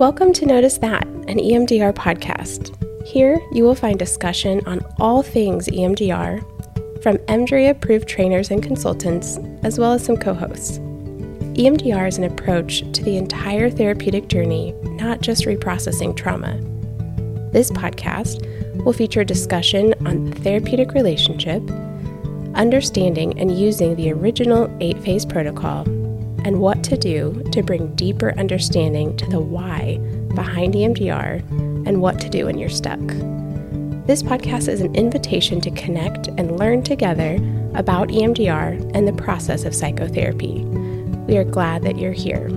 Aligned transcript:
Welcome 0.00 0.32
to 0.32 0.46
Notice 0.46 0.78
That, 0.78 1.06
an 1.06 1.36
EMDR 1.36 1.92
podcast. 1.92 2.74
Here 3.06 3.38
you 3.52 3.64
will 3.64 3.74
find 3.74 3.98
discussion 3.98 4.62
on 4.64 4.80
all 4.98 5.22
things 5.22 5.68
EMDR 5.68 7.02
from 7.02 7.18
EMDRIA 7.18 7.72
approved 7.72 8.08
trainers 8.08 8.50
and 8.50 8.62
consultants, 8.62 9.38
as 9.62 9.78
well 9.78 9.92
as 9.92 10.02
some 10.02 10.16
co 10.16 10.32
hosts. 10.32 10.78
EMDR 10.78 12.08
is 12.08 12.16
an 12.16 12.24
approach 12.24 12.80
to 12.92 13.04
the 13.04 13.18
entire 13.18 13.68
therapeutic 13.68 14.28
journey, 14.28 14.72
not 14.84 15.20
just 15.20 15.44
reprocessing 15.44 16.16
trauma. 16.16 16.58
This 17.52 17.70
podcast 17.70 18.42
will 18.82 18.94
feature 18.94 19.22
discussion 19.22 19.92
on 20.06 20.30
the 20.30 20.36
therapeutic 20.40 20.92
relationship, 20.92 21.62
understanding 22.54 23.38
and 23.38 23.54
using 23.54 23.96
the 23.96 24.12
original 24.12 24.74
eight 24.80 24.98
phase 25.02 25.26
protocol 25.26 25.84
and 26.44 26.60
what 26.60 26.82
to 26.84 26.96
do 26.96 27.42
to 27.52 27.62
bring 27.62 27.94
deeper 27.94 28.32
understanding 28.38 29.16
to 29.16 29.26
the 29.26 29.40
why 29.40 29.98
behind 30.34 30.74
EMDR 30.74 31.38
and 31.86 32.00
what 32.00 32.20
to 32.20 32.28
do 32.28 32.46
when 32.46 32.58
you're 32.58 32.68
stuck. 32.68 33.00
This 34.06 34.22
podcast 34.22 34.68
is 34.68 34.80
an 34.80 34.94
invitation 34.96 35.60
to 35.60 35.70
connect 35.70 36.28
and 36.28 36.58
learn 36.58 36.82
together 36.82 37.34
about 37.74 38.08
EMDR 38.08 38.90
and 38.94 39.06
the 39.06 39.12
process 39.12 39.64
of 39.64 39.74
psychotherapy. 39.74 40.64
We 41.26 41.36
are 41.36 41.44
glad 41.44 41.82
that 41.82 41.98
you're 41.98 42.12
here. 42.12 42.48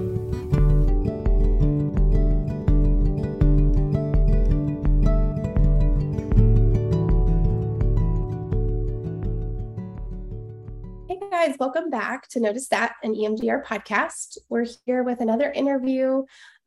To 12.34 12.40
Notice 12.40 12.68
That, 12.70 12.96
an 13.04 13.14
EMDR 13.14 13.64
podcast. 13.64 14.40
We're 14.50 14.66
here 14.88 15.04
with 15.04 15.22
another 15.22 15.52
interview. 15.52 16.24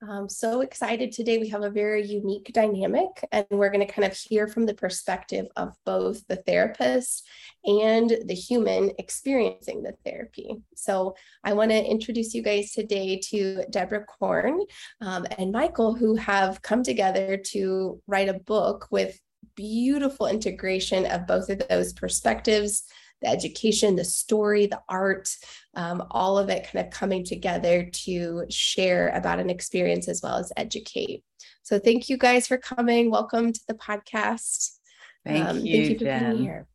I'm 0.09 0.28
so 0.28 0.61
excited 0.61 1.11
today. 1.11 1.39
We 1.39 1.48
have 1.48 1.64
a 1.64 1.70
very 1.70 2.06
unique 2.06 2.53
dynamic, 2.53 3.09
and 3.33 3.45
we're 3.50 3.70
going 3.70 3.84
to 3.84 3.92
kind 3.92 4.06
of 4.06 4.17
hear 4.17 4.47
from 4.47 4.67
the 4.67 4.75
perspective 4.75 5.47
of 5.56 5.75
both 5.84 6.25
the 6.28 6.37
therapist 6.37 7.27
and 7.64 8.17
the 8.27 8.34
human 8.34 8.92
experiencing 8.98 9.83
the 9.83 9.97
therapy. 10.05 10.55
So, 10.77 11.17
I 11.42 11.55
want 11.55 11.72
to 11.72 11.84
introduce 11.84 12.33
you 12.33 12.44
guys 12.44 12.70
today 12.70 13.19
to 13.31 13.64
Deborah 13.69 14.05
Korn 14.05 14.61
um, 15.00 15.27
and 15.37 15.50
Michael, 15.50 15.97
who 15.97 16.14
have 16.14 16.62
come 16.62 16.84
together 16.84 17.37
to 17.48 18.00
write 18.06 18.28
a 18.28 18.39
book 18.39 18.87
with 18.92 19.19
beautiful 19.56 20.28
integration 20.28 21.06
of 21.06 21.27
both 21.27 21.50
of 21.50 21.61
those 21.69 21.92
perspectives 21.92 22.84
the 23.22 23.28
education, 23.28 23.97
the 23.97 24.05
story, 24.05 24.67
the 24.67 24.81
art, 24.89 25.34
um, 25.75 26.05
all 26.11 26.39
of 26.39 26.48
it 26.48 26.69
kind 26.70 26.86
of 26.86 26.92
coming 26.92 27.25
together 27.25 27.89
to 27.92 28.45
share 28.50 29.09
about 29.11 29.41
an 29.41 29.50
experience 29.50 30.09
as 30.09 30.22
well 30.22 30.36
as 30.36 30.53
educate. 30.56 31.22
So 31.62 31.78
thank 31.78 32.09
you 32.09 32.17
guys 32.17 32.47
for 32.47 32.59
coming. 32.59 33.11
Welcome 33.11 33.53
to 33.53 33.61
the 33.67 33.75
podcast. 33.75 34.72
Thank 35.25 35.48
um, 35.48 35.59
you, 35.59 35.72
thank 35.72 35.91
you 35.91 35.98
for 35.98 36.05
Jen. 36.05 36.31
being 36.31 36.42
here. 36.44 36.67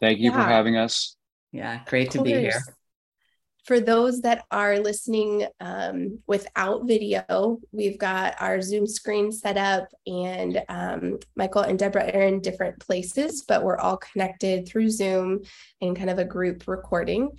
Thank 0.00 0.18
you 0.18 0.30
yeah. 0.30 0.42
for 0.42 0.48
having 0.48 0.76
us. 0.76 1.16
Yeah, 1.52 1.80
great 1.86 2.10
to 2.12 2.22
be 2.22 2.32
here 2.32 2.62
for 3.64 3.80
those 3.80 4.20
that 4.20 4.44
are 4.50 4.78
listening 4.78 5.46
um, 5.60 6.18
without 6.26 6.86
video, 6.86 7.58
we've 7.72 7.98
got 7.98 8.34
our 8.38 8.60
Zoom 8.60 8.86
screen 8.86 9.32
set 9.32 9.56
up, 9.56 9.88
and 10.06 10.62
um, 10.68 11.18
Michael 11.34 11.62
and 11.62 11.78
Deborah 11.78 12.10
are 12.14 12.22
in 12.22 12.40
different 12.40 12.78
places, 12.78 13.42
but 13.48 13.64
we're 13.64 13.78
all 13.78 13.96
connected 13.96 14.68
through 14.68 14.90
Zoom 14.90 15.42
in 15.80 15.94
kind 15.94 16.10
of 16.10 16.18
a 16.18 16.24
group 16.24 16.68
recording. 16.68 17.30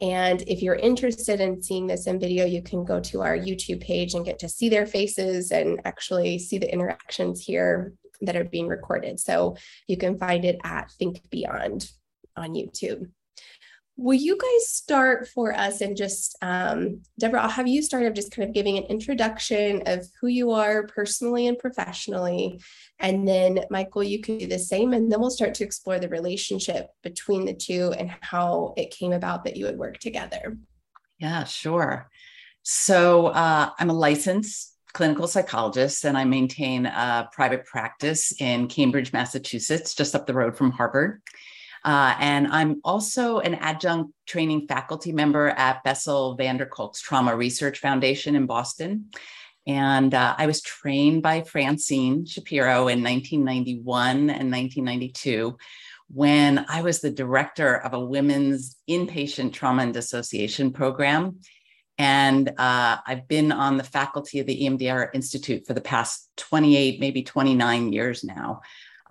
And 0.00 0.42
if 0.42 0.62
you're 0.62 0.76
interested 0.76 1.40
in 1.40 1.62
seeing 1.62 1.86
this 1.86 2.06
in 2.06 2.20
video, 2.20 2.44
you 2.44 2.62
can 2.62 2.84
go 2.84 3.00
to 3.00 3.22
our 3.22 3.36
YouTube 3.36 3.80
page 3.80 4.14
and 4.14 4.24
get 4.24 4.38
to 4.40 4.48
see 4.48 4.68
their 4.68 4.86
faces 4.86 5.50
and 5.50 5.80
actually 5.84 6.38
see 6.38 6.58
the 6.58 6.72
interactions 6.72 7.40
here 7.40 7.92
that 8.20 8.36
are 8.36 8.44
being 8.44 8.68
recorded. 8.68 9.18
So 9.18 9.56
you 9.88 9.96
can 9.96 10.16
find 10.16 10.44
it 10.44 10.58
at 10.64 10.92
Think 10.92 11.28
Beyond 11.30 11.90
on 12.36 12.54
YouTube. 12.54 13.10
Will 14.02 14.18
you 14.18 14.36
guys 14.36 14.68
start 14.68 15.28
for 15.28 15.54
us 15.54 15.80
and 15.80 15.96
just, 15.96 16.36
um, 16.42 17.02
Deborah, 17.20 17.42
I'll 17.42 17.48
have 17.48 17.68
you 17.68 17.82
start 17.82 18.04
of 18.04 18.14
just 18.14 18.32
kind 18.32 18.48
of 18.48 18.52
giving 18.52 18.76
an 18.76 18.82
introduction 18.84 19.82
of 19.86 20.04
who 20.20 20.26
you 20.26 20.50
are 20.50 20.88
personally 20.88 21.46
and 21.46 21.56
professionally. 21.56 22.60
And 22.98 23.28
then, 23.28 23.60
Michael, 23.70 24.02
you 24.02 24.20
can 24.20 24.38
do 24.38 24.48
the 24.48 24.58
same. 24.58 24.92
And 24.92 25.10
then 25.10 25.20
we'll 25.20 25.30
start 25.30 25.54
to 25.54 25.64
explore 25.64 26.00
the 26.00 26.08
relationship 26.08 26.88
between 27.04 27.44
the 27.44 27.54
two 27.54 27.94
and 27.96 28.10
how 28.22 28.74
it 28.76 28.90
came 28.90 29.12
about 29.12 29.44
that 29.44 29.56
you 29.56 29.66
would 29.66 29.78
work 29.78 29.98
together. 29.98 30.58
Yeah, 31.20 31.44
sure. 31.44 32.10
So 32.64 33.28
uh, 33.28 33.70
I'm 33.78 33.90
a 33.90 33.94
licensed 33.94 34.76
clinical 34.92 35.28
psychologist 35.28 36.04
and 36.04 36.18
I 36.18 36.24
maintain 36.24 36.86
a 36.86 37.28
private 37.32 37.64
practice 37.66 38.34
in 38.40 38.66
Cambridge, 38.66 39.12
Massachusetts, 39.12 39.94
just 39.94 40.16
up 40.16 40.26
the 40.26 40.34
road 40.34 40.56
from 40.56 40.72
Harvard. 40.72 41.22
Uh, 41.84 42.14
and 42.20 42.46
I'm 42.48 42.80
also 42.84 43.38
an 43.40 43.54
adjunct 43.56 44.12
training 44.26 44.66
faculty 44.68 45.12
member 45.12 45.48
at 45.48 45.82
Bessel 45.82 46.36
van 46.36 46.56
der 46.56 46.66
Kolk's 46.66 47.00
Trauma 47.00 47.34
Research 47.34 47.78
Foundation 47.78 48.36
in 48.36 48.46
Boston. 48.46 49.10
And 49.66 50.14
uh, 50.14 50.34
I 50.38 50.46
was 50.46 50.60
trained 50.60 51.22
by 51.22 51.42
Francine 51.42 52.26
Shapiro 52.26 52.88
in 52.88 53.02
1991 53.02 54.10
and 54.30 54.50
1992 54.50 55.56
when 56.08 56.64
I 56.68 56.82
was 56.82 57.00
the 57.00 57.10
director 57.10 57.76
of 57.76 57.94
a 57.94 58.04
women's 58.04 58.76
inpatient 58.88 59.52
trauma 59.52 59.82
and 59.82 59.94
dissociation 59.94 60.72
program. 60.72 61.38
And 61.96 62.48
uh, 62.58 62.98
I've 63.06 63.28
been 63.28 63.50
on 63.52 63.76
the 63.76 63.84
faculty 63.84 64.40
of 64.40 64.46
the 64.46 64.62
EMDR 64.62 65.10
Institute 65.14 65.66
for 65.66 65.74
the 65.74 65.80
past 65.80 66.28
28, 66.36 67.00
maybe 67.00 67.22
29 67.22 67.92
years 67.92 68.24
now. 68.24 68.60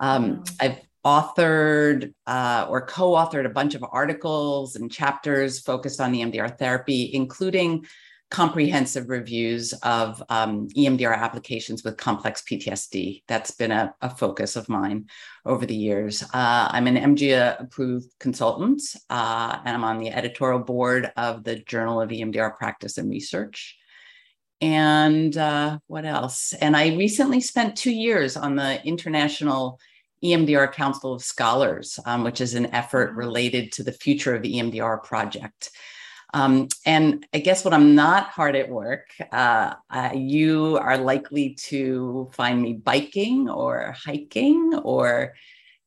Um. 0.00 0.44
I've 0.60 0.80
authored 1.04 2.12
uh, 2.26 2.66
or 2.68 2.86
co-authored 2.86 3.46
a 3.46 3.50
bunch 3.50 3.74
of 3.74 3.84
articles 3.90 4.76
and 4.76 4.90
chapters 4.90 5.60
focused 5.60 6.00
on 6.00 6.12
EMDR 6.12 6.56
therapy, 6.58 7.10
including 7.12 7.84
comprehensive 8.32 9.10
reviews 9.10 9.74
of 9.82 10.22
um, 10.30 10.66
EMDR 10.68 11.14
applications 11.14 11.84
with 11.84 11.98
complex 11.98 12.42
PTSD. 12.42 13.22
That's 13.28 13.50
been 13.50 13.70
a, 13.70 13.94
a 14.00 14.08
focus 14.08 14.56
of 14.56 14.70
mine 14.70 15.10
over 15.44 15.66
the 15.66 15.74
years. 15.74 16.22
Uh, 16.22 16.68
I'm 16.70 16.86
an 16.86 16.96
EMDRIA 16.96 17.60
approved 17.60 18.06
consultant, 18.18 18.80
uh, 19.10 19.58
and 19.66 19.76
I'm 19.76 19.84
on 19.84 19.98
the 19.98 20.08
editorial 20.10 20.60
board 20.60 21.12
of 21.14 21.44
the 21.44 21.56
Journal 21.56 22.00
of 22.00 22.08
EMDR 22.08 22.56
Practice 22.56 22.96
and 22.96 23.10
Research. 23.10 23.76
And 24.62 25.36
uh, 25.36 25.80
what 25.86 26.06
else? 26.06 26.54
And 26.54 26.74
I 26.74 26.96
recently 26.96 27.40
spent 27.40 27.76
two 27.76 27.90
years 27.90 28.38
on 28.38 28.56
the 28.56 28.82
International 28.82 29.78
EMDR 30.24 30.72
Council 30.72 31.12
of 31.12 31.22
Scholars, 31.22 31.98
um, 32.06 32.24
which 32.24 32.40
is 32.40 32.54
an 32.54 32.66
effort 32.66 33.14
related 33.14 33.72
to 33.72 33.82
the 33.82 33.92
future 33.92 34.34
of 34.34 34.42
the 34.42 34.54
EMDR 34.54 35.02
project. 35.02 35.70
Um, 36.34 36.68
and 36.86 37.26
I 37.34 37.38
guess 37.38 37.64
when 37.64 37.74
I'm 37.74 37.94
not 37.94 38.28
hard 38.28 38.56
at 38.56 38.70
work, 38.70 39.08
uh, 39.32 39.74
uh, 39.90 40.10
you 40.14 40.78
are 40.80 40.96
likely 40.96 41.54
to 41.66 42.30
find 42.32 42.62
me 42.62 42.72
biking 42.72 43.50
or 43.50 43.94
hiking 44.02 44.74
or 44.82 45.34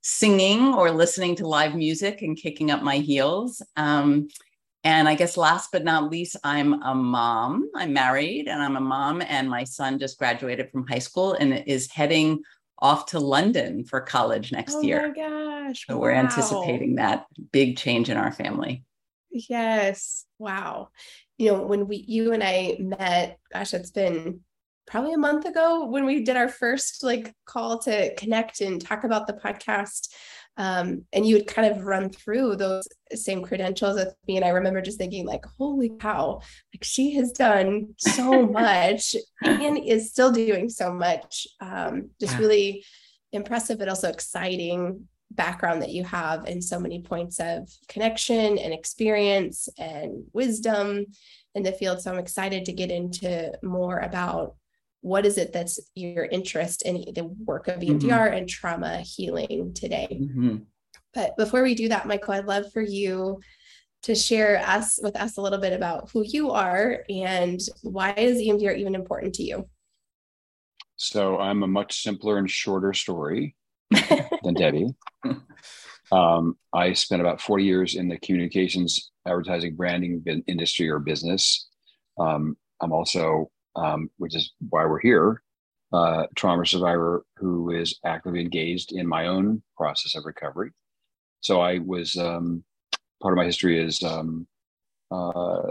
singing 0.01 0.73
or 0.75 0.91
listening 0.91 1.35
to 1.37 1.47
live 1.47 1.73
music 1.73 2.21
and 2.21 2.37
kicking 2.37 2.69
up 2.69 2.83
my 2.83 2.97
heels. 2.97 3.61
Um, 3.75 4.27
and 4.83 5.09
I 5.09 5.15
guess 5.15 5.35
last 5.35 5.71
but 5.71 5.83
not 5.83 6.11
least, 6.11 6.35
I'm 6.43 6.79
a 6.83 6.93
mom. 6.93 7.67
I'm 7.75 7.91
married 7.91 8.47
and 8.47 8.61
I'm 8.61 8.75
a 8.75 8.81
mom, 8.81 9.23
and 9.23 9.49
my 9.49 9.63
son 9.63 9.97
just 9.97 10.19
graduated 10.19 10.69
from 10.71 10.85
high 10.85 10.99
school 10.99 11.33
and 11.33 11.63
is 11.65 11.91
heading 11.91 12.43
off 12.79 13.07
to 13.07 13.19
London 13.19 13.85
for 13.85 14.01
college 14.01 14.51
next 14.51 14.75
oh 14.75 14.81
year. 14.81 15.01
Oh 15.05 15.07
my 15.07 15.67
gosh. 15.67 15.85
So 15.87 15.95
wow. 15.95 16.01
we're 16.01 16.11
anticipating 16.11 16.95
that 16.95 17.25
big 17.51 17.77
change 17.77 18.09
in 18.09 18.17
our 18.17 18.31
family. 18.31 18.83
Yes. 19.31 20.25
Wow. 20.39 20.89
You 21.37 21.51
know, 21.51 21.63
when 21.63 21.87
we 21.87 21.97
you 21.97 22.33
and 22.33 22.43
I 22.43 22.77
met, 22.79 23.39
gosh, 23.51 23.73
it's 23.73 23.91
been 23.91 24.41
probably 24.87 25.13
a 25.13 25.17
month 25.17 25.45
ago 25.45 25.85
when 25.85 26.05
we 26.05 26.23
did 26.23 26.37
our 26.37 26.47
first 26.47 27.03
like 27.03 27.33
call 27.45 27.79
to 27.79 28.13
connect 28.15 28.61
and 28.61 28.79
talk 28.79 29.03
about 29.03 29.27
the 29.27 29.33
podcast 29.33 30.09
um, 30.57 31.03
and 31.11 31.25
you 31.25 31.35
would 31.35 31.47
kind 31.47 31.71
of 31.71 31.85
run 31.85 32.09
through 32.09 32.55
those 32.55 32.87
same 33.13 33.41
credentials 33.41 33.95
with 33.95 34.15
me 34.27 34.35
and 34.37 34.45
i 34.45 34.49
remember 34.49 34.81
just 34.81 34.97
thinking 34.97 35.25
like 35.25 35.45
holy 35.57 35.91
cow 35.99 36.39
like 36.73 36.83
she 36.83 37.13
has 37.13 37.31
done 37.31 37.93
so 37.97 38.45
much 38.47 39.15
and 39.43 39.77
is 39.77 40.09
still 40.09 40.31
doing 40.31 40.69
so 40.69 40.93
much 40.93 41.47
um, 41.61 42.09
just 42.19 42.33
yeah. 42.33 42.39
really 42.39 42.85
impressive 43.31 43.77
but 43.77 43.89
also 43.89 44.09
exciting 44.09 45.07
background 45.31 45.81
that 45.81 45.91
you 45.91 46.03
have 46.03 46.45
and 46.45 46.63
so 46.63 46.79
many 46.79 47.01
points 47.01 47.39
of 47.39 47.69
connection 47.87 48.57
and 48.57 48.73
experience 48.73 49.67
and 49.77 50.23
wisdom 50.33 51.05
in 51.55 51.63
the 51.63 51.71
field 51.71 52.01
so 52.01 52.11
i'm 52.11 52.19
excited 52.19 52.65
to 52.65 52.73
get 52.73 52.91
into 52.91 53.51
more 53.61 53.99
about 53.99 54.55
what 55.05 55.23
is 55.23 55.37
it 55.37 55.53
that's 55.53 55.79
your 55.93 56.25
interest 56.25 56.81
in 56.81 56.95
the 57.13 57.25
work 57.45 57.67
of 57.67 57.79
EMDR 57.79 58.01
mm-hmm. 58.01 58.37
and 58.37 58.49
trauma 58.49 59.01
healing 59.01 59.71
today? 59.75 60.07
Mm-hmm. 60.11 60.57
But 61.13 61.37
before 61.37 61.61
we 61.61 61.75
do 61.75 61.89
that, 61.89 62.07
Michael, 62.07 62.33
I'd 62.33 62.45
love 62.45 62.73
for 62.73 62.81
you 62.81 63.39
to 64.01 64.15
share 64.15 64.57
us 64.65 64.99
with 65.03 65.15
us 65.15 65.37
a 65.37 65.41
little 65.43 65.59
bit 65.59 65.73
about 65.73 66.09
who 66.09 66.23
you 66.25 66.49
are 66.49 67.03
and 67.07 67.59
why 67.83 68.13
is 68.13 68.39
EMDR 68.39 68.79
even 68.79 68.95
important 68.95 69.35
to 69.35 69.43
you? 69.43 69.69
So 70.95 71.37
I'm 71.37 71.61
a 71.61 71.67
much 71.67 72.01
simpler 72.01 72.39
and 72.39 72.49
shorter 72.49 72.91
story 72.93 73.55
than 74.43 74.55
Debbie. 74.55 74.87
Um, 76.11 76.57
I 76.73 76.93
spent 76.93 77.21
about 77.21 77.41
40 77.41 77.63
years 77.63 77.95
in 77.95 78.07
the 78.07 78.17
communications, 78.17 79.11
advertising, 79.27 79.75
branding 79.75 80.23
industry 80.47 80.89
or 80.89 80.97
business. 80.97 81.67
Um, 82.19 82.57
I'm 82.81 82.91
also, 82.91 83.51
um, 83.75 84.09
which 84.17 84.35
is 84.35 84.53
why 84.69 84.85
we're 84.85 84.99
here, 84.99 85.41
uh, 85.93 86.25
trauma 86.35 86.65
survivor 86.65 87.25
who 87.37 87.71
is 87.71 87.99
actively 88.03 88.41
engaged 88.41 88.91
in 88.91 89.07
my 89.07 89.27
own 89.27 89.61
process 89.77 90.15
of 90.15 90.25
recovery. 90.25 90.71
So 91.41 91.61
I 91.61 91.79
was 91.79 92.17
um, 92.17 92.63
part 93.21 93.33
of 93.33 93.37
my 93.37 93.45
history 93.45 93.79
is 93.79 94.01
um, 94.03 94.47
uh, 95.11 95.61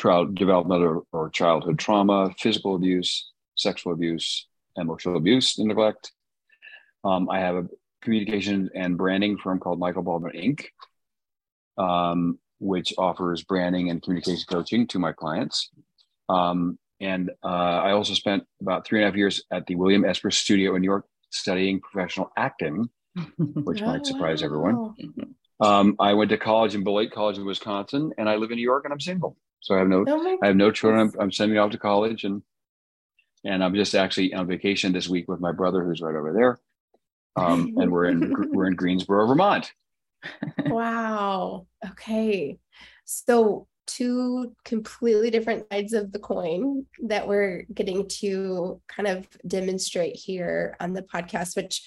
child 0.00 0.34
developmental 0.34 1.06
or 1.12 1.30
childhood 1.30 1.78
trauma, 1.78 2.34
physical 2.38 2.74
abuse, 2.74 3.30
sexual 3.56 3.92
abuse, 3.92 4.46
emotional 4.76 5.16
abuse 5.16 5.58
and 5.58 5.68
neglect. 5.68 6.12
Um, 7.04 7.28
I 7.30 7.40
have 7.40 7.56
a 7.56 7.68
communication 8.02 8.70
and 8.74 8.96
branding 8.96 9.36
firm 9.38 9.58
called 9.58 9.78
Michael 9.78 10.02
Baldwin 10.02 10.32
Inc., 10.32 10.64
um, 11.76 12.38
which 12.58 12.92
offers 12.98 13.42
branding 13.42 13.90
and 13.90 14.02
communication 14.02 14.44
coaching 14.48 14.86
to 14.88 14.98
my 14.98 15.12
clients. 15.12 15.70
Um, 16.28 16.78
and 17.00 17.30
uh, 17.42 17.46
I 17.46 17.92
also 17.92 18.14
spent 18.14 18.44
about 18.60 18.86
three 18.86 19.00
and 19.00 19.04
a 19.04 19.10
half 19.10 19.16
years 19.16 19.42
at 19.50 19.66
the 19.66 19.74
William 19.74 20.04
Esper 20.04 20.30
Studio 20.30 20.74
in 20.74 20.82
New 20.82 20.88
York 20.88 21.06
studying 21.30 21.80
professional 21.80 22.30
acting, 22.36 22.88
which 23.38 23.82
oh, 23.82 23.86
might 23.86 24.06
surprise 24.06 24.42
wow. 24.42 24.46
everyone. 24.46 24.94
Um, 25.60 25.96
I 25.98 26.14
went 26.14 26.30
to 26.30 26.38
college 26.38 26.74
in 26.74 26.84
Beloit 26.84 27.10
College 27.10 27.38
in 27.38 27.44
Wisconsin, 27.44 28.12
and 28.18 28.28
I 28.28 28.36
live 28.36 28.50
in 28.50 28.56
New 28.56 28.62
York, 28.62 28.84
and 28.84 28.92
I'm 28.92 29.00
single, 29.00 29.36
so 29.60 29.74
I 29.74 29.78
have 29.78 29.88
no, 29.88 30.04
oh 30.06 30.38
I 30.42 30.46
have 30.46 30.56
no 30.56 30.70
children. 30.70 31.00
I'm, 31.00 31.20
I'm 31.20 31.32
sending 31.32 31.58
off 31.58 31.70
to 31.72 31.78
college, 31.78 32.24
and 32.24 32.42
and 33.44 33.64
I'm 33.64 33.74
just 33.74 33.94
actually 33.94 34.34
on 34.34 34.46
vacation 34.46 34.92
this 34.92 35.08
week 35.08 35.28
with 35.28 35.40
my 35.40 35.52
brother, 35.52 35.82
who's 35.82 36.02
right 36.02 36.14
over 36.14 36.32
there, 36.32 36.60
um, 37.36 37.74
and 37.78 37.90
we're 37.90 38.06
in 38.06 38.52
we're 38.52 38.66
in 38.66 38.74
Greensboro, 38.76 39.26
Vermont. 39.26 39.72
wow. 40.66 41.66
Okay. 41.90 42.58
So 43.04 43.66
two 43.96 44.54
completely 44.64 45.30
different 45.30 45.66
sides 45.72 45.92
of 45.92 46.12
the 46.12 46.18
coin 46.18 46.86
that 47.04 47.26
we're 47.26 47.64
getting 47.74 48.06
to 48.08 48.80
kind 48.88 49.08
of 49.08 49.26
demonstrate 49.46 50.16
here 50.16 50.76
on 50.80 50.92
the 50.92 51.02
podcast, 51.02 51.56
which 51.56 51.82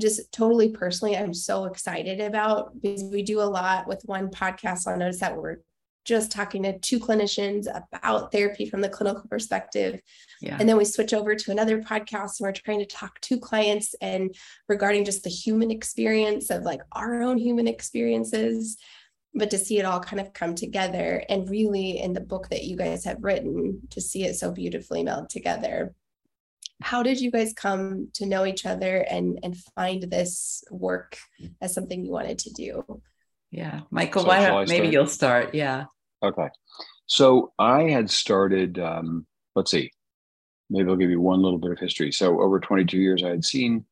just 0.00 0.32
totally 0.32 0.70
personally, 0.70 1.16
I'm 1.16 1.34
so 1.34 1.64
excited 1.64 2.20
about 2.20 2.80
because 2.80 3.04
we 3.04 3.22
do 3.22 3.40
a 3.40 3.44
lot 3.44 3.86
with 3.86 4.02
one 4.04 4.30
podcast. 4.30 4.86
I'll 4.86 4.96
notice 4.96 5.20
that 5.20 5.36
we're 5.36 5.58
just 6.04 6.32
talking 6.32 6.64
to 6.64 6.78
two 6.78 6.98
clinicians 6.98 7.66
about 7.92 8.32
therapy 8.32 8.66
from 8.66 8.80
the 8.80 8.88
clinical 8.88 9.24
perspective. 9.28 10.00
Yeah. 10.40 10.56
And 10.58 10.68
then 10.68 10.76
we 10.76 10.84
switch 10.84 11.12
over 11.12 11.34
to 11.34 11.50
another 11.50 11.80
podcast 11.80 12.40
and 12.40 12.46
we're 12.46 12.52
trying 12.52 12.80
to 12.80 12.86
talk 12.86 13.20
to 13.20 13.38
clients 13.38 13.94
and 14.00 14.34
regarding 14.68 15.04
just 15.04 15.22
the 15.22 15.30
human 15.30 15.70
experience 15.70 16.50
of 16.50 16.62
like 16.62 16.80
our 16.92 17.22
own 17.22 17.38
human 17.38 17.68
experiences, 17.68 18.78
but 19.34 19.50
to 19.50 19.58
see 19.58 19.78
it 19.78 19.84
all 19.84 20.00
kind 20.00 20.20
of 20.20 20.32
come 20.32 20.54
together 20.54 21.24
and 21.28 21.48
really 21.48 21.98
in 21.98 22.12
the 22.12 22.20
book 22.20 22.48
that 22.50 22.64
you 22.64 22.76
guys 22.76 23.04
have 23.04 23.22
written 23.22 23.80
to 23.90 24.00
see 24.00 24.24
it 24.24 24.34
so 24.34 24.52
beautifully 24.52 25.02
meld 25.02 25.30
together. 25.30 25.94
How 26.82 27.02
did 27.02 27.20
you 27.20 27.30
guys 27.30 27.54
come 27.54 28.08
to 28.14 28.26
know 28.26 28.44
each 28.44 28.66
other 28.66 28.98
and 28.98 29.38
and 29.42 29.56
find 29.76 30.02
this 30.02 30.64
work 30.70 31.16
as 31.60 31.72
something 31.72 32.04
you 32.04 32.10
wanted 32.10 32.38
to 32.40 32.50
do? 32.50 33.02
Yeah. 33.50 33.82
Michael, 33.90 34.22
so 34.22 34.28
why 34.28 34.46
don't 34.46 34.68
maybe 34.68 34.88
you'll 34.88 35.06
start? 35.06 35.54
Yeah. 35.54 35.84
Okay. 36.22 36.48
So 37.06 37.52
I 37.58 37.82
had 37.90 38.10
started, 38.10 38.78
um, 38.78 39.26
let's 39.54 39.70
see, 39.70 39.90
maybe 40.70 40.88
I'll 40.88 40.96
give 40.96 41.10
you 41.10 41.20
one 41.20 41.42
little 41.42 41.58
bit 41.58 41.70
of 41.70 41.78
history. 41.78 42.12
So 42.12 42.40
over 42.40 42.58
22 42.58 42.96
years, 42.96 43.22
I 43.22 43.28
had 43.28 43.44
seen 43.44 43.84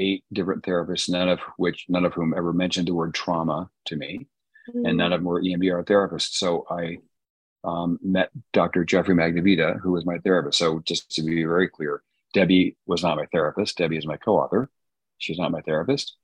eight 0.00 0.24
different 0.32 0.64
therapists, 0.64 1.08
none 1.08 1.28
of 1.28 1.38
which, 1.56 1.86
none 1.88 2.04
of 2.04 2.14
whom 2.14 2.34
ever 2.36 2.52
mentioned 2.52 2.88
the 2.88 2.94
word 2.94 3.14
trauma 3.14 3.70
to 3.86 3.96
me, 3.96 4.26
mm-hmm. 4.70 4.86
and 4.86 4.96
none 4.96 5.12
of 5.12 5.20
them 5.20 5.26
were 5.26 5.42
EMDR 5.42 5.84
therapists. 5.84 6.34
So 6.34 6.64
I 6.70 6.98
um, 7.64 7.98
met 8.02 8.30
Dr. 8.52 8.84
Jeffrey 8.84 9.14
Magnavita, 9.14 9.80
who 9.80 9.92
was 9.92 10.06
my 10.06 10.18
therapist. 10.18 10.58
So 10.58 10.80
just 10.80 11.10
to 11.12 11.22
be 11.22 11.44
very 11.44 11.68
clear, 11.68 12.02
Debbie 12.32 12.76
was 12.86 13.02
not 13.02 13.16
my 13.16 13.26
therapist. 13.26 13.76
Debbie 13.76 13.98
is 13.98 14.06
my 14.06 14.16
co-author. 14.16 14.70
She's 15.18 15.38
not 15.38 15.50
my 15.50 15.60
therapist. 15.60 16.16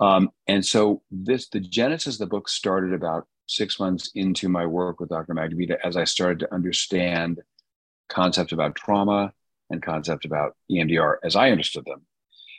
Um, 0.00 0.30
and 0.46 0.64
so 0.64 1.02
this, 1.10 1.48
the 1.48 1.60
genesis 1.60 2.16
of 2.16 2.20
the 2.20 2.26
book 2.26 2.48
started 2.48 2.92
about 2.92 3.26
six 3.46 3.78
months 3.78 4.10
into 4.14 4.48
my 4.48 4.66
work 4.66 5.00
with 5.00 5.08
Dr. 5.08 5.34
Magnavita 5.34 5.76
as 5.84 5.96
I 5.96 6.04
started 6.04 6.40
to 6.40 6.54
understand 6.54 7.40
concepts 8.08 8.52
about 8.52 8.74
trauma 8.74 9.32
and 9.70 9.82
concepts 9.82 10.26
about 10.26 10.56
EMDR 10.70 11.16
as 11.24 11.36
I 11.36 11.50
understood 11.50 11.84
them. 11.84 12.02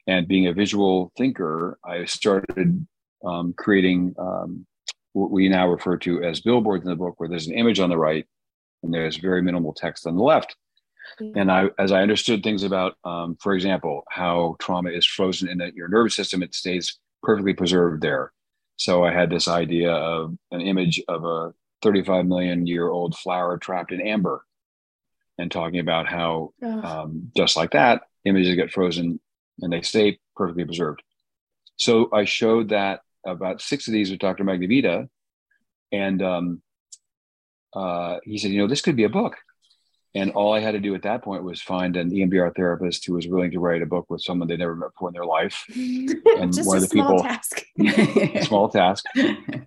And 0.08 0.28
being 0.28 0.48
a 0.48 0.54
visual 0.54 1.12
thinker, 1.18 1.78
I 1.84 2.06
started 2.06 2.88
um, 3.26 3.54
creating 3.58 4.16
um, 4.18 4.66
what 5.18 5.32
we 5.32 5.50
now 5.50 5.68
refer 5.68 5.98
to 5.98 6.24
as 6.24 6.42
billboards 6.42 6.84
in 6.84 6.90
the 6.90 6.96
book, 6.96 7.16
where 7.18 7.28
there's 7.28 7.48
an 7.48 7.58
image 7.58 7.80
on 7.80 7.90
the 7.90 7.98
right 7.98 8.26
and 8.84 8.94
there's 8.94 9.18
very 9.18 9.42
minimal 9.42 9.74
text 9.74 10.06
on 10.06 10.16
the 10.16 10.24
left. 10.24 10.56
Mm-hmm. 11.20 11.38
And 11.40 11.52
I, 11.52 11.70
as 11.80 11.92
I 11.92 12.02
understood 12.02 12.44
things 12.44 12.64
about, 12.64 12.96
um, 13.04 13.38
for 13.42 13.54
example, 13.54 14.04
how 14.10 14.56
trauma 14.60 14.92
is 14.92 15.06
frozen 15.06 15.50
in 15.50 15.58
the, 15.58 15.72
your 15.74 15.88
nervous 15.88 16.16
system, 16.16 16.44
it 16.44 16.54
stays 16.54 17.00
perfectly 17.24 17.54
preserved 17.54 18.04
there. 18.04 18.32
So 18.76 19.04
I 19.04 19.12
had 19.12 19.30
this 19.30 19.48
idea 19.48 19.92
of 19.92 20.38
an 20.52 20.62
image 20.62 21.02
of 21.08 21.26
a 21.26 21.54
35 21.82 22.28
million 22.28 22.68
year 22.68 22.88
old 22.88 23.18
flower 23.18 23.58
trapped 23.58 23.92
in 23.92 24.02
amber 24.02 24.46
and 25.40 25.52
talking 25.52 25.80
about 25.80 26.08
how, 26.08 26.54
um, 26.62 27.32
just 27.36 27.58
like 27.58 27.72
that, 27.72 28.04
images 28.26 28.56
get 28.56 28.72
frozen 28.72 29.20
and 29.62 29.74
they 29.74 29.82
stay 29.82 30.20
perfectly 30.36 30.66
preserved. 30.66 31.02
So 31.78 32.10
I 32.12 32.26
showed 32.26 32.70
that 32.70 33.02
about 33.28 33.62
six 33.62 33.88
of 33.88 33.94
these 33.94 34.10
with 34.10 34.20
Dr. 34.20 34.44
Magnavita. 34.44 35.08
And 35.92 36.22
um, 36.22 36.62
uh, 37.74 38.18
he 38.24 38.38
said, 38.38 38.52
you 38.52 38.60
know, 38.60 38.68
this 38.68 38.82
could 38.82 38.96
be 38.96 39.04
a 39.04 39.10
book. 39.10 39.36
And 40.16 40.32
all 40.32 40.54
I 40.54 40.62
had 40.62 40.72
to 40.72 40.80
do 40.80 40.96
at 40.96 41.04
that 41.04 41.22
point 41.22 41.44
was 41.44 41.62
find 41.62 41.96
an 41.96 42.10
EMDR 42.10 42.56
therapist 42.56 43.06
who 43.06 43.14
was 43.14 43.28
willing 43.28 43.52
to 43.52 43.60
write 43.60 43.84
a 43.84 43.86
book 43.86 44.06
with 44.10 44.24
someone 44.24 44.48
they 44.48 44.58
never 44.58 44.76
met 44.76 44.92
before 44.94 45.10
in 45.10 45.14
their 45.14 45.26
life. 45.26 45.64
And 46.40 46.54
Just 46.54 46.68
one 46.68 46.78
of 46.78 46.84
the 46.84 46.90
people, 46.90 47.20
task. 47.22 47.64
small 48.48 48.70
task. 48.70 49.06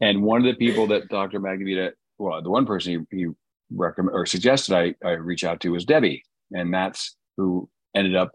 And 0.00 0.22
one 0.22 0.40
of 0.40 0.46
the 0.46 0.54
people 0.54 0.86
that 0.88 1.08
Dr. 1.08 1.40
Magnavita, 1.40 1.92
well, 2.18 2.42
the 2.42 2.50
one 2.50 2.66
person 2.66 3.06
he, 3.10 3.16
he 3.16 3.26
recommended 3.72 4.16
or 4.16 4.26
suggested 4.26 4.74
I, 4.74 4.94
I 5.04 5.12
reach 5.12 5.44
out 5.44 5.60
to 5.60 5.72
was 5.72 5.84
Debbie. 5.84 6.24
And 6.52 6.72
that's 6.72 7.16
who 7.36 7.68
ended 7.94 8.16
up 8.16 8.32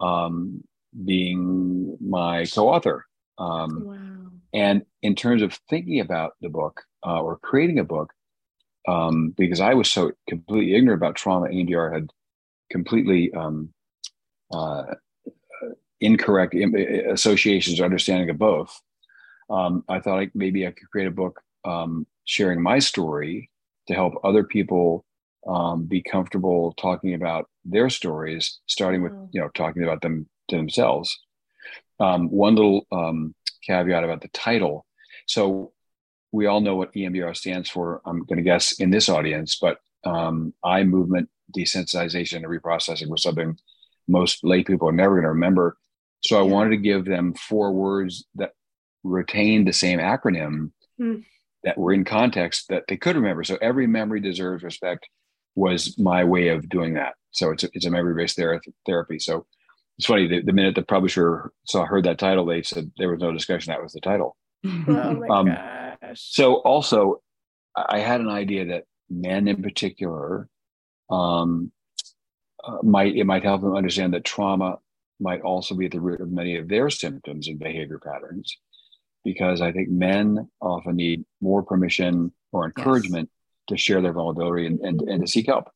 um, 0.00 0.62
being 1.04 1.96
my 2.00 2.46
co-author. 2.46 3.06
Um, 3.38 3.84
wow. 3.84 4.15
And 4.56 4.86
in 5.02 5.14
terms 5.14 5.42
of 5.42 5.60
thinking 5.68 6.00
about 6.00 6.32
the 6.40 6.48
book 6.48 6.82
uh, 7.06 7.20
or 7.20 7.36
creating 7.36 7.78
a 7.78 7.84
book, 7.84 8.10
um, 8.88 9.34
because 9.36 9.60
I 9.60 9.74
was 9.74 9.90
so 9.90 10.12
completely 10.28 10.74
ignorant 10.74 10.98
about 10.98 11.14
trauma. 11.14 11.48
EMDR 11.48 11.92
had 11.92 12.10
completely 12.70 13.30
um, 13.34 13.68
uh, 14.50 14.84
incorrect 16.00 16.54
associations 16.54 17.80
or 17.80 17.84
understanding 17.84 18.30
of 18.30 18.38
both. 18.38 18.80
Um, 19.50 19.84
I 19.90 20.00
thought 20.00 20.16
like 20.16 20.32
maybe 20.34 20.66
I 20.66 20.70
could 20.70 20.88
create 20.90 21.06
a 21.08 21.10
book 21.10 21.40
um, 21.66 22.06
sharing 22.24 22.62
my 22.62 22.78
story 22.78 23.50
to 23.88 23.94
help 23.94 24.14
other 24.24 24.42
people 24.42 25.04
um, 25.46 25.84
be 25.84 26.02
comfortable 26.02 26.72
talking 26.78 27.12
about 27.12 27.50
their 27.64 27.90
stories, 27.90 28.58
starting 28.66 29.02
with 29.02 29.12
you 29.32 29.40
know 29.40 29.50
talking 29.54 29.82
about 29.82 30.00
them 30.00 30.26
to 30.48 30.56
themselves. 30.56 31.18
Um, 31.98 32.28
one 32.28 32.54
little 32.54 32.86
um, 32.92 33.34
caveat 33.66 34.04
about 34.04 34.20
the 34.20 34.28
title. 34.28 34.86
So 35.26 35.72
we 36.32 36.46
all 36.46 36.60
know 36.60 36.76
what 36.76 36.92
EMDR 36.92 37.36
stands 37.36 37.70
for. 37.70 38.02
I'm 38.04 38.24
going 38.24 38.36
to 38.36 38.42
guess 38.42 38.78
in 38.78 38.90
this 38.90 39.08
audience, 39.08 39.58
but 39.60 39.78
um, 40.04 40.52
eye 40.62 40.84
movement 40.84 41.28
desensitization 41.56 42.36
and 42.36 42.46
reprocessing 42.46 43.08
was 43.08 43.22
something 43.22 43.56
most 44.08 44.44
lay 44.44 44.62
people 44.62 44.88
are 44.88 44.92
never 44.92 45.14
going 45.14 45.24
to 45.24 45.30
remember. 45.30 45.76
So 46.22 46.38
I 46.38 46.42
wanted 46.42 46.70
to 46.70 46.76
give 46.76 47.04
them 47.04 47.34
four 47.34 47.72
words 47.72 48.24
that 48.36 48.52
retained 49.02 49.66
the 49.66 49.72
same 49.72 49.98
acronym 49.98 50.72
mm. 51.00 51.24
that 51.64 51.78
were 51.78 51.92
in 51.92 52.04
context 52.04 52.66
that 52.68 52.84
they 52.88 52.96
could 52.96 53.16
remember. 53.16 53.44
So 53.44 53.58
every 53.60 53.86
memory 53.86 54.20
deserves 54.20 54.62
respect 54.62 55.08
was 55.54 55.98
my 55.98 56.24
way 56.24 56.48
of 56.48 56.68
doing 56.68 56.94
that. 56.94 57.14
So 57.30 57.50
it's 57.50 57.64
a, 57.64 57.68
it's 57.72 57.86
a 57.86 57.90
memory 57.90 58.14
based 58.14 58.36
therapy. 58.36 59.18
So 59.18 59.46
it's 59.98 60.06
funny 60.06 60.26
the, 60.26 60.42
the, 60.42 60.52
minute 60.52 60.74
the 60.74 60.82
publisher 60.82 61.50
saw 61.66 61.84
heard 61.84 62.04
that 62.04 62.18
title, 62.18 62.44
they 62.44 62.62
said 62.62 62.90
there 62.98 63.10
was 63.10 63.20
no 63.20 63.32
discussion. 63.32 63.72
That 63.72 63.82
was 63.82 63.92
the 63.92 64.00
title. 64.00 64.36
Oh 64.64 64.70
my 65.14 65.28
um, 65.28 65.46
god! 65.46 65.96
So 66.14 66.56
also, 66.56 67.22
I 67.74 68.00
had 68.00 68.20
an 68.20 68.28
idea 68.28 68.66
that 68.66 68.84
men 69.08 69.48
in 69.48 69.62
particular 69.62 70.48
um, 71.10 71.70
uh, 72.64 72.78
might 72.82 73.16
it 73.16 73.24
might 73.24 73.44
help 73.44 73.62
them 73.62 73.76
understand 73.76 74.14
that 74.14 74.24
trauma 74.24 74.78
might 75.20 75.40
also 75.42 75.74
be 75.74 75.86
at 75.86 75.92
the 75.92 76.00
root 76.00 76.20
of 76.20 76.30
many 76.30 76.56
of 76.56 76.68
their 76.68 76.90
symptoms 76.90 77.48
and 77.48 77.58
behavior 77.58 77.98
patterns, 77.98 78.58
because 79.24 79.60
I 79.60 79.72
think 79.72 79.88
men 79.88 80.48
often 80.60 80.96
need 80.96 81.24
more 81.40 81.62
permission 81.62 82.32
or 82.52 82.66
encouragement 82.66 83.30
yes. 83.30 83.64
to 83.68 83.82
share 83.82 84.02
their 84.02 84.12
vulnerability 84.12 84.66
and, 84.66 84.80
and, 84.80 85.00
and 85.02 85.20
to 85.22 85.30
seek 85.30 85.46
help. 85.46 85.70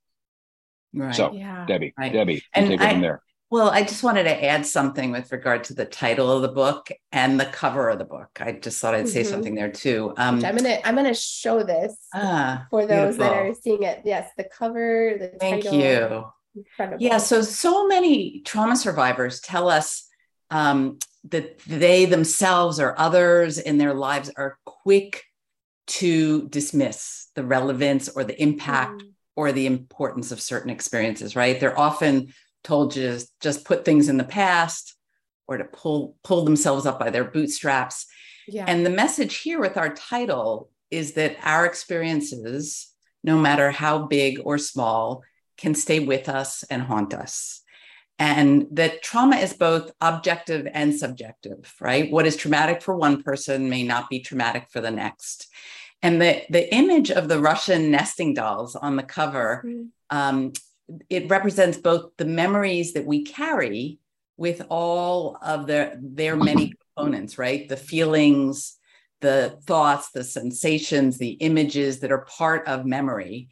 Right. 0.93 1.15
So, 1.15 1.33
yeah. 1.33 1.65
Debbie, 1.67 1.95
right. 1.99 2.12
Debbie, 2.12 2.43
and 2.55 2.69
take 2.69 2.81
I, 2.81 2.89
it 2.89 2.93
from 2.93 3.00
there. 3.00 3.23
Well, 3.50 3.69
I 3.71 3.83
just 3.83 4.04
wanted 4.04 4.25
to 4.25 4.45
add 4.45 4.64
something 4.64 5.11
with 5.11 5.33
regard 5.33 5.64
to 5.64 5.75
the 5.75 5.85
title 5.85 6.30
of 6.30 6.42
the 6.42 6.49
book 6.49 6.88
and 7.11 7.38
the 7.38 7.47
cover 7.47 7.88
of 7.88 7.99
the 7.99 8.04
book. 8.04 8.38
I 8.40 8.52
just 8.52 8.80
thought 8.80 8.95
I'd 8.95 9.09
say 9.09 9.23
mm-hmm. 9.23 9.30
something 9.30 9.54
there 9.57 9.73
too. 9.73 10.14
Um, 10.16 10.45
I'm 10.45 10.57
gonna 10.57 10.78
I'm 10.85 10.95
gonna 10.95 11.12
show 11.12 11.64
this 11.64 11.97
ah, 12.14 12.66
for 12.71 12.87
those 12.87 13.16
beautiful. 13.16 13.25
that 13.25 13.33
are 13.33 13.54
seeing 13.54 13.83
it. 13.83 14.02
Yes, 14.04 14.30
the 14.37 14.45
cover, 14.45 15.16
the 15.19 15.33
Thank 15.40 15.64
title. 15.64 15.80
you. 15.80 16.25
Incredible. 16.54 17.02
Yeah, 17.02 17.19
so 17.19 17.42
so 17.42 17.88
many 17.88 18.42
trauma 18.45 18.76
survivors 18.76 19.40
tell 19.40 19.69
us 19.69 20.09
um, 20.50 21.00
that 21.25 21.59
they 21.66 22.04
themselves 22.04 22.78
or 22.78 22.99
others 23.00 23.59
in 23.59 23.78
their 23.78 23.95
lives 23.95 24.30
are 24.37 24.59
quick 24.64 25.25
to 25.88 26.49
dismiss 26.50 27.26
the 27.35 27.42
relevance 27.42 28.09
or 28.09 28.23
the 28.23 28.40
impact 28.40 29.02
mm. 29.02 29.11
or 29.35 29.50
the 29.50 29.66
importance 29.66 30.30
of 30.30 30.40
certain 30.40 30.71
experiences. 30.71 31.35
Right? 31.35 31.59
They're 31.59 31.78
often 31.78 32.33
told 32.64 32.97
you 32.97 33.19
to 33.19 33.26
just 33.40 33.64
put 33.64 33.85
things 33.85 34.09
in 34.09 34.17
the 34.17 34.25
past 34.25 34.95
or 35.47 35.59
to 35.59 35.64
pull 35.64 36.17
pull 36.23 36.45
themselves 36.45 36.87
up 36.87 36.99
by 36.99 37.11
their 37.11 37.25
bootstraps. 37.25 38.07
Yeah. 38.47 38.64
And 38.67 38.85
the 38.85 38.90
message 38.90 39.38
here 39.38 39.61
with 39.61 39.76
our 39.76 39.93
title 39.95 40.71
is 40.90 41.12
that 41.14 41.37
our 41.43 41.67
experiences, 41.67 42.93
no 43.23 43.38
matter 43.38 43.71
how 43.71 44.07
big 44.07 44.40
or 44.45 44.59
small, 44.59 45.23
can 45.57 45.75
stay 45.75 46.00
with 46.00 46.29
us 46.29 46.62
and 46.64 46.83
haunt 46.83 47.14
us. 47.14 47.61
And 48.19 48.67
that 48.73 49.02
trauma 49.02 49.37
is 49.37 49.55
both 49.55 49.93
objective 50.00 50.69
and 50.73 50.95
subjective, 50.95 51.75
right? 51.81 52.11
What 52.11 52.26
is 52.26 52.37
traumatic 52.37 52.83
for 52.83 52.95
one 52.95 53.23
person 53.23 53.71
may 53.71 53.83
not 53.83 54.11
be 54.11 54.21
traumatic 54.21 54.67
for 54.71 54.81
the 54.81 54.90
next. 54.90 55.49
And 56.02 56.21
the, 56.21 56.43
the 56.50 56.73
image 56.75 57.11
of 57.11 57.29
the 57.29 57.40
Russian 57.40 57.90
nesting 57.90 58.35
dolls 58.35 58.76
on 58.76 58.97
the 58.97 59.02
cover 59.02 59.64
mm. 59.67 59.88
um, 60.11 60.52
it 61.09 61.29
represents 61.29 61.79
both 61.79 62.13
the 62.17 62.25
memories 62.25 62.93
that 62.95 63.07
we 63.07 63.25
carry 63.25 63.99
with 64.37 64.63
all 64.69 65.37
of 65.43 65.67
their 65.67 65.99
their 66.01 66.37
many 66.37 66.75
components 66.97 67.39
right 67.39 67.69
the 67.69 67.77
feelings 67.77 68.79
the 69.21 69.59
thoughts 69.67 70.11
the 70.11 70.25
sensations 70.25 71.19
the 71.19 71.33
images 71.33 72.01
that 72.01 72.13
are 72.13 72.25
part 72.25 72.67
of 72.67 72.87
memory 72.87 73.49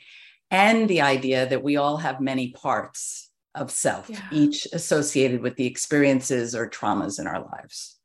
and 0.50 0.88
the 0.88 1.02
idea 1.02 1.46
that 1.46 1.62
we 1.62 1.76
all 1.76 1.98
have 1.98 2.20
many 2.20 2.52
parts 2.52 3.30
of 3.54 3.70
self 3.70 4.08
yeah. 4.08 4.20
each 4.32 4.66
associated 4.72 5.42
with 5.42 5.56
the 5.56 5.66
experiences 5.66 6.54
or 6.54 6.68
traumas 6.68 7.20
in 7.20 7.26
our 7.26 7.40
lives 7.52 7.98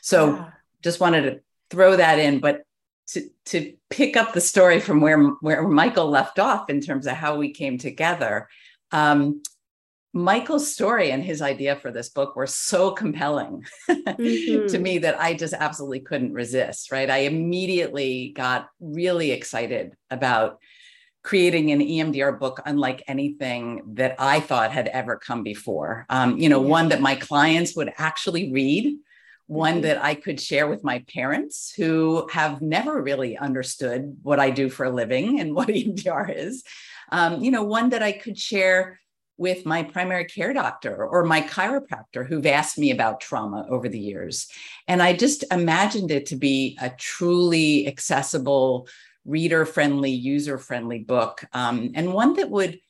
so 0.00 0.34
yeah. 0.36 0.50
just 0.82 1.00
wanted 1.00 1.22
to 1.22 1.40
throw 1.70 1.96
that 1.96 2.18
in 2.18 2.38
but 2.38 2.62
to, 3.12 3.28
to 3.46 3.74
pick 3.90 4.16
up 4.16 4.32
the 4.32 4.40
story 4.40 4.80
from 4.80 5.00
where, 5.00 5.22
where 5.40 5.66
Michael 5.66 6.08
left 6.08 6.38
off 6.38 6.70
in 6.70 6.80
terms 6.80 7.06
of 7.06 7.14
how 7.14 7.36
we 7.36 7.52
came 7.52 7.78
together, 7.78 8.48
um, 8.90 9.42
Michael's 10.14 10.70
story 10.70 11.10
and 11.10 11.24
his 11.24 11.40
idea 11.40 11.76
for 11.76 11.90
this 11.90 12.10
book 12.10 12.36
were 12.36 12.46
so 12.46 12.90
compelling 12.90 13.64
mm-hmm. 13.90 14.66
to 14.66 14.78
me 14.78 14.98
that 14.98 15.18
I 15.18 15.32
just 15.32 15.54
absolutely 15.54 16.00
couldn't 16.00 16.34
resist, 16.34 16.92
right? 16.92 17.08
I 17.08 17.18
immediately 17.18 18.32
got 18.36 18.68
really 18.78 19.30
excited 19.30 19.92
about 20.10 20.58
creating 21.22 21.70
an 21.70 21.80
EMDR 21.80 22.38
book 22.38 22.60
unlike 22.66 23.02
anything 23.06 23.82
that 23.94 24.16
I 24.18 24.40
thought 24.40 24.72
had 24.72 24.88
ever 24.88 25.16
come 25.16 25.42
before. 25.42 26.04
Um, 26.10 26.36
you 26.36 26.48
know, 26.48 26.60
yeah. 26.60 26.68
one 26.68 26.88
that 26.90 27.00
my 27.00 27.14
clients 27.14 27.74
would 27.76 27.92
actually 27.96 28.52
read, 28.52 28.96
one 29.52 29.74
mm-hmm. 29.74 29.82
that 29.82 30.04
I 30.04 30.14
could 30.14 30.40
share 30.40 30.68
with 30.68 30.82
my 30.84 31.04
parents 31.12 31.72
who 31.76 32.28
have 32.32 32.62
never 32.62 33.02
really 33.02 33.36
understood 33.36 34.16
what 34.22 34.40
I 34.40 34.50
do 34.50 34.70
for 34.70 34.84
a 34.84 34.90
living 34.90 35.40
and 35.40 35.54
what 35.54 35.68
EMDR 35.80 36.34
is 36.34 36.64
um, 37.12 37.42
you 37.42 37.50
know, 37.50 37.62
one 37.62 37.90
that 37.90 38.02
I 38.02 38.10
could 38.10 38.38
share 38.38 38.98
with 39.36 39.64
my 39.66 39.82
primary 39.82 40.24
care 40.24 40.52
doctor 40.52 41.04
or 41.04 41.24
my 41.24 41.42
chiropractor 41.42 42.26
who've 42.26 42.46
asked 42.46 42.78
me 42.78 42.90
about 42.90 43.20
trauma 43.20 43.66
over 43.68 43.88
the 43.88 43.98
years. 43.98 44.48
And 44.88 45.02
I 45.02 45.14
just 45.14 45.44
imagined 45.50 46.10
it 46.10 46.26
to 46.26 46.36
be 46.36 46.78
a 46.80 46.90
truly 46.90 47.86
accessible, 47.86 48.88
reader 49.24 49.66
friendly, 49.66 50.10
user 50.10 50.58
friendly 50.58 51.00
book, 51.00 51.44
um, 51.52 51.92
and 51.94 52.12
one 52.12 52.34
that 52.34 52.50
would 52.50 52.80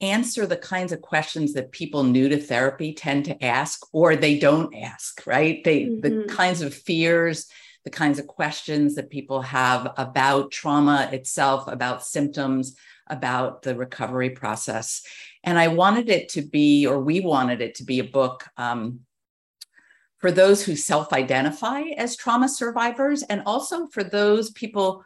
answer 0.00 0.46
the 0.46 0.56
kinds 0.56 0.92
of 0.92 1.00
questions 1.00 1.54
that 1.54 1.72
people 1.72 2.02
new 2.02 2.28
to 2.28 2.38
therapy 2.38 2.92
tend 2.92 3.24
to 3.24 3.44
ask 3.44 3.86
or 3.92 4.14
they 4.14 4.38
don't 4.38 4.74
ask 4.74 5.26
right 5.26 5.64
they 5.64 5.84
mm-hmm. 5.84 6.00
the 6.00 6.24
kinds 6.26 6.60
of 6.60 6.74
fears 6.74 7.46
the 7.84 7.90
kinds 7.90 8.18
of 8.18 8.26
questions 8.26 8.96
that 8.96 9.10
people 9.10 9.40
have 9.40 9.92
about 9.96 10.50
trauma 10.50 11.08
itself 11.12 11.66
about 11.68 12.04
symptoms 12.04 12.76
about 13.08 13.62
the 13.62 13.74
recovery 13.74 14.30
process. 14.30 15.02
And 15.44 15.58
I 15.58 15.68
wanted 15.68 16.08
it 16.08 16.30
to 16.30 16.42
be, 16.42 16.86
or 16.86 17.00
we 17.00 17.20
wanted 17.20 17.60
it 17.60 17.76
to 17.76 17.84
be 17.84 18.00
a 18.00 18.04
book 18.04 18.44
um, 18.56 19.00
for 20.18 20.32
those 20.32 20.64
who 20.64 20.74
self 20.74 21.12
identify 21.12 21.82
as 21.96 22.16
trauma 22.16 22.48
survivors 22.48 23.22
and 23.22 23.42
also 23.46 23.86
for 23.86 24.02
those 24.02 24.50
people 24.50 25.04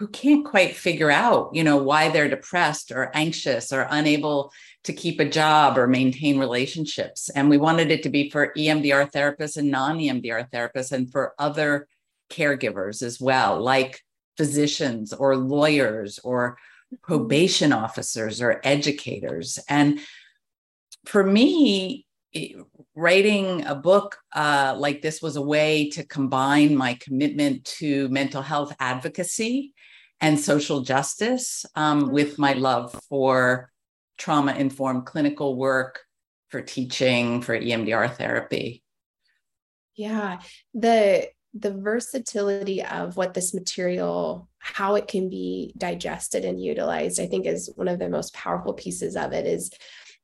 who 0.00 0.08
can't 0.08 0.46
quite 0.46 0.74
figure 0.74 1.10
out 1.10 1.50
you 1.52 1.62
know 1.62 1.76
why 1.76 2.08
they're 2.08 2.28
depressed 2.28 2.90
or 2.90 3.10
anxious 3.14 3.72
or 3.72 3.86
unable 3.90 4.50
to 4.82 4.92
keep 4.92 5.20
a 5.20 5.28
job 5.28 5.76
or 5.78 5.86
maintain 5.86 6.38
relationships 6.38 7.28
and 7.36 7.48
we 7.48 7.58
wanted 7.58 7.90
it 7.90 8.02
to 8.02 8.08
be 8.08 8.30
for 8.30 8.52
EMDR 8.56 9.12
therapists 9.12 9.58
and 9.58 9.70
non-EMDR 9.70 10.50
therapists 10.50 10.90
and 10.90 11.12
for 11.12 11.34
other 11.38 11.86
caregivers 12.30 13.02
as 13.02 13.20
well 13.20 13.60
like 13.60 14.00
physicians 14.36 15.12
or 15.12 15.36
lawyers 15.36 16.18
or 16.20 16.56
probation 17.02 17.72
officers 17.72 18.40
or 18.40 18.60
educators. 18.64 19.58
And 19.68 20.00
for 21.04 21.24
me, 21.24 22.06
writing 22.94 23.64
a 23.66 23.74
book 23.74 24.18
uh, 24.34 24.74
like 24.78 25.02
this 25.02 25.20
was 25.20 25.36
a 25.36 25.42
way 25.42 25.90
to 25.90 26.04
combine 26.04 26.76
my 26.76 26.94
commitment 26.94 27.64
to 27.64 28.08
mental 28.08 28.42
health 28.42 28.74
advocacy 28.78 29.74
and 30.20 30.38
social 30.38 30.82
justice 30.82 31.64
um, 31.74 32.02
mm-hmm. 32.02 32.12
with 32.12 32.38
my 32.38 32.52
love 32.52 32.98
for 33.08 33.70
trauma 34.18 34.52
informed 34.54 35.06
clinical 35.06 35.56
work, 35.56 36.00
for 36.48 36.60
teaching, 36.60 37.40
for 37.42 37.58
EMDR 37.58 38.16
therapy. 38.16 38.82
Yeah. 39.96 40.40
The 40.74 41.28
the 41.54 41.72
versatility 41.72 42.82
of 42.82 43.16
what 43.16 43.34
this 43.34 43.52
material 43.52 44.48
how 44.58 44.94
it 44.94 45.08
can 45.08 45.28
be 45.28 45.72
digested 45.76 46.44
and 46.44 46.62
utilized 46.62 47.18
i 47.18 47.26
think 47.26 47.44
is 47.44 47.72
one 47.74 47.88
of 47.88 47.98
the 47.98 48.08
most 48.08 48.32
powerful 48.32 48.72
pieces 48.72 49.16
of 49.16 49.32
it 49.32 49.46
is 49.46 49.70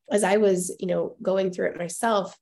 as 0.09 0.23
i 0.23 0.37
was 0.37 0.73
you 0.79 0.87
know 0.87 1.15
going 1.21 1.51
through 1.51 1.67
it 1.67 1.77
myself 1.77 2.37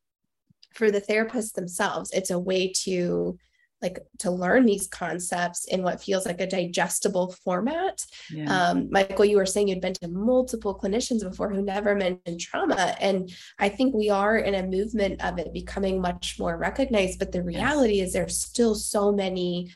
for 0.75 0.91
the 0.91 1.01
therapists 1.01 1.53
themselves 1.53 2.11
it's 2.11 2.29
a 2.29 2.37
way 2.37 2.71
to 2.71 3.37
like 3.81 3.99
to 4.19 4.31
learn 4.31 4.65
these 4.65 4.87
concepts 4.87 5.65
in 5.65 5.83
what 5.83 6.01
feels 6.01 6.25
like 6.25 6.41
a 6.41 6.47
digestible 6.47 7.35
format. 7.43 8.03
Yeah. 8.31 8.69
Um, 8.69 8.89
Michael, 8.89 9.25
you 9.25 9.37
were 9.37 9.45
saying 9.45 9.67
you'd 9.67 9.81
been 9.81 9.93
to 9.95 10.07
multiple 10.07 10.77
clinicians 10.77 11.21
before 11.21 11.49
who 11.49 11.61
never 11.61 11.93
mentioned 11.93 12.39
trauma. 12.39 12.95
And 12.99 13.31
I 13.59 13.69
think 13.69 13.93
we 13.93 14.09
are 14.09 14.37
in 14.37 14.55
a 14.55 14.63
movement 14.63 15.23
of 15.23 15.37
it 15.39 15.53
becoming 15.53 16.01
much 16.01 16.37
more 16.39 16.57
recognized. 16.57 17.19
But 17.19 17.31
the 17.31 17.43
reality 17.43 17.95
yes. 17.95 18.07
is 18.07 18.13
there's 18.13 18.37
still 18.37 18.75
so 18.75 19.11
many 19.11 19.71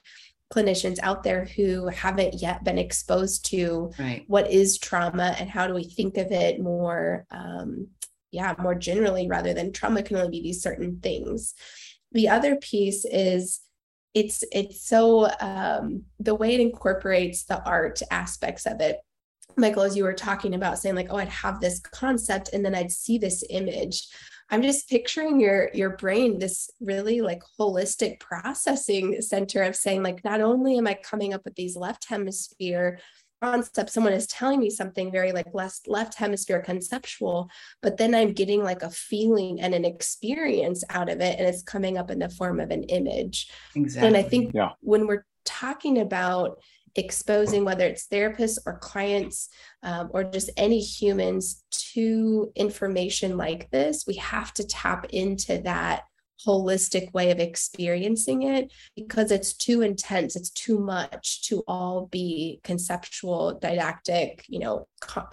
clinicians 0.53 0.97
out 1.03 1.23
there 1.23 1.45
who 1.45 1.87
haven't 1.87 2.41
yet 2.41 2.63
been 2.63 2.79
exposed 2.79 3.45
to 3.45 3.91
right. 3.99 4.23
what 4.27 4.49
is 4.49 4.79
trauma 4.79 5.35
and 5.39 5.49
how 5.49 5.67
do 5.67 5.75
we 5.75 5.83
think 5.83 6.17
of 6.17 6.31
it 6.31 6.59
more 6.59 7.25
um, 7.29 7.87
yeah 8.31 8.55
more 8.57 8.73
generally 8.73 9.27
rather 9.27 9.53
than 9.53 9.71
trauma 9.71 10.01
can 10.01 10.17
only 10.17 10.31
be 10.31 10.41
these 10.41 10.63
certain 10.63 10.99
things 11.01 11.53
the 12.13 12.27
other 12.27 12.55
piece 12.55 13.05
is 13.05 13.61
it's 14.13 14.43
it's 14.51 14.87
so 14.87 15.29
um, 15.39 16.03
the 16.19 16.35
way 16.35 16.55
it 16.55 16.61
incorporates 16.61 17.43
the 17.43 17.63
art 17.63 18.01
aspects 18.11 18.65
of 18.65 18.81
it. 18.81 18.97
Michael 19.57 19.83
as 19.83 19.97
you 19.97 20.03
were 20.03 20.13
talking 20.13 20.55
about 20.55 20.79
saying 20.79 20.95
like 20.95 21.07
oh 21.09 21.17
i'd 21.17 21.27
have 21.27 21.59
this 21.59 21.79
concept 21.79 22.49
and 22.53 22.63
then 22.63 22.75
i'd 22.75 22.91
see 22.91 23.17
this 23.17 23.43
image. 23.49 24.07
I'm 24.51 24.63
just 24.63 24.89
picturing 24.89 25.39
your 25.39 25.69
your 25.73 25.91
brain 25.91 26.39
this 26.39 26.69
really 26.79 27.21
like 27.21 27.43
holistic 27.59 28.19
processing 28.19 29.21
center 29.21 29.63
of 29.63 29.75
saying 29.75 30.01
like 30.01 30.23
not 30.23 30.41
only 30.41 30.77
am 30.77 30.87
i 30.87 30.95
coming 30.95 31.33
up 31.33 31.41
with 31.45 31.55
these 31.55 31.75
left 31.75 32.07
hemisphere 32.09 32.99
concept 33.41 33.89
someone 33.89 34.13
is 34.13 34.27
telling 34.27 34.59
me 34.59 34.69
something 34.69 35.11
very 35.11 35.31
like 35.31 35.47
less 35.53 35.81
left 35.87 36.15
hemisphere 36.15 36.61
conceptual 36.61 37.49
but 37.81 37.97
then 37.97 38.13
i'm 38.13 38.33
getting 38.33 38.63
like 38.63 38.83
a 38.83 38.89
feeling 38.89 39.59
and 39.61 39.73
an 39.73 39.85
experience 39.85 40.83
out 40.89 41.09
of 41.09 41.21
it 41.21 41.39
and 41.39 41.47
it's 41.47 41.63
coming 41.63 41.97
up 41.97 42.11
in 42.11 42.19
the 42.19 42.29
form 42.29 42.59
of 42.59 42.69
an 42.71 42.83
image 42.83 43.49
exactly 43.75 44.07
and 44.07 44.17
i 44.17 44.21
think 44.21 44.51
yeah. 44.53 44.71
when 44.81 45.07
we're 45.07 45.25
talking 45.45 45.99
about 45.99 46.59
exposing 46.95 47.63
whether 47.63 47.85
it's 47.85 48.07
therapists 48.07 48.57
or 48.65 48.77
clients 48.79 49.49
um, 49.83 50.09
or 50.11 50.23
just 50.23 50.49
any 50.57 50.79
humans 50.79 51.63
to 51.71 52.51
information 52.55 53.37
like 53.37 53.69
this 53.69 54.05
we 54.07 54.15
have 54.15 54.53
to 54.53 54.65
tap 54.65 55.05
into 55.11 55.59
that 55.59 56.03
holistic 56.45 57.13
way 57.13 57.31
of 57.31 57.39
experiencing 57.39 58.43
it 58.43 58.71
because 58.95 59.31
it's 59.31 59.53
too 59.53 59.81
intense 59.81 60.35
it's 60.35 60.49
too 60.49 60.79
much 60.79 61.41
to 61.43 61.63
all 61.67 62.07
be 62.07 62.59
conceptual 62.63 63.59
didactic 63.59 64.45
you 64.47 64.59
know 64.59 64.87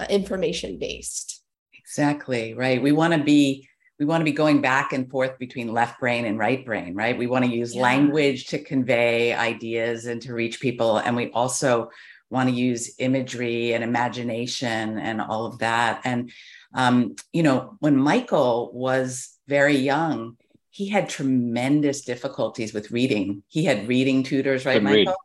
information 0.09 0.79
based 0.79 1.43
exactly 1.79 2.55
right 2.55 2.83
we 2.83 2.93
want 2.93 3.13
to 3.13 3.23
be 3.23 3.69
we 3.99 4.05
want 4.05 4.21
to 4.21 4.25
be 4.27 4.33
going 4.33 4.61
back 4.61 4.93
and 4.93 5.11
forth 5.11 5.39
between 5.39 5.73
left 5.73 5.99
brain 6.01 6.27
and 6.27 6.39
right 6.39 6.65
brain, 6.65 6.95
right? 6.95 7.17
We 7.17 7.27
want 7.27 7.47
to 7.47 7.51
use 7.51 7.75
yeah. 7.75 7.83
language 7.83 8.47
to 8.49 8.59
convey 8.59 9.33
ideas 9.33 10.07
and 10.07 10.21
to 10.23 10.35
reach 10.35 10.61
people. 10.61 10.99
And 10.99 11.17
we 11.17 11.31
also 11.31 11.91
want 12.29 12.49
to 12.49 12.55
use 12.55 12.95
imagery 12.99 13.73
and 13.73 13.83
imagination 13.83 14.99
and 14.99 15.21
all 15.21 15.47
of 15.47 15.59
that. 15.61 16.03
And, 16.05 16.31
um, 16.75 17.17
you 17.33 17.43
know, 17.43 17.77
when 17.81 17.97
Michael 17.97 18.71
was 18.75 19.31
very 19.49 19.77
young, 19.77 20.37
he 20.77 20.89
had 20.89 21.09
tremendous 21.09 22.03
difficulties 22.03 22.75
with 22.75 22.91
reading. 22.91 23.43
He 23.49 23.65
had 23.65 23.89
reading 23.89 24.23
tutors, 24.23 24.67
right, 24.67 24.75
Couldn't 24.75 24.85
Michael? 24.85 25.17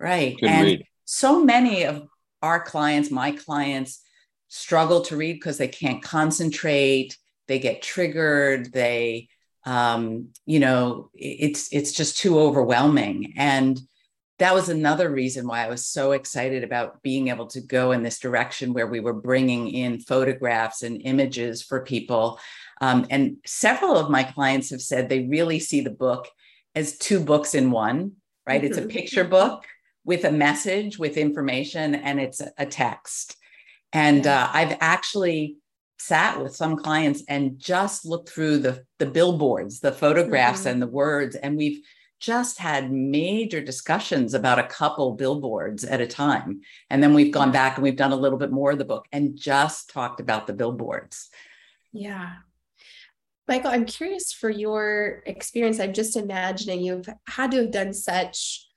Read. 0.00 0.08
Right. 0.08 0.34
Couldn't 0.34 0.54
and 0.54 0.64
read. 0.66 0.84
so 1.04 1.44
many 1.44 1.84
of 1.84 2.08
our 2.42 2.60
clients, 2.60 3.10
my 3.10 3.30
clients, 3.30 4.02
struggle 4.48 5.02
to 5.02 5.16
read 5.16 5.34
because 5.34 5.58
they 5.58 5.68
can't 5.68 6.02
concentrate 6.02 7.16
they 7.48 7.58
get 7.58 7.82
triggered 7.82 8.72
they 8.72 9.28
um, 9.64 10.28
you 10.46 10.58
know 10.58 11.10
it's 11.14 11.72
it's 11.72 11.92
just 11.92 12.16
too 12.16 12.38
overwhelming 12.38 13.34
and 13.36 13.80
that 14.38 14.54
was 14.54 14.68
another 14.68 15.10
reason 15.10 15.46
why 15.48 15.64
I 15.64 15.68
was 15.68 15.84
so 15.84 16.12
excited 16.12 16.62
about 16.62 17.02
being 17.02 17.26
able 17.28 17.48
to 17.48 17.60
go 17.60 17.90
in 17.90 18.04
this 18.04 18.20
direction 18.20 18.72
where 18.72 18.86
we 18.86 19.00
were 19.00 19.12
bringing 19.12 19.68
in 19.68 19.98
photographs 19.98 20.84
and 20.84 21.02
images 21.04 21.60
for 21.60 21.80
people. 21.80 22.38
Um, 22.80 23.06
and 23.10 23.36
several 23.44 23.96
of 23.96 24.10
my 24.10 24.22
clients 24.22 24.70
have 24.70 24.82
said 24.82 25.08
they 25.08 25.26
really 25.26 25.58
see 25.58 25.80
the 25.80 25.90
book 25.90 26.28
as 26.74 26.98
two 26.98 27.20
books 27.20 27.54
in 27.54 27.70
one, 27.70 28.12
right? 28.46 28.60
Mm-hmm. 28.60 28.66
It's 28.66 28.78
a 28.78 28.82
mm-hmm. 28.82 28.90
picture 28.90 29.24
book 29.24 29.64
with 30.04 30.24
a 30.24 30.32
message, 30.32 30.98
with 30.98 31.16
information, 31.16 31.94
and 31.94 32.20
it's 32.20 32.40
a 32.56 32.66
text. 32.66 33.36
And 33.92 34.26
uh, 34.26 34.48
I've 34.52 34.76
actually 34.80 35.56
sat 35.98 36.40
with 36.40 36.54
some 36.54 36.76
clients 36.76 37.24
and 37.28 37.58
just 37.58 38.06
looked 38.06 38.28
through 38.28 38.58
the 38.58 38.84
the 38.98 39.06
billboards, 39.06 39.80
the 39.80 39.92
photographs 39.92 40.60
mm-hmm. 40.60 40.68
and 40.68 40.82
the 40.82 40.86
words 40.86 41.34
and 41.34 41.56
we've 41.56 41.80
just 42.20 42.58
had 42.58 42.90
major 42.90 43.60
discussions 43.60 44.34
about 44.34 44.58
a 44.58 44.64
couple 44.64 45.14
billboards 45.14 45.84
at 45.84 46.00
a 46.00 46.06
time. 46.06 46.60
And 46.90 47.02
then 47.02 47.14
we've 47.14 47.32
gone 47.32 47.52
back 47.52 47.76
and 47.76 47.84
we've 47.84 47.96
done 47.96 48.12
a 48.12 48.16
little 48.16 48.38
bit 48.38 48.50
more 48.50 48.72
of 48.72 48.78
the 48.78 48.84
book 48.84 49.06
and 49.12 49.36
just 49.36 49.90
talked 49.90 50.20
about 50.20 50.46
the 50.46 50.52
billboards. 50.52 51.30
Yeah. 51.92 52.34
Michael, 53.48 53.70
I'm 53.70 53.86
curious 53.86 54.30
for 54.30 54.50
your 54.50 55.22
experience. 55.24 55.80
I'm 55.80 55.94
just 55.94 56.16
imagining 56.16 56.82
you've 56.82 57.08
had 57.26 57.50
to 57.52 57.62
have 57.62 57.70
done 57.70 57.94
such 57.94 58.68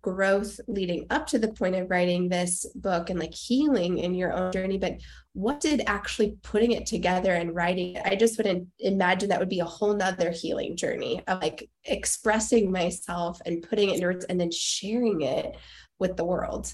growth 0.00 0.60
leading 0.68 1.04
up 1.10 1.26
to 1.26 1.38
the 1.38 1.52
point 1.52 1.74
of 1.74 1.90
writing 1.90 2.28
this 2.28 2.64
book 2.76 3.10
and 3.10 3.18
like 3.18 3.34
healing 3.34 3.98
in 3.98 4.14
your 4.14 4.32
own 4.32 4.52
journey 4.52 4.78
but 4.78 4.94
what 5.32 5.58
did 5.58 5.82
actually 5.88 6.36
putting 6.44 6.70
it 6.70 6.86
together 6.86 7.34
and 7.34 7.56
writing 7.56 7.96
it 7.96 8.02
i 8.06 8.14
just 8.14 8.38
wouldn't 8.38 8.68
imagine 8.78 9.28
that 9.28 9.40
would 9.40 9.48
be 9.48 9.58
a 9.58 9.64
whole 9.64 9.92
nother 9.92 10.30
healing 10.30 10.76
journey 10.76 11.20
of 11.26 11.40
like 11.40 11.68
expressing 11.86 12.70
myself 12.70 13.40
and 13.46 13.66
putting 13.68 13.90
it 13.90 13.98
in 13.98 14.04
words 14.04 14.24
and 14.26 14.40
then 14.40 14.50
sharing 14.52 15.22
it 15.22 15.56
with 15.98 16.16
the 16.16 16.24
world 16.24 16.72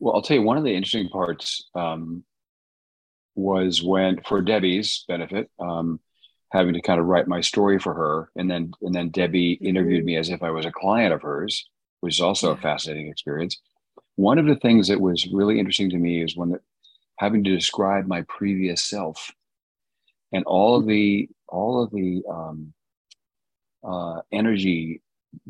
well 0.00 0.14
i'll 0.14 0.20
tell 0.20 0.36
you 0.36 0.42
one 0.42 0.58
of 0.58 0.64
the 0.64 0.74
interesting 0.74 1.08
parts 1.08 1.70
um, 1.74 2.22
was 3.34 3.82
when 3.82 4.20
for 4.22 4.40
debbie's 4.42 5.04
benefit 5.08 5.50
um, 5.58 6.00
having 6.50 6.74
to 6.74 6.82
kind 6.82 7.00
of 7.00 7.06
write 7.06 7.26
my 7.26 7.40
story 7.40 7.78
for 7.78 7.94
her 7.94 8.30
and 8.36 8.50
then 8.50 8.72
and 8.82 8.94
then 8.94 9.10
debbie 9.10 9.52
interviewed 9.52 10.04
me 10.04 10.16
as 10.16 10.28
if 10.28 10.42
i 10.42 10.50
was 10.50 10.66
a 10.66 10.72
client 10.72 11.12
of 11.12 11.22
hers 11.22 11.68
which 12.02 12.16
is 12.16 12.20
also 12.20 12.50
a 12.50 12.56
fascinating 12.56 13.08
experience. 13.08 13.58
One 14.16 14.38
of 14.38 14.46
the 14.46 14.56
things 14.56 14.88
that 14.88 15.00
was 15.00 15.26
really 15.32 15.58
interesting 15.58 15.88
to 15.90 15.96
me 15.96 16.22
is 16.22 16.36
when 16.36 16.50
the, 16.50 16.60
having 17.16 17.44
to 17.44 17.54
describe 17.54 18.06
my 18.06 18.22
previous 18.22 18.82
self 18.82 19.30
and 20.32 20.44
all 20.44 20.76
of 20.76 20.86
the 20.86 21.28
all 21.48 21.82
of 21.82 21.90
the 21.92 22.22
um, 22.28 22.74
uh, 23.88 24.20
energy 24.32 25.00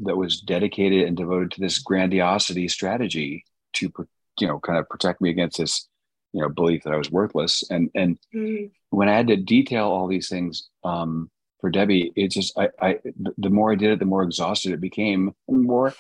that 0.03 0.17
was 0.17 0.41
dedicated 0.41 1.09
and 1.09 1.17
devoted 1.17 1.53
to 1.53 1.61
this 1.61 1.79
grandiosity 1.79 2.69
strategy 2.69 3.45
to 3.73 3.91
you 4.39 4.47
know 4.47 4.61
kind 4.61 4.79
of 4.79 4.89
protect 4.91 5.23
me 5.23 5.31
against 5.31 5.59
this 5.59 5.89
you 6.33 6.41
know 6.41 6.49
belief 6.49 6.83
that 6.85 6.93
I 6.93 6.97
was 6.97 7.11
worthless. 7.11 7.65
And 7.71 7.91
and 7.95 8.19
mm-hmm. 8.35 8.67
when 8.91 9.09
I 9.09 9.17
had 9.17 9.29
to 9.29 9.37
detail 9.37 9.89
all 9.89 10.09
these 10.09 10.29
things 10.29 10.69
um, 10.85 11.31
for 11.61 11.71
Debbie, 11.71 12.13
it 12.17 12.31
just 12.31 12.59
I, 12.59 12.69
I 12.81 12.99
the 13.39 13.51
more 13.51 13.73
I 13.73 13.77
did 13.77 13.91
it, 13.91 13.99
the 13.99 14.05
more 14.05 14.23
exhausted 14.23 14.73
it 14.73 14.81
became, 14.81 15.35
and 15.49 15.63
more 15.63 15.95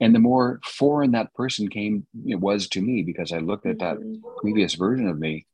and 0.00 0.14
the 0.14 0.20
more 0.20 0.60
foreign 0.64 1.12
that 1.12 1.34
person 1.34 1.68
came 1.68 2.06
it 2.26 2.36
was 2.36 2.68
to 2.68 2.80
me 2.80 3.02
because 3.02 3.32
I 3.32 3.38
looked 3.38 3.66
at 3.66 3.78
that 3.80 3.96
mm-hmm. 3.98 4.20
previous 4.38 4.74
version 4.74 5.08
of 5.08 5.18
me, 5.18 5.46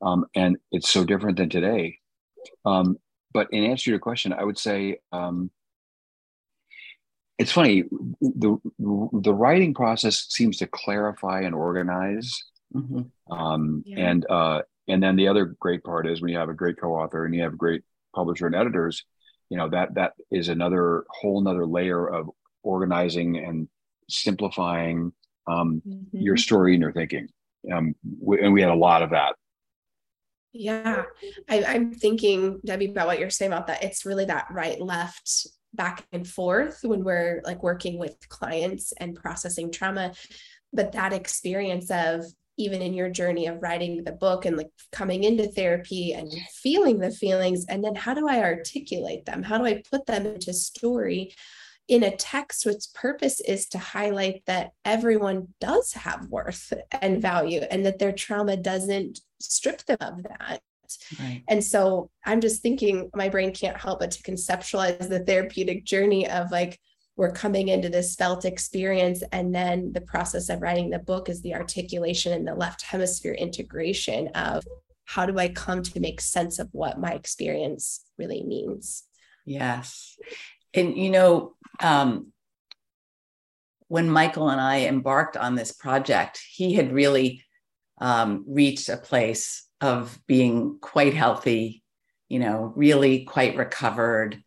um, 0.00 0.26
and 0.34 0.56
it's 0.70 0.90
so 0.90 1.04
different 1.04 1.38
than 1.38 1.48
today. 1.48 1.98
Um, 2.64 2.98
but 3.32 3.48
in 3.52 3.64
answer 3.64 3.84
to 3.84 3.90
your 3.90 3.98
question, 3.98 4.32
I 4.32 4.44
would 4.44 4.58
say 4.58 4.98
um, 5.10 5.50
it's 7.38 7.52
funny 7.52 7.84
the 8.20 8.56
the 8.80 9.34
writing 9.34 9.74
process 9.74 10.26
seems 10.28 10.58
to 10.58 10.66
clarify 10.66 11.40
and 11.40 11.54
organize 11.54 12.44
Mm-hmm. 12.74 13.32
Um, 13.32 13.82
yeah. 13.86 14.10
And 14.10 14.26
uh, 14.28 14.62
and 14.88 15.02
then 15.02 15.16
the 15.16 15.28
other 15.28 15.56
great 15.58 15.84
part 15.84 16.06
is 16.06 16.20
when 16.20 16.30
you 16.30 16.38
have 16.38 16.48
a 16.48 16.54
great 16.54 16.80
co-author 16.80 17.24
and 17.24 17.34
you 17.34 17.42
have 17.42 17.54
a 17.54 17.56
great 17.56 17.82
publisher 18.14 18.46
and 18.46 18.54
editors, 18.54 19.04
you 19.48 19.56
know 19.56 19.68
that 19.70 19.94
that 19.94 20.12
is 20.30 20.48
another 20.48 21.04
whole 21.08 21.40
another 21.40 21.66
layer 21.66 22.06
of 22.06 22.30
organizing 22.62 23.36
and 23.36 23.68
simplifying 24.08 25.12
um, 25.46 25.82
mm-hmm. 25.86 26.18
your 26.18 26.36
story 26.36 26.74
and 26.74 26.82
your 26.82 26.92
thinking. 26.92 27.28
Um, 27.72 27.94
we, 28.20 28.40
and 28.40 28.52
we 28.52 28.60
had 28.60 28.70
a 28.70 28.74
lot 28.74 29.02
of 29.02 29.10
that. 29.10 29.34
Yeah, 30.52 31.04
I, 31.48 31.64
I'm 31.64 31.94
thinking, 31.94 32.60
Debbie, 32.64 32.90
about 32.90 33.06
what 33.06 33.18
you're 33.18 33.30
saying 33.30 33.52
about 33.52 33.68
that. 33.68 33.82
It's 33.82 34.04
really 34.04 34.26
that 34.26 34.48
right 34.50 34.80
left 34.80 35.46
back 35.72 36.04
and 36.12 36.28
forth 36.28 36.80
when 36.82 37.02
we're 37.02 37.40
like 37.44 37.62
working 37.62 37.98
with 37.98 38.28
clients 38.28 38.92
and 39.00 39.16
processing 39.16 39.72
trauma 39.72 40.12
but 40.72 40.92
that 40.92 41.12
experience 41.12 41.90
of 41.90 42.24
even 42.58 42.82
in 42.82 42.94
your 42.94 43.08
journey 43.08 43.46
of 43.46 43.62
writing 43.62 44.04
the 44.04 44.12
book 44.12 44.44
and 44.44 44.56
like 44.56 44.70
coming 44.90 45.24
into 45.24 45.46
therapy 45.46 46.12
and 46.12 46.30
feeling 46.52 46.98
the 46.98 47.10
feelings 47.10 47.64
and 47.68 47.82
then 47.82 47.94
how 47.94 48.14
do 48.14 48.28
i 48.28 48.40
articulate 48.40 49.24
them 49.24 49.42
how 49.42 49.58
do 49.58 49.64
i 49.64 49.82
put 49.90 50.06
them 50.06 50.26
into 50.26 50.52
story 50.52 51.34
in 51.88 52.02
a 52.04 52.16
text 52.16 52.64
which 52.64 52.84
purpose 52.94 53.40
is 53.40 53.68
to 53.68 53.78
highlight 53.78 54.42
that 54.46 54.70
everyone 54.84 55.48
does 55.60 55.92
have 55.92 56.26
worth 56.28 56.72
and 57.00 57.20
value 57.20 57.60
and 57.70 57.84
that 57.84 57.98
their 57.98 58.12
trauma 58.12 58.56
doesn't 58.56 59.20
strip 59.40 59.84
them 59.84 59.98
of 60.00 60.22
that 60.22 60.60
Right. 61.18 61.42
And 61.48 61.64
so 61.64 62.10
I'm 62.24 62.42
just 62.42 62.60
thinking 62.60 63.10
my 63.14 63.30
brain 63.30 63.54
can't 63.54 63.78
help 63.78 64.00
but 64.00 64.10
to 64.12 64.22
conceptualize 64.22 65.08
the 65.08 65.20
therapeutic 65.20 65.84
journey 65.84 66.28
of 66.28 66.50
like 66.50 66.78
we're 67.16 67.32
coming 67.32 67.68
into 67.68 67.88
this 67.88 68.14
felt 68.14 68.44
experience 68.44 69.22
and 69.32 69.54
then 69.54 69.92
the 69.92 70.00
process 70.00 70.48
of 70.48 70.62
writing 70.62 70.90
the 70.90 70.98
book 70.98 71.28
is 71.28 71.42
the 71.42 71.54
articulation 71.54 72.32
and 72.32 72.46
the 72.46 72.54
left 72.54 72.82
hemisphere 72.82 73.34
integration 73.34 74.28
of 74.28 74.64
how 75.04 75.26
do 75.26 75.38
i 75.38 75.48
come 75.48 75.82
to 75.82 76.00
make 76.00 76.20
sense 76.20 76.58
of 76.58 76.68
what 76.72 76.98
my 76.98 77.12
experience 77.12 78.04
really 78.18 78.42
means. 78.42 79.04
Yes. 79.44 80.16
And 80.74 80.96
you 80.96 81.10
know 81.10 81.54
um, 81.80 82.32
when 83.88 84.08
michael 84.08 84.48
and 84.48 84.60
i 84.60 84.80
embarked 84.80 85.36
on 85.36 85.54
this 85.54 85.72
project 85.72 86.40
he 86.50 86.74
had 86.74 86.92
really 86.92 87.44
um, 88.00 88.44
reached 88.48 88.88
a 88.88 88.96
place 88.96 89.66
of 89.80 90.18
being 90.26 90.78
quite 90.80 91.14
healthy 91.14 91.82
you 92.32 92.38
know 92.38 92.72
really 92.74 93.24
quite 93.24 93.56
recovered. 93.56 94.42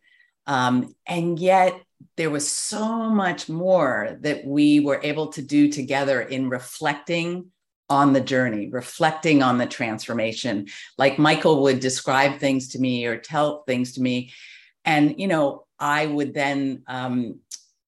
Um, 0.48 0.92
and 1.06 1.38
yet 1.38 1.80
there 2.16 2.30
was 2.30 2.50
so 2.50 3.10
much 3.10 3.48
more 3.48 4.16
that 4.20 4.44
we 4.44 4.80
were 4.80 5.00
able 5.02 5.28
to 5.28 5.42
do 5.42 5.70
together 5.70 6.20
in 6.20 6.48
reflecting 6.48 7.50
on 7.88 8.12
the 8.12 8.20
journey, 8.20 8.68
reflecting 8.68 9.42
on 9.42 9.58
the 9.58 9.66
transformation. 9.66 10.66
Like 10.98 11.18
Michael 11.18 11.62
would 11.62 11.80
describe 11.80 12.38
things 12.38 12.68
to 12.68 12.78
me 12.78 13.06
or 13.06 13.16
tell 13.16 13.62
things 13.64 13.92
to 13.92 14.02
me. 14.02 14.32
And, 14.84 15.20
you 15.20 15.28
know, 15.28 15.66
I 15.78 16.06
would 16.06 16.34
then, 16.34 16.82
um, 16.86 17.40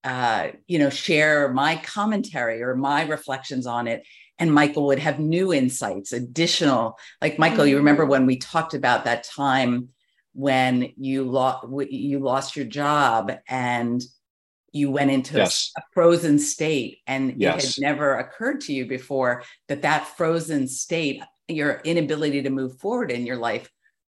uh, 0.05 0.49
you 0.67 0.79
know, 0.79 0.91
share 0.91 1.53
my 1.53 1.77
commentary 1.77 2.63
or 2.63 2.77
my 2.77 3.03
reflections 3.03 3.67
on 3.67 3.89
it. 3.89 4.07
And 4.39 4.55
Michael 4.55 4.87
would 4.87 5.01
have 5.01 5.19
new 5.19 5.53
insights, 5.53 6.13
additional, 6.13 6.97
like 7.21 7.41
Michael, 7.41 7.67
you 7.67 7.77
remember 7.77 8.05
mm-hmm. 8.05 8.11
when 8.13 8.27
we 8.27 8.37
talked 8.37 8.75
about 8.75 9.05
that 9.05 9.25
time 9.25 9.89
when 10.39 10.93
you 10.97 11.25
lost 11.25 11.67
you 11.91 12.21
lost 12.21 12.55
your 12.55 12.65
job 12.65 13.33
and 13.49 14.01
you 14.71 14.89
went 14.89 15.11
into 15.11 15.37
yes. 15.37 15.73
a, 15.77 15.83
frozen 15.93 16.39
state 16.39 16.99
and 17.09 17.35
yes. 17.41 17.65
it 17.65 17.75
had 17.75 17.91
never 17.91 18.19
occurred 18.19 18.61
to 18.61 18.73
you 18.73 18.87
before 18.87 19.43
that 19.67 19.83
that 19.83 20.07
frozen 20.17 20.69
state 20.69 21.21
your 21.49 21.81
inability 21.83 22.41
to 22.41 22.51
move 22.51 22.79
forward 22.79 23.11
in 23.11 23.27
your 23.27 23.35
life 23.37 23.69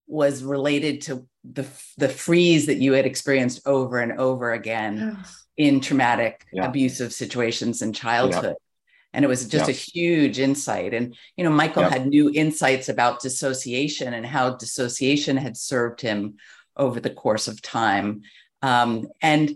was 0.08 0.44
related 0.44 1.00
to 1.00 1.28
the 1.44 1.68
the 2.00 2.10
freeze 2.10 2.66
that 2.66 2.78
you 2.78 2.94
had 2.94 3.06
experienced 3.06 3.62
over 3.68 4.00
and 4.00 4.14
over 4.14 4.52
again 4.54 5.24
in 5.58 5.80
traumatic 5.80 6.44
yeah. 6.52 6.66
abusive 6.66 7.14
situations 7.14 7.84
in 7.84 7.94
childhood 7.94 8.56
and 9.16 9.26
it 9.26 9.30
was 9.30 9.48
just 9.48 9.70
a 9.70 9.72
huge 9.72 10.38
insight. 10.40 10.94
And 10.94 11.16
you 11.38 11.44
know 11.44 11.50
michael 11.52 11.84
had 11.84 12.06
new 12.08 12.30
insights 12.30 12.90
about 12.90 13.22
dissociation 13.22 14.14
and 14.14 14.26
how 14.26 14.56
dissociation 14.56 15.38
had 15.38 15.58
served 15.58 16.02
him 16.02 16.36
over 16.78 17.00
the 17.00 17.10
course 17.10 17.48
of 17.48 17.62
time. 17.62 18.22
Um, 18.62 19.08
and 19.22 19.52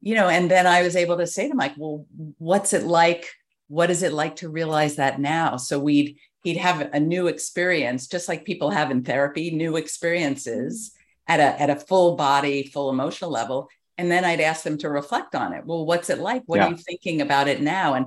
you 0.00 0.14
know 0.14 0.28
and 0.28 0.50
then 0.50 0.66
i 0.66 0.82
was 0.82 0.94
able 0.94 1.16
to 1.16 1.26
say 1.26 1.48
to 1.48 1.54
mike 1.54 1.72
well 1.78 2.04
what's 2.38 2.72
it 2.72 2.84
like? 2.84 3.26
What 3.68 3.90
is 3.90 4.02
it 4.02 4.12
like 4.12 4.36
to 4.36 4.48
realize 4.48 4.96
that 4.96 5.20
now? 5.20 5.56
So 5.56 5.78
we'd 5.78 6.18
he'd 6.44 6.58
have 6.58 6.90
a 6.92 7.00
new 7.00 7.26
experience 7.26 8.06
just 8.06 8.28
like 8.28 8.44
people 8.44 8.70
have 8.70 8.90
in 8.90 9.02
therapy 9.02 9.50
new 9.50 9.76
experiences 9.76 10.92
at 11.26 11.40
a 11.40 11.60
at 11.60 11.70
a 11.70 11.76
full 11.76 12.16
body 12.16 12.64
full 12.64 12.90
emotional 12.90 13.30
level. 13.30 13.68
And 13.98 14.10
then 14.10 14.24
i'd 14.24 14.40
ask 14.40 14.62
them 14.62 14.78
to 14.78 14.90
reflect 14.90 15.34
on 15.34 15.52
it. 15.52 15.64
Well 15.64 15.86
what's 15.86 16.10
it 16.10 16.18
like? 16.18 16.42
What 16.46 16.58
yeah. 16.58 16.66
are 16.66 16.70
you 16.70 16.76
thinking 16.76 17.20
about 17.20 17.48
it 17.48 17.60
now? 17.60 17.94
And 17.94 18.06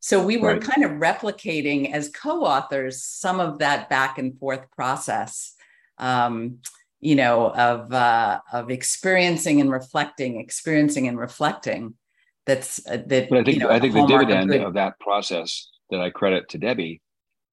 so 0.00 0.24
we 0.24 0.38
were 0.38 0.54
right. 0.54 0.62
kind 0.62 0.82
of 0.82 0.92
replicating 0.92 1.92
as 1.92 2.08
co-authors 2.08 3.04
some 3.04 3.38
of 3.38 3.58
that 3.58 3.90
back 3.90 4.18
and 4.18 4.38
forth 4.38 4.70
process, 4.70 5.54
um, 5.98 6.58
you 7.00 7.14
know, 7.14 7.50
of 7.50 7.92
uh, 7.92 8.40
of 8.50 8.70
experiencing 8.70 9.60
and 9.60 9.70
reflecting, 9.70 10.40
experiencing 10.40 11.06
and 11.06 11.18
reflecting. 11.18 11.94
That's 12.46 12.84
uh, 12.86 13.02
that. 13.06 13.28
But 13.28 13.40
I 13.40 13.44
think 13.44 13.58
you 13.58 13.62
know, 13.62 13.70
I 13.70 13.78
think 13.78 13.92
the 13.92 14.06
dividend 14.06 14.54
of, 14.54 14.62
of, 14.62 14.74
that 14.74 14.98
process 15.00 15.68
that 15.90 16.00
I 16.00 16.08
credit 16.08 16.48
to 16.50 16.58
Debbie 16.58 17.02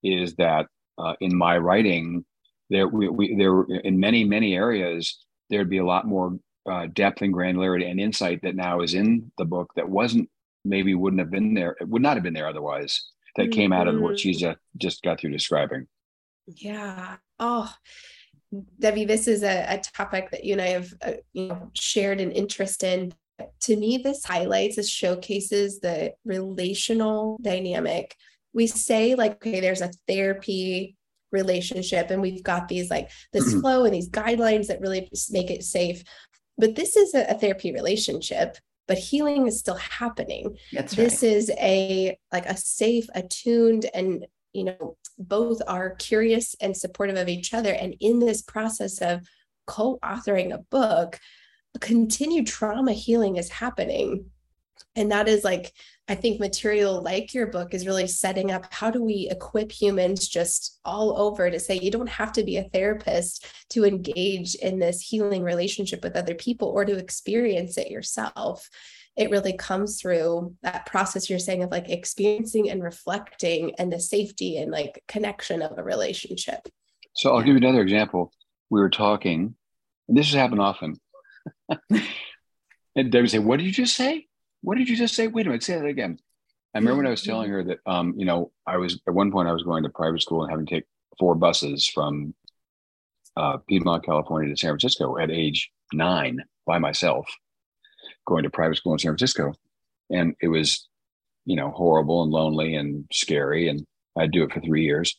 is 0.01 0.35
that 0.35 0.67
uh, 0.97 1.15
in 1.19 1.35
my 1.35 1.57
writing, 1.57 2.23
there 2.69 2.87
we, 2.87 3.09
we 3.09 3.35
there 3.35 3.63
in 3.63 3.99
many 3.99 4.23
many 4.23 4.55
areas 4.55 5.17
there'd 5.49 5.69
be 5.69 5.79
a 5.79 5.85
lot 5.85 6.07
more 6.07 6.39
uh, 6.69 6.87
depth 6.93 7.21
and 7.21 7.33
granularity 7.33 7.89
and 7.89 7.99
insight 7.99 8.41
that 8.43 8.55
now 8.55 8.81
is 8.81 8.93
in 8.93 9.31
the 9.37 9.45
book 9.45 9.71
that 9.75 9.89
wasn't 9.89 10.29
maybe 10.67 10.95
wouldn't 10.95 11.19
have 11.19 11.31
been 11.31 11.53
there. 11.53 11.75
It 11.79 11.87
would 11.87 12.01
not 12.01 12.15
have 12.15 12.23
been 12.23 12.33
there 12.33 12.47
otherwise. 12.47 13.03
That 13.35 13.43
mm-hmm. 13.43 13.51
came 13.51 13.73
out 13.73 13.87
of 13.87 13.99
what 13.99 14.19
she's 14.19 14.43
uh, 14.43 14.55
just 14.77 15.03
got 15.03 15.19
through 15.19 15.31
describing. 15.31 15.87
Yeah. 16.47 17.17
Oh, 17.39 17.71
Debbie, 18.79 19.05
this 19.05 19.27
is 19.27 19.43
a, 19.43 19.65
a 19.69 19.77
topic 19.79 20.31
that 20.31 20.43
you 20.43 20.53
and 20.53 20.61
I 20.61 20.67
have 20.67 20.93
uh, 21.01 21.13
you 21.33 21.47
know 21.47 21.69
shared 21.73 22.21
an 22.21 22.31
interest 22.31 22.83
in. 22.83 23.13
To 23.61 23.75
me, 23.75 23.99
this 23.99 24.25
highlights, 24.25 24.77
this 24.77 24.89
showcases 24.89 25.79
the 25.79 26.13
relational 26.25 27.37
dynamic. 27.41 28.15
We 28.53 28.65
say 28.65 29.13
like, 29.13 29.33
okay, 29.33 29.59
there's 29.59 29.81
a 29.81 29.91
therapy 30.07 30.95
relationship, 31.31 32.09
and 32.09 32.21
we've 32.21 32.43
got 32.43 32.67
these 32.67 32.89
like 32.89 33.11
this 33.33 33.53
flow 33.53 33.85
and 33.85 33.93
these 33.93 34.09
guidelines 34.09 34.67
that 34.67 34.81
really 34.81 35.07
make 35.29 35.51
it 35.51 35.63
safe. 35.63 36.03
But 36.57 36.75
this 36.75 36.95
is 36.95 37.13
a, 37.13 37.29
a 37.29 37.35
therapy 37.35 37.71
relationship 37.71 38.57
but 38.87 38.97
healing 38.97 39.47
is 39.47 39.59
still 39.59 39.75
happening. 39.75 40.57
That's 40.73 40.95
this 40.95 41.21
right. 41.21 41.31
is 41.31 41.51
a 41.59 42.17
like 42.31 42.45
a 42.45 42.57
safe, 42.57 43.07
attuned, 43.13 43.85
and 43.93 44.25
you 44.53 44.63
know, 44.63 44.97
both 45.19 45.61
are 45.67 45.95
curious 45.95 46.55
and 46.61 46.75
supportive 46.75 47.17
of 47.17 47.29
each 47.29 47.53
other. 47.53 47.73
And 47.73 47.95
in 47.99 48.19
this 48.19 48.41
process 48.41 48.99
of 48.99 49.27
co-authoring 49.67 50.53
a 50.53 50.59
book, 50.59 51.19
continued 51.79 52.47
trauma 52.47 52.93
healing 52.93 53.35
is 53.35 53.49
happening. 53.49 54.31
And 54.97 55.11
that 55.11 55.27
is 55.27 55.43
like, 55.43 55.73
I 56.07 56.15
think 56.15 56.39
material 56.39 57.01
like 57.01 57.33
your 57.33 57.47
book 57.47 57.75
is 57.75 57.85
really 57.85 58.07
setting 58.07 58.51
up 58.51 58.73
how 58.73 58.89
do 58.89 59.03
we 59.03 59.27
equip 59.29 59.71
humans 59.71 60.27
just 60.27 60.79
all 60.83 61.19
over 61.19 61.51
to 61.51 61.59
say 61.59 61.77
you 61.77 61.91
don't 61.91 62.09
have 62.09 62.31
to 62.33 62.43
be 62.43 62.57
a 62.57 62.67
therapist 62.69 63.45
to 63.69 63.85
engage 63.85 64.55
in 64.55 64.79
this 64.79 65.01
healing 65.01 65.43
relationship 65.43 66.03
with 66.03 66.15
other 66.15 66.33
people 66.33 66.69
or 66.69 66.83
to 66.83 66.97
experience 66.97 67.77
it 67.77 67.91
yourself. 67.91 68.69
It 69.15 69.29
really 69.29 69.55
comes 69.55 70.01
through 70.01 70.55
that 70.63 70.87
process 70.87 71.29
you're 71.29 71.37
saying 71.37 71.61
of 71.61 71.69
like 71.69 71.89
experiencing 71.89 72.69
and 72.69 72.81
reflecting 72.81 73.75
and 73.77 73.93
the 73.93 73.99
safety 73.99 74.57
and 74.57 74.71
like 74.71 75.03
connection 75.07 75.61
of 75.61 75.77
a 75.77 75.83
relationship. 75.83 76.67
So 77.13 77.35
I'll 77.35 77.41
give 77.41 77.49
you 77.49 77.57
another 77.57 77.81
example. 77.81 78.31
We 78.71 78.79
were 78.79 78.89
talking, 78.89 79.55
and 80.07 80.17
this 80.17 80.27
has 80.27 80.35
happened 80.35 80.61
often. 80.61 80.95
and 81.89 83.11
Debbie 83.11 83.27
said, 83.27 83.43
What 83.43 83.57
did 83.57 83.65
you 83.67 83.71
just 83.71 83.95
say? 83.95 84.26
What 84.67 84.77
did 84.77 84.89
you 84.89 84.97
just 84.97 85.15
say? 85.15 85.27
Wait 85.27 85.45
a 85.45 85.49
minute, 85.49 85.63
say 85.63 85.75
that 85.75 85.85
again. 85.85 86.19
I 86.75 86.79
remember 86.79 86.97
when 86.97 87.07
I 87.07 87.11
was 87.11 87.23
telling 87.23 87.49
her 87.49 87.63
that, 87.63 87.79
um, 87.85 88.15
you 88.17 88.25
know, 88.25 88.51
I 88.65 88.75
was 88.75 88.99
at 89.07 89.13
one 89.13 89.31
point 89.31 89.47
I 89.47 89.53
was 89.53 89.63
going 89.63 89.83
to 89.83 89.89
private 89.89 90.21
school 90.21 90.43
and 90.43 90.51
having 90.51 90.65
to 90.65 90.75
take 90.75 90.83
four 91.17 91.35
buses 91.35 91.87
from 91.87 92.35
uh, 93.37 93.59
Piedmont, 93.69 94.03
California 94.03 94.53
to 94.53 94.59
San 94.59 94.71
Francisco 94.71 95.17
at 95.17 95.31
age 95.31 95.71
nine 95.93 96.43
by 96.65 96.79
myself, 96.79 97.29
going 98.25 98.43
to 98.43 98.49
private 98.49 98.75
school 98.75 98.91
in 98.91 98.99
San 98.99 99.11
Francisco, 99.11 99.53
and 100.09 100.35
it 100.41 100.49
was, 100.49 100.89
you 101.45 101.55
know, 101.55 101.71
horrible 101.71 102.23
and 102.23 102.33
lonely 102.33 102.75
and 102.75 103.05
scary, 103.09 103.69
and 103.69 103.85
I'd 104.17 104.31
do 104.31 104.43
it 104.43 104.51
for 104.51 104.59
three 104.59 104.83
years, 104.83 105.15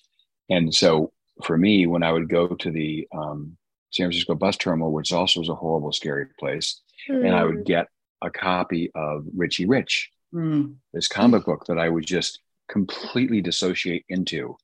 and 0.50 0.74
so 0.74 1.10
for 1.42 1.56
me, 1.56 1.86
when 1.86 2.02
I 2.02 2.12
would 2.12 2.28
go 2.28 2.48
to 2.48 2.70
the 2.70 3.08
um, 3.16 3.56
San 3.92 4.08
Francisco 4.08 4.34
bus 4.34 4.58
terminal, 4.58 4.92
which 4.92 5.10
also 5.10 5.40
was 5.40 5.48
a 5.48 5.54
horrible, 5.54 5.92
scary 5.92 6.26
place, 6.38 6.82
mm. 7.08 7.24
and 7.24 7.34
I 7.34 7.44
would 7.44 7.60
mm. 7.60 7.64
get 7.64 7.86
a 8.22 8.30
copy 8.30 8.90
of 8.94 9.24
Richie 9.36 9.66
Rich, 9.66 10.10
mm. 10.34 10.74
this 10.92 11.08
comic 11.08 11.44
book 11.44 11.66
that 11.66 11.78
I 11.78 11.88
would 11.88 12.06
just 12.06 12.40
completely 12.68 13.40
dissociate 13.40 14.04
into. 14.08 14.56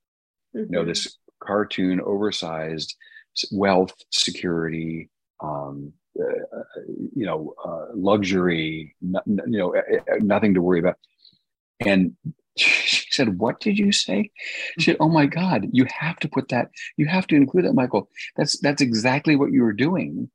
Mm-hmm. 0.54 0.58
You 0.58 0.66
know, 0.70 0.80
mm-hmm. 0.80 0.88
this 0.88 1.18
cartoon, 1.40 2.00
oversized 2.00 2.96
wealth, 3.50 3.94
security, 4.10 5.10
um, 5.40 5.92
uh, 6.18 6.58
you 7.14 7.26
know, 7.26 7.54
uh, 7.64 7.86
luxury, 7.94 8.94
you 9.00 9.20
know, 9.26 9.74
nothing 10.20 10.54
to 10.54 10.62
worry 10.62 10.78
about. 10.78 10.96
And 11.80 12.16
she 12.56 13.08
said, 13.10 13.38
What 13.38 13.60
did 13.60 13.78
you 13.78 13.90
say? 13.92 14.30
She 14.78 14.90
said, 14.90 14.96
Oh 15.00 15.08
my 15.08 15.26
God, 15.26 15.68
you 15.72 15.86
have 15.98 16.18
to 16.20 16.28
put 16.28 16.48
that, 16.50 16.70
you 16.96 17.06
have 17.06 17.26
to 17.28 17.36
include 17.36 17.64
that, 17.64 17.74
Michael. 17.74 18.08
That's 18.36 18.58
that's 18.60 18.82
exactly 18.82 19.36
what 19.36 19.52
you 19.52 19.62
were 19.62 19.72
doing 19.72 20.30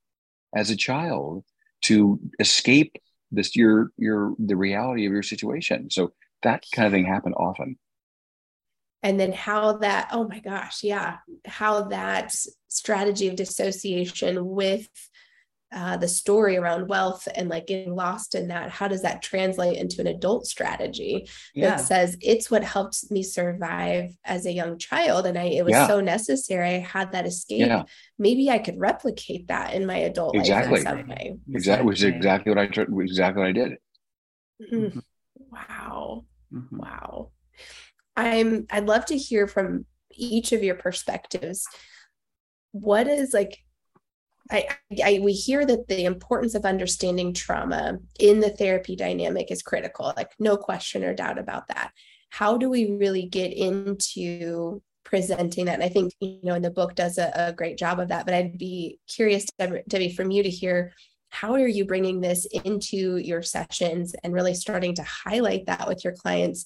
as 0.54 0.70
a 0.70 0.76
child 0.76 1.46
to 1.84 2.20
escape 2.40 2.98
this 3.32 3.56
your 3.56 3.92
your 3.98 4.34
the 4.40 4.56
reality 4.56 5.06
of 5.06 5.12
your 5.12 5.24
situation. 5.24 5.90
So 5.90 6.14
that 6.44 6.64
kind 6.74 6.86
of 6.86 6.94
thing 6.94 7.06
happened 7.06 7.36
often. 7.38 7.78
And 9.02 9.20
then 9.20 9.32
how 9.32 9.78
that 9.78 10.10
oh 10.12 10.28
my 10.28 10.40
gosh 10.40 10.84
yeah 10.84 11.18
how 11.46 11.84
that 11.84 12.36
strategy 12.68 13.28
of 13.30 13.36
dissociation 13.36 14.46
with 14.46 14.90
uh, 15.72 15.98
the 15.98 16.08
story 16.08 16.58
around 16.58 16.88
wealth 16.88 17.28
and 17.36 17.48
like 17.48 17.68
getting 17.68 17.96
lost 17.96 18.34
in 18.34 18.48
that 18.48 18.72
how 18.72 18.88
does 18.88 19.04
that 19.04 19.22
translate 19.22 19.78
into 19.78 20.02
an 20.02 20.08
adult 20.08 20.48
strategy 20.48 21.30
yeah. 21.54 21.70
that 21.70 21.80
says 21.80 22.18
it's 22.22 22.50
what 22.50 22.64
helped 22.64 23.12
me 23.12 23.22
survive 23.22 24.12
as 24.26 24.48
a 24.48 24.52
young 24.52 24.80
child 24.80 25.28
and 25.28 25.38
i 25.38 25.44
it 25.44 25.64
was 25.64 25.72
yeah. 25.72 25.86
so 25.88 26.02
necessary 26.02 26.68
i 26.68 26.80
had 26.80 27.12
that 27.12 27.28
escape 27.28 27.68
yeah. 27.68 27.84
maybe 28.18 28.50
i 28.50 28.58
could 28.58 28.80
replicate 28.80 29.48
that 29.48 29.74
in 29.76 29.86
my 29.86 29.98
adult 29.98 30.36
exactly. 30.36 30.72
life 30.72 30.80
in 30.80 30.86
some 30.86 31.08
way 31.08 31.38
exactly 31.54 31.86
which 31.86 32.00
is 32.00 32.06
exactly 32.06 32.50
what 32.50 32.58
i 32.60 32.64
exactly 32.64 33.42
what 33.42 33.50
i 33.50 33.52
did 33.52 33.72
mm-hmm. 34.62 34.76
mm-hmm. 34.76 35.00
wow 35.52 36.26
mm-hmm. 36.52 36.78
wow 36.78 37.30
i'm 38.18 38.66
i'd 38.72 38.88
love 38.88 39.06
to 39.06 39.16
hear 39.16 39.48
from 39.48 39.86
each 40.16 40.52
of 40.52 40.64
your 40.64 40.76
perspectives 40.76 41.68
what 42.72 43.08
is 43.08 43.34
like 43.34 43.60
I, 44.52 44.68
I, 45.04 45.20
we 45.22 45.34
hear 45.34 45.66
that 45.66 45.88
the 45.88 46.06
importance 46.06 46.56
of 46.56 46.66
understanding 46.66 47.34
trauma 47.34 48.00
in 48.20 48.40
the 48.40 48.50
therapy 48.50 48.96
dynamic 48.96 49.52
is 49.52 49.62
critical 49.62 50.12
like 50.18 50.32
no 50.40 50.58
question 50.58 51.04
or 51.04 51.14
doubt 51.14 51.38
about 51.38 51.68
that. 51.68 51.92
How 52.30 52.58
do 52.58 52.70
we 52.70 52.92
really 52.92 53.26
get 53.26 53.54
into 53.54 54.82
presenting 55.04 55.66
that? 55.66 55.76
And 55.76 55.84
i 55.84 55.90
think 55.90 56.14
you 56.20 56.40
know 56.44 56.56
in 56.56 56.62
the 56.62 56.70
book 56.70 56.94
does 56.94 57.18
a, 57.18 57.32
a 57.34 57.54
great 57.54 57.78
job 57.78 58.00
of 58.00 58.10
that 58.10 58.26
but 58.26 58.36
i'd 58.36 58.58
be 58.58 59.00
curious 59.08 59.46
debbie 59.58 60.14
from 60.14 60.30
you 60.30 60.44
to 60.44 60.50
hear 60.50 60.94
how 61.30 61.54
are 61.54 61.68
you 61.68 61.86
bringing 61.86 62.22
this 62.22 62.46
into 62.46 63.18
your 63.18 63.42
sessions 63.42 64.16
and 64.24 64.34
really 64.34 64.56
starting 64.56 64.96
to 64.96 65.04
highlight 65.04 65.68
that 65.68 65.88
with 65.88 66.04
your 66.04 66.14
clients 66.14 66.66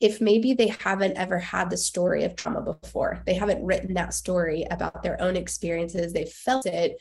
if 0.00 0.20
maybe 0.20 0.54
they 0.54 0.68
haven't 0.68 1.16
ever 1.16 1.38
had 1.38 1.68
the 1.68 1.76
story 1.76 2.24
of 2.24 2.36
trauma 2.36 2.62
before? 2.62 3.22
They 3.26 3.34
haven't 3.34 3.64
written 3.64 3.94
that 3.94 4.14
story 4.14 4.66
about 4.70 5.02
their 5.02 5.20
own 5.20 5.36
experiences. 5.36 6.12
They've 6.12 6.28
felt 6.28 6.66
it 6.66 6.96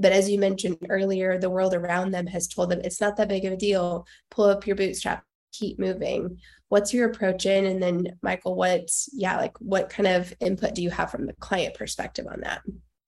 but 0.00 0.12
as 0.12 0.30
you 0.30 0.38
mentioned 0.38 0.78
earlier, 0.88 1.38
the 1.38 1.50
world 1.50 1.74
around 1.74 2.10
them 2.10 2.26
has 2.26 2.48
told 2.48 2.70
them 2.70 2.80
it's 2.82 3.00
not 3.00 3.16
that 3.16 3.28
big 3.28 3.44
of 3.44 3.52
a 3.52 3.56
deal. 3.56 4.06
Pull 4.30 4.46
up 4.46 4.66
your 4.66 4.76
bootstrap, 4.76 5.24
keep 5.52 5.78
moving. 5.78 6.38
What's 6.68 6.94
your 6.94 7.10
approach 7.10 7.46
in? 7.46 7.66
And 7.66 7.82
then, 7.82 8.18
Michael, 8.22 8.54
what's, 8.54 9.10
yeah, 9.12 9.36
like 9.36 9.56
what 9.58 9.90
kind 9.90 10.06
of 10.06 10.32
input 10.40 10.74
do 10.74 10.82
you 10.82 10.90
have 10.90 11.10
from 11.10 11.26
the 11.26 11.34
client 11.34 11.74
perspective 11.74 12.26
on 12.30 12.40
that? 12.40 12.62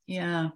Yeah. 0.07 0.50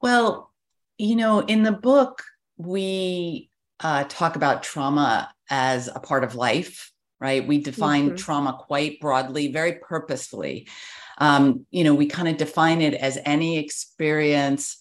Well, 0.00 0.52
you 0.96 1.16
know, 1.16 1.40
in 1.40 1.62
the 1.62 1.72
book, 1.72 2.22
we 2.56 3.50
uh, 3.80 4.04
talk 4.08 4.36
about 4.36 4.62
trauma 4.62 5.32
as 5.50 5.88
a 5.88 6.00
part 6.00 6.24
of 6.24 6.34
life, 6.34 6.92
right? 7.20 7.46
We 7.46 7.58
define 7.58 8.08
mm-hmm. 8.08 8.16
trauma 8.16 8.58
quite 8.60 9.00
broadly, 9.00 9.50
very 9.50 9.74
purposefully. 9.74 10.68
Um, 11.18 11.66
you 11.70 11.82
know, 11.82 11.94
we 11.94 12.06
kind 12.06 12.28
of 12.28 12.36
define 12.36 12.80
it 12.80 12.94
as 12.94 13.18
any 13.24 13.58
experience 13.58 14.78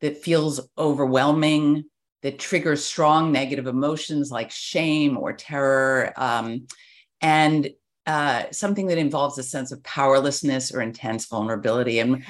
that 0.00 0.22
feels 0.22 0.68
overwhelming, 0.76 1.84
that 2.22 2.38
triggers 2.38 2.84
strong 2.84 3.32
negative 3.32 3.66
emotions 3.66 4.30
like 4.30 4.50
shame 4.50 5.16
or 5.16 5.32
terror. 5.32 6.12
Um, 6.16 6.66
and 7.20 7.68
uh, 8.06 8.44
something 8.52 8.86
that 8.86 8.98
involves 8.98 9.36
a 9.38 9.42
sense 9.42 9.70
of 9.70 9.82
powerlessness 9.82 10.72
or 10.72 10.80
intense 10.80 11.26
vulnerability. 11.26 11.98
And 11.98 12.24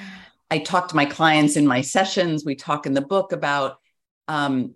I 0.51 0.59
talk 0.59 0.89
to 0.89 0.95
my 0.95 1.05
clients 1.05 1.55
in 1.55 1.65
my 1.65 1.81
sessions. 1.81 2.43
We 2.43 2.55
talk 2.55 2.85
in 2.85 2.93
the 2.93 3.01
book 3.01 3.31
about 3.31 3.77
um, 4.27 4.75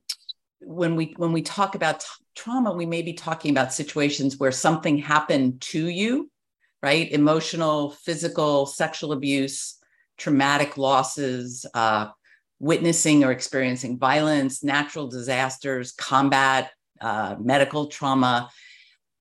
when 0.61 0.95
we 0.95 1.13
when 1.17 1.33
we 1.33 1.41
talk 1.41 1.75
about 1.75 1.99
t- 1.99 2.07
trauma, 2.35 2.71
we 2.71 2.85
may 2.85 3.01
be 3.01 3.13
talking 3.13 3.51
about 3.51 3.73
situations 3.73 4.37
where 4.37 4.51
something 4.51 4.97
happened 4.97 5.61
to 5.61 5.87
you, 5.87 6.31
right? 6.81 7.11
Emotional, 7.11 7.91
physical, 7.91 8.65
sexual 8.65 9.11
abuse, 9.11 9.77
traumatic 10.17 10.77
losses, 10.77 11.65
uh, 11.73 12.07
witnessing 12.63 13.23
or 13.23 13.31
experiencing 13.31 13.99
violence, 13.99 14.63
natural 14.63 15.07
disasters, 15.07 15.91
combat, 15.91 16.71
uh, 17.01 17.35
medical 17.39 17.87
trauma, 17.87 18.49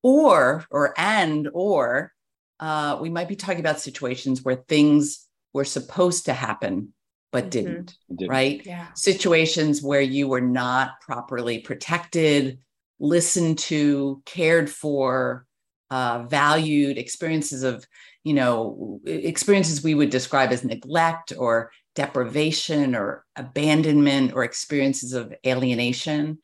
or 0.03 0.65
or 0.71 0.95
and 0.97 1.49
or 1.53 2.13
uh, 2.61 2.97
we 3.01 3.11
might 3.11 3.29
be 3.29 3.37
talking 3.37 3.61
about 3.61 3.81
situations 3.81 4.43
where 4.43 4.57
things 4.57 5.27
were 5.53 5.65
supposed 5.65 6.27
to 6.27 6.33
happen 6.33 6.93
but 7.33 7.45
mm-hmm. 7.45 7.51
didn't, 7.51 7.97
didn't, 8.15 8.31
right? 8.31 8.63
Yeah. 8.65 8.93
Situations 8.95 9.83
where 9.83 10.03
you 10.03 10.29
were 10.29 10.41
not 10.41 11.01
properly 11.01 11.61
protected, 11.61 12.59
listened 13.01 13.59
to, 13.59 14.23
cared 14.27 14.71
for, 14.71 15.47
uh, 15.91 16.25
valued, 16.25 16.99
experiences 16.99 17.63
of, 17.63 17.87
you 18.23 18.35
know, 18.35 19.01
experiences 19.07 19.83
we 19.83 19.95
would 19.95 20.11
describe 20.11 20.53
as 20.53 20.63
neglect 20.63 21.33
or 21.37 21.73
deprivation 21.95 22.95
or 22.95 23.25
abandonment 23.37 24.33
or 24.35 24.45
experiences 24.45 25.13
of 25.13 25.35
alienation. 25.47 26.39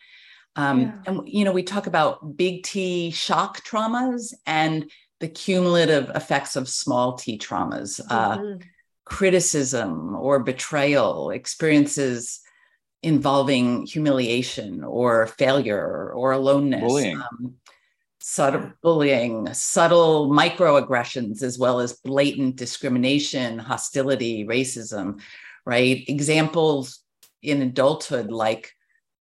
Um, 0.57 0.81
yeah. 0.81 0.93
And, 1.07 1.29
you 1.29 1.45
know, 1.45 1.53
we 1.53 1.63
talk 1.63 1.87
about 1.87 2.37
big 2.37 2.63
T 2.65 3.11
shock 3.11 3.65
traumas 3.65 4.35
and 4.47 4.91
the 5.21 5.29
cumulative 5.29 6.11
effects 6.15 6.57
of 6.57 6.69
small 6.69 7.15
t 7.15 7.39
traumas. 7.39 8.01
Uh, 8.11 8.39
mm-hmm. 8.39 8.53
Uh, 8.55 8.65
criticism 9.05 10.15
or 10.15 10.39
betrayal, 10.39 11.31
experiences 11.31 12.41
involving 13.03 13.87
humiliation 13.87 14.85
or 14.85 15.27
failure 15.27 16.13
or 16.13 16.33
aloneness. 16.33 16.83
Bullying. 16.83 17.17
Um, 17.17 17.55
subtle 18.31 18.73
bullying, 18.83 19.53
subtle 19.55 20.31
microaggressions, 20.31 21.43
as 21.43 21.59
well 21.59 21.81
as 21.81 22.01
blatant 22.05 22.57
discrimination, 22.57 23.59
hostility, 23.59 24.45
racism, 24.45 25.21
right? 25.65 26.05
Examples 26.09 27.01
in 27.43 27.63
adulthood 27.63 28.31
like 28.31 28.73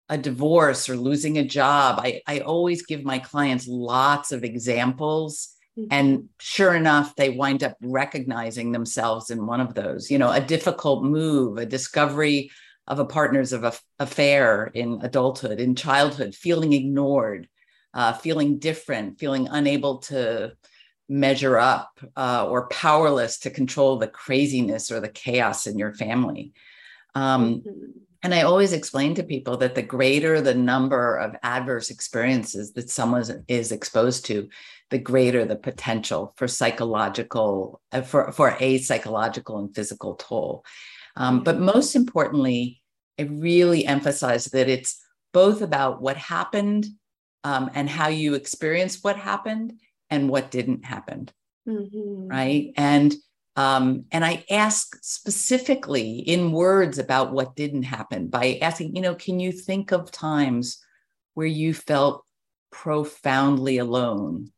a 0.10 0.18
divorce 0.18 0.90
or 0.90 0.96
losing 0.96 1.38
a 1.38 1.44
job. 1.44 2.00
I, 2.04 2.22
I 2.28 2.40
always 2.40 2.86
give 2.86 3.04
my 3.04 3.20
clients 3.20 3.68
lots 3.68 4.32
of 4.32 4.44
examples 4.44 5.54
Mm-hmm. 5.78 5.88
And 5.92 6.30
sure 6.40 6.74
enough, 6.74 7.16
they 7.16 7.30
wind 7.30 7.64
up 7.64 7.76
recognizing 7.82 8.72
themselves 8.72 9.30
in 9.30 9.46
one 9.46 9.62
of 9.62 9.76
those, 9.76 10.10
you 10.10 10.18
know, 10.18 10.32
a 10.32 10.42
difficult 10.42 11.04
move, 11.04 11.58
a 11.58 11.66
discovery 11.66 12.50
of 12.88 13.00
a 13.00 13.06
partner's 13.06 13.54
of 13.54 13.64
a, 13.64 13.74
affair 14.00 14.72
in 14.74 15.00
adulthood, 15.04 15.60
in 15.60 15.76
childhood, 15.76 16.34
feeling 16.34 16.74
ignored, 16.74 17.48
uh, 17.94 18.14
feeling 18.14 18.60
different, 18.60 19.20
feeling 19.20 19.48
unable 19.50 20.00
to 20.00 20.54
measure 21.10 21.58
up 21.58 22.00
uh, 22.16 22.46
or 22.48 22.68
powerless 22.68 23.40
to 23.40 23.50
control 23.50 23.98
the 23.98 24.08
craziness 24.08 24.92
or 24.92 25.00
the 25.00 25.10
chaos 25.10 25.68
in 25.68 25.78
your 25.78 25.94
family. 25.94 26.54
Um, 27.16 27.62
mm-hmm. 27.62 27.70
And 28.24 28.34
I 28.34 28.42
always 28.42 28.74
explain 28.74 29.16
to 29.16 29.24
people 29.24 29.58
that 29.58 29.76
the 29.76 29.84
greater 29.84 30.42
the 30.42 30.56
number 30.56 31.18
of 31.18 31.36
adverse 31.44 31.90
experiences 31.90 32.74
that 32.74 32.90
someone 32.90 33.24
is 33.48 33.72
exposed 33.72 34.26
to, 34.26 34.50
the 34.90 34.98
greater 34.98 35.46
the 35.46 35.56
potential 35.56 36.34
for 36.36 36.48
psychological, 36.48 37.80
uh, 37.92 38.02
for, 38.02 38.32
for 38.32 38.58
a 38.60 38.80
psychological 38.80 39.60
and 39.60 39.74
physical 39.74 40.16
toll. 40.16 40.66
Um, 41.16 41.44
but 41.44 41.60
most 41.60 41.96
importantly, 41.96 42.82
I 43.20 43.24
really 43.24 43.86
emphasize 43.86 44.46
that 44.46 44.68
it's 44.68 45.00
both 45.34 45.62
about 45.62 46.02
what 46.02 46.18
happened 46.18 46.88
um, 47.44 47.70
and 47.74 47.90
how 47.90 48.08
you 48.10 48.34
experienced 48.34 49.04
what 49.04 49.18
happened 49.18 49.74
and 50.10 50.30
what 50.30 50.52
didn't 50.52 50.86
happen. 50.86 51.30
Mm-hmm. 51.68 52.28
Right. 52.28 52.74
And 52.78 53.14
um, 53.58 54.06
and 54.12 54.24
I 54.24 54.46
ask 54.52 54.96
specifically 55.02 56.20
in 56.20 56.52
words 56.52 57.00
about 57.00 57.34
what 57.34 57.56
didn't 57.56 57.84
happen 57.84 58.28
by 58.28 58.60
asking, 58.62 58.96
you 58.96 59.02
know, 59.02 59.16
can 59.16 59.40
you 59.40 59.52
think 59.52 59.92
of 59.92 60.12
times 60.12 60.78
where 61.34 61.48
you 61.48 61.74
felt 61.74 62.24
profoundly 62.72 63.80
alone, 63.80 64.52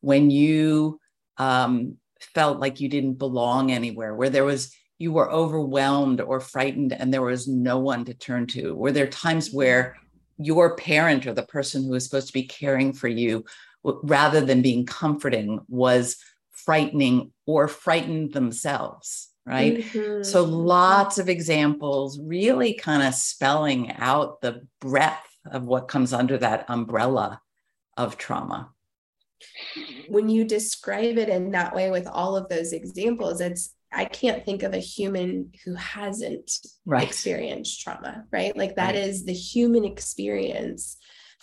when 0.00 0.30
you 0.30 1.00
um, 1.38 1.96
felt 2.20 2.60
like 2.60 2.80
you 2.80 2.88
didn't 2.88 3.14
belong 3.14 3.72
anywhere, 3.72 4.14
where 4.14 4.30
there 4.30 4.44
was, 4.44 4.72
you 4.96 5.10
were 5.10 5.28
overwhelmed 5.28 6.20
or 6.20 6.38
frightened 6.38 6.92
and 6.92 7.12
there 7.12 7.22
was 7.22 7.48
no 7.48 7.80
one 7.80 8.04
to 8.04 8.14
turn 8.14 8.46
to? 8.46 8.76
Were 8.76 8.92
there 8.92 9.08
times 9.08 9.52
where 9.52 9.96
your 10.38 10.76
parent 10.76 11.26
or 11.26 11.32
the 11.32 11.42
person 11.42 11.84
who 11.84 11.94
is 11.94 12.04
supposed 12.04 12.28
to 12.28 12.32
be 12.32 12.44
caring 12.44 12.92
for 12.92 13.08
you, 13.08 13.44
rather 13.84 14.40
than 14.40 14.62
being 14.62 14.84
comforting, 14.84 15.60
was 15.68 16.16
frightening 16.50 17.32
or 17.46 17.68
frightened 17.68 18.32
themselves 18.32 19.30
right 19.46 19.78
mm-hmm. 19.78 20.22
so 20.22 20.42
lots 20.42 21.18
of 21.18 21.28
examples 21.28 22.18
really 22.20 22.74
kind 22.74 23.02
of 23.02 23.14
spelling 23.14 23.92
out 23.92 24.40
the 24.40 24.66
breadth 24.80 25.38
of 25.46 25.62
what 25.62 25.88
comes 25.88 26.12
under 26.12 26.36
that 26.36 26.64
umbrella 26.68 27.40
of 27.96 28.18
trauma 28.18 28.70
when 30.08 30.28
you 30.28 30.44
describe 30.44 31.16
it 31.18 31.28
in 31.28 31.52
that 31.52 31.74
way 31.74 31.90
with 31.90 32.06
all 32.08 32.36
of 32.36 32.48
those 32.48 32.72
examples 32.72 33.40
it's 33.40 33.74
i 33.96 34.04
can't 34.04 34.44
think 34.44 34.62
of 34.62 34.74
a 34.74 34.78
human 34.78 35.50
who 35.64 35.74
hasn't 35.74 36.50
right. 36.84 37.06
experienced 37.06 37.80
trauma 37.80 38.24
right 38.32 38.56
like 38.56 38.76
that 38.76 38.94
right. 38.94 38.96
is 38.96 39.24
the 39.24 39.32
human 39.32 39.84
experience 39.84 40.96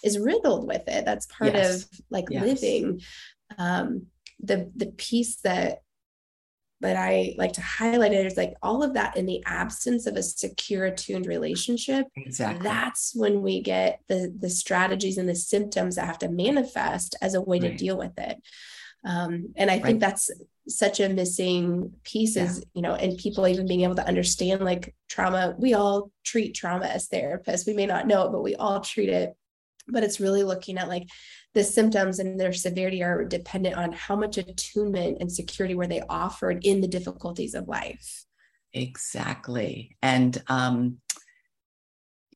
is 0.03 0.19
riddled 0.19 0.67
with 0.67 0.87
it 0.87 1.05
that's 1.05 1.25
part 1.27 1.53
yes. 1.53 1.83
of 1.83 1.89
like 2.09 2.25
yes. 2.29 2.43
living 2.43 3.01
um 3.57 4.05
the 4.39 4.71
the 4.75 4.87
piece 4.87 5.37
that 5.37 5.79
that 6.83 6.97
I 6.97 7.33
like 7.37 7.53
to 7.53 7.61
highlight 7.61 8.11
it 8.11 8.25
is 8.25 8.35
like 8.35 8.53
all 8.61 8.83
of 8.83 8.93
that 8.93 9.15
in 9.15 9.25
the 9.25 9.41
absence 9.45 10.05
of 10.05 10.17
a 10.17 10.21
secure 10.21 10.85
attuned 10.85 11.25
relationship. 11.25 12.07
Exactly. 12.17 12.61
That's 12.61 13.15
when 13.15 13.41
we 13.41 13.61
get 13.61 14.01
the 14.09 14.33
the 14.37 14.49
strategies 14.49 15.17
and 15.17 15.27
the 15.27 15.35
symptoms 15.35 15.95
that 15.95 16.05
have 16.05 16.19
to 16.19 16.29
manifest 16.29 17.15
as 17.21 17.35
a 17.35 17.41
way 17.41 17.59
right. 17.59 17.71
to 17.71 17.77
deal 17.77 17.97
with 17.97 18.11
it. 18.17 18.37
Um, 19.05 19.53
and 19.55 19.71
I 19.71 19.75
right. 19.75 19.83
think 19.83 19.99
that's 20.01 20.29
such 20.67 20.99
a 20.99 21.09
missing 21.09 21.91
piece 22.03 22.35
yeah. 22.35 22.45
is, 22.45 22.65
you 22.73 22.81
know, 22.81 22.93
and 22.93 23.17
people 23.17 23.47
even 23.47 23.67
being 23.67 23.81
able 23.81 23.95
to 23.95 24.07
understand 24.07 24.63
like 24.63 24.95
trauma, 25.09 25.55
we 25.57 25.73
all 25.73 26.11
treat 26.23 26.55
trauma 26.55 26.85
as 26.85 27.09
therapists. 27.09 27.67
We 27.67 27.73
may 27.73 27.85
not 27.85 28.07
know 28.07 28.27
it, 28.27 28.31
but 28.31 28.43
we 28.43 28.55
all 28.55 28.79
treat 28.79 29.09
it. 29.09 29.33
But 29.87 30.03
it's 30.03 30.21
really 30.21 30.43
looking 30.43 30.77
at 30.77 30.87
like 30.87 31.09
the 31.53 31.63
symptoms 31.63 32.19
and 32.19 32.39
their 32.39 32.53
severity 32.53 33.03
are 33.03 33.25
dependent 33.25 33.75
on 33.75 33.91
how 33.91 34.15
much 34.15 34.37
attunement 34.37 35.17
and 35.19 35.29
security 35.29 35.75
were 35.75 35.87
they 35.87 36.01
offered 36.09 36.65
in 36.65 36.79
the 36.79 36.87
difficulties 36.87 37.53
of 37.53 37.67
life. 37.67 38.25
Exactly. 38.71 39.97
And, 40.01 40.41
um, 40.47 40.99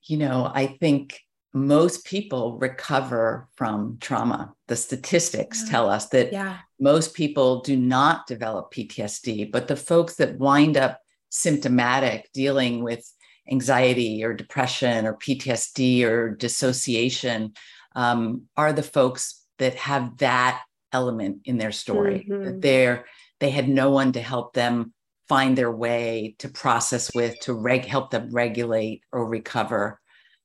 you 0.04 0.18
know, 0.18 0.50
I 0.54 0.68
think 0.68 1.20
most 1.66 2.06
people 2.06 2.58
recover 2.58 3.48
from 3.56 3.98
trauma. 4.00 4.54
The 4.68 4.76
statistics 4.76 5.64
yeah. 5.64 5.72
tell 5.72 5.90
us 5.90 6.08
that 6.10 6.32
yeah. 6.32 6.58
most 6.80 7.14
people 7.14 7.62
do 7.62 7.76
not 7.76 8.28
develop 8.28 8.74
PTSD, 8.74 9.52
but 9.52 9.68
the 9.68 9.76
folks 9.76 10.16
that 10.16 10.38
wind 10.38 10.78
up 10.78 11.00
symptomatic 11.30 12.30
dealing 12.34 12.84
with 12.84 13.10
anxiety 13.50 14.24
or 14.24 14.34
depression 14.34 15.06
or 15.06 15.14
PTSD 15.16 16.04
or 16.04 16.36
dissociation 16.36 17.54
um, 17.96 18.44
are 18.56 18.74
the 18.74 18.84
folks 18.84 19.46
that 19.58 19.76
have 19.76 20.18
that 20.18 20.62
element 20.94 21.42
in 21.46 21.58
their 21.58 21.72
story 21.72 22.26
mm-hmm. 22.30 22.46
that 22.46 22.62
they're 22.62 23.06
they 23.40 23.50
had 23.50 23.68
no 23.68 23.92
one 23.92 24.14
to 24.14 24.22
help 24.22 24.54
them 24.54 24.94
find 25.28 25.58
their 25.58 25.72
way 25.72 26.36
to 26.40 26.48
process 26.48 27.14
with 27.14 27.38
to 27.42 27.54
reg- 27.54 27.86
help 27.86 28.10
them 28.10 28.30
regulate 28.32 29.02
or 29.12 29.28
recover 29.28 30.00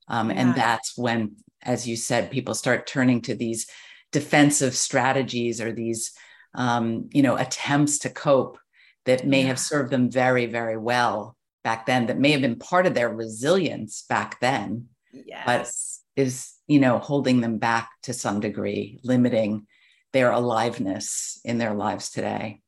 um, 0.07 0.29
yeah. 0.29 0.37
and 0.37 0.55
that's 0.55 0.97
when 0.97 1.35
as 1.61 1.87
you 1.87 1.95
said 1.95 2.31
people 2.31 2.53
start 2.53 2.87
turning 2.87 3.21
to 3.21 3.35
these 3.35 3.67
defensive 4.11 4.75
strategies 4.75 5.59
or 5.61 5.71
these 5.71 6.11
um, 6.55 7.09
you 7.11 7.21
know 7.21 7.35
attempts 7.35 7.99
to 7.99 8.09
cope 8.09 8.57
that 9.05 9.25
may 9.25 9.41
yeah. 9.41 9.47
have 9.47 9.59
served 9.59 9.91
them 9.91 10.09
very 10.09 10.45
very 10.45 10.77
well 10.77 11.35
back 11.63 11.85
then 11.85 12.07
that 12.07 12.19
may 12.19 12.31
have 12.31 12.41
been 12.41 12.59
part 12.59 12.85
of 12.85 12.93
their 12.93 13.09
resilience 13.09 14.03
back 14.09 14.39
then 14.39 14.87
yes. 15.11 15.43
but 15.45 16.21
is 16.21 16.53
you 16.67 16.79
know, 16.79 16.99
holding 16.99 17.41
them 17.41 17.57
back 17.57 17.89
to 18.03 18.13
some 18.13 18.39
degree, 18.39 18.99
limiting 19.03 19.67
their 20.13 20.31
aliveness 20.31 21.39
in 21.43 21.57
their 21.57 21.73
lives 21.73 22.09
today. 22.11 22.61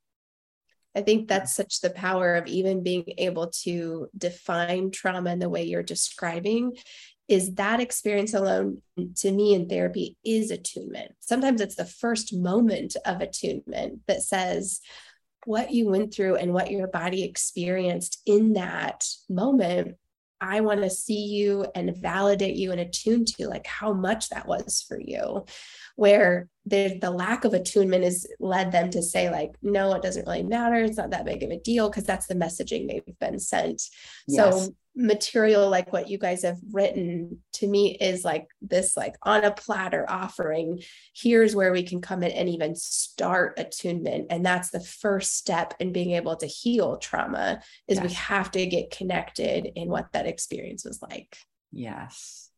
I 0.95 1.02
think 1.02 1.28
that's 1.28 1.54
such 1.54 1.82
the 1.82 1.89
power 1.89 2.36
of 2.36 2.48
even 2.48 2.82
being 2.82 3.06
able 3.17 3.48
to 3.63 4.08
define 4.17 4.91
trauma 4.91 5.32
in 5.32 5.39
the 5.39 5.50
way 5.50 5.63
you're 5.63 5.84
describing 5.84 6.78
is 7.28 7.56
that 7.56 7.80
experience 7.80 8.34
alone 8.34 8.82
to 9.16 9.32
me 9.32 9.54
in 9.54 9.68
therapy 9.68 10.18
is 10.24 10.52
attunement. 10.52 11.12
Sometimes 11.20 11.62
it's 11.62 11.76
the 11.76 11.86
first 11.86 12.34
moment 12.34 12.96
of 13.06 13.22
attunement 13.22 14.02
that 14.08 14.22
says 14.22 14.82
what 15.46 15.72
you 15.72 15.90
went 15.90 16.14
through 16.14 16.36
and 16.36 16.54
what 16.54 16.72
your 16.72 16.88
body 16.88 17.24
experienced 17.24 18.22
in 18.26 18.54
that 18.54 19.06
moment. 19.30 19.96
I 20.42 20.62
want 20.62 20.82
to 20.84 20.90
see 20.90 21.26
you 21.26 21.66
and 21.74 21.96
validate 21.96 22.56
you 22.56 22.72
and 22.72 22.82
attune 22.82 23.26
to 23.26 23.48
like 23.48 23.66
how 23.66 23.94
much 23.94 24.30
that 24.30 24.48
was 24.48 24.86
for 24.88 25.00
you 25.00 25.46
where 25.96 26.50
the, 26.66 27.00
the 27.00 27.10
lack 27.10 27.46
of 27.46 27.54
attunement 27.54 28.04
has 28.04 28.28
led 28.40 28.72
them 28.72 28.90
to 28.92 29.02
say 29.02 29.30
like 29.30 29.52
no 29.62 29.94
it 29.94 30.02
doesn't 30.02 30.28
really 30.28 30.44
matter 30.44 30.76
it's 30.76 30.98
not 30.98 31.12
that 31.12 31.26
big 31.26 31.42
of 31.42 31.52
a 31.52 31.60
deal 31.60 31.90
because 31.90 32.04
that's 32.04 32.28
the 32.28 32.36
messaging 32.36 32.88
they've 32.88 33.20
been 33.20 33.40
sent 33.40 33.84
yes. 34.28 34.66
so 34.66 34.76
material 34.96 35.70
like 35.70 35.92
what 35.92 36.10
you 36.10 36.18
guys 36.18 36.44
have 36.44 36.58
written 36.72 37.38
to 37.52 37.68
me 37.68 37.98
is 38.00 38.24
like 38.24 38.48
this 38.62 38.96
like 38.96 39.16
on 39.24 39.44
a 39.44 39.52
platter 39.52 40.06
offering 40.08 40.82
here's 41.14 41.54
where 41.54 41.74
we 41.74 41.84
can 41.84 42.00
come 42.00 42.24
in 42.24 42.32
and 42.32 42.48
even 42.48 42.76
start 42.76 43.60
attunement. 43.60 44.28
And 44.30 44.46
that's 44.46 44.70
the 44.70 44.80
first 44.80 45.38
step 45.38 45.74
in 45.80 45.92
being 45.92 46.12
able 46.12 46.38
to 46.38 46.46
heal 46.46 46.98
trauma 46.98 47.62
is 47.88 47.98
yes. 47.98 48.08
we 48.08 48.14
have 48.14 48.52
to 48.52 48.66
get 48.66 48.90
connected 48.90 49.70
in 49.76 49.90
what 49.90 50.14
that 50.14 50.28
experience 50.28 50.86
was 50.86 51.02
like. 51.02 51.38
Yes. 51.72 52.50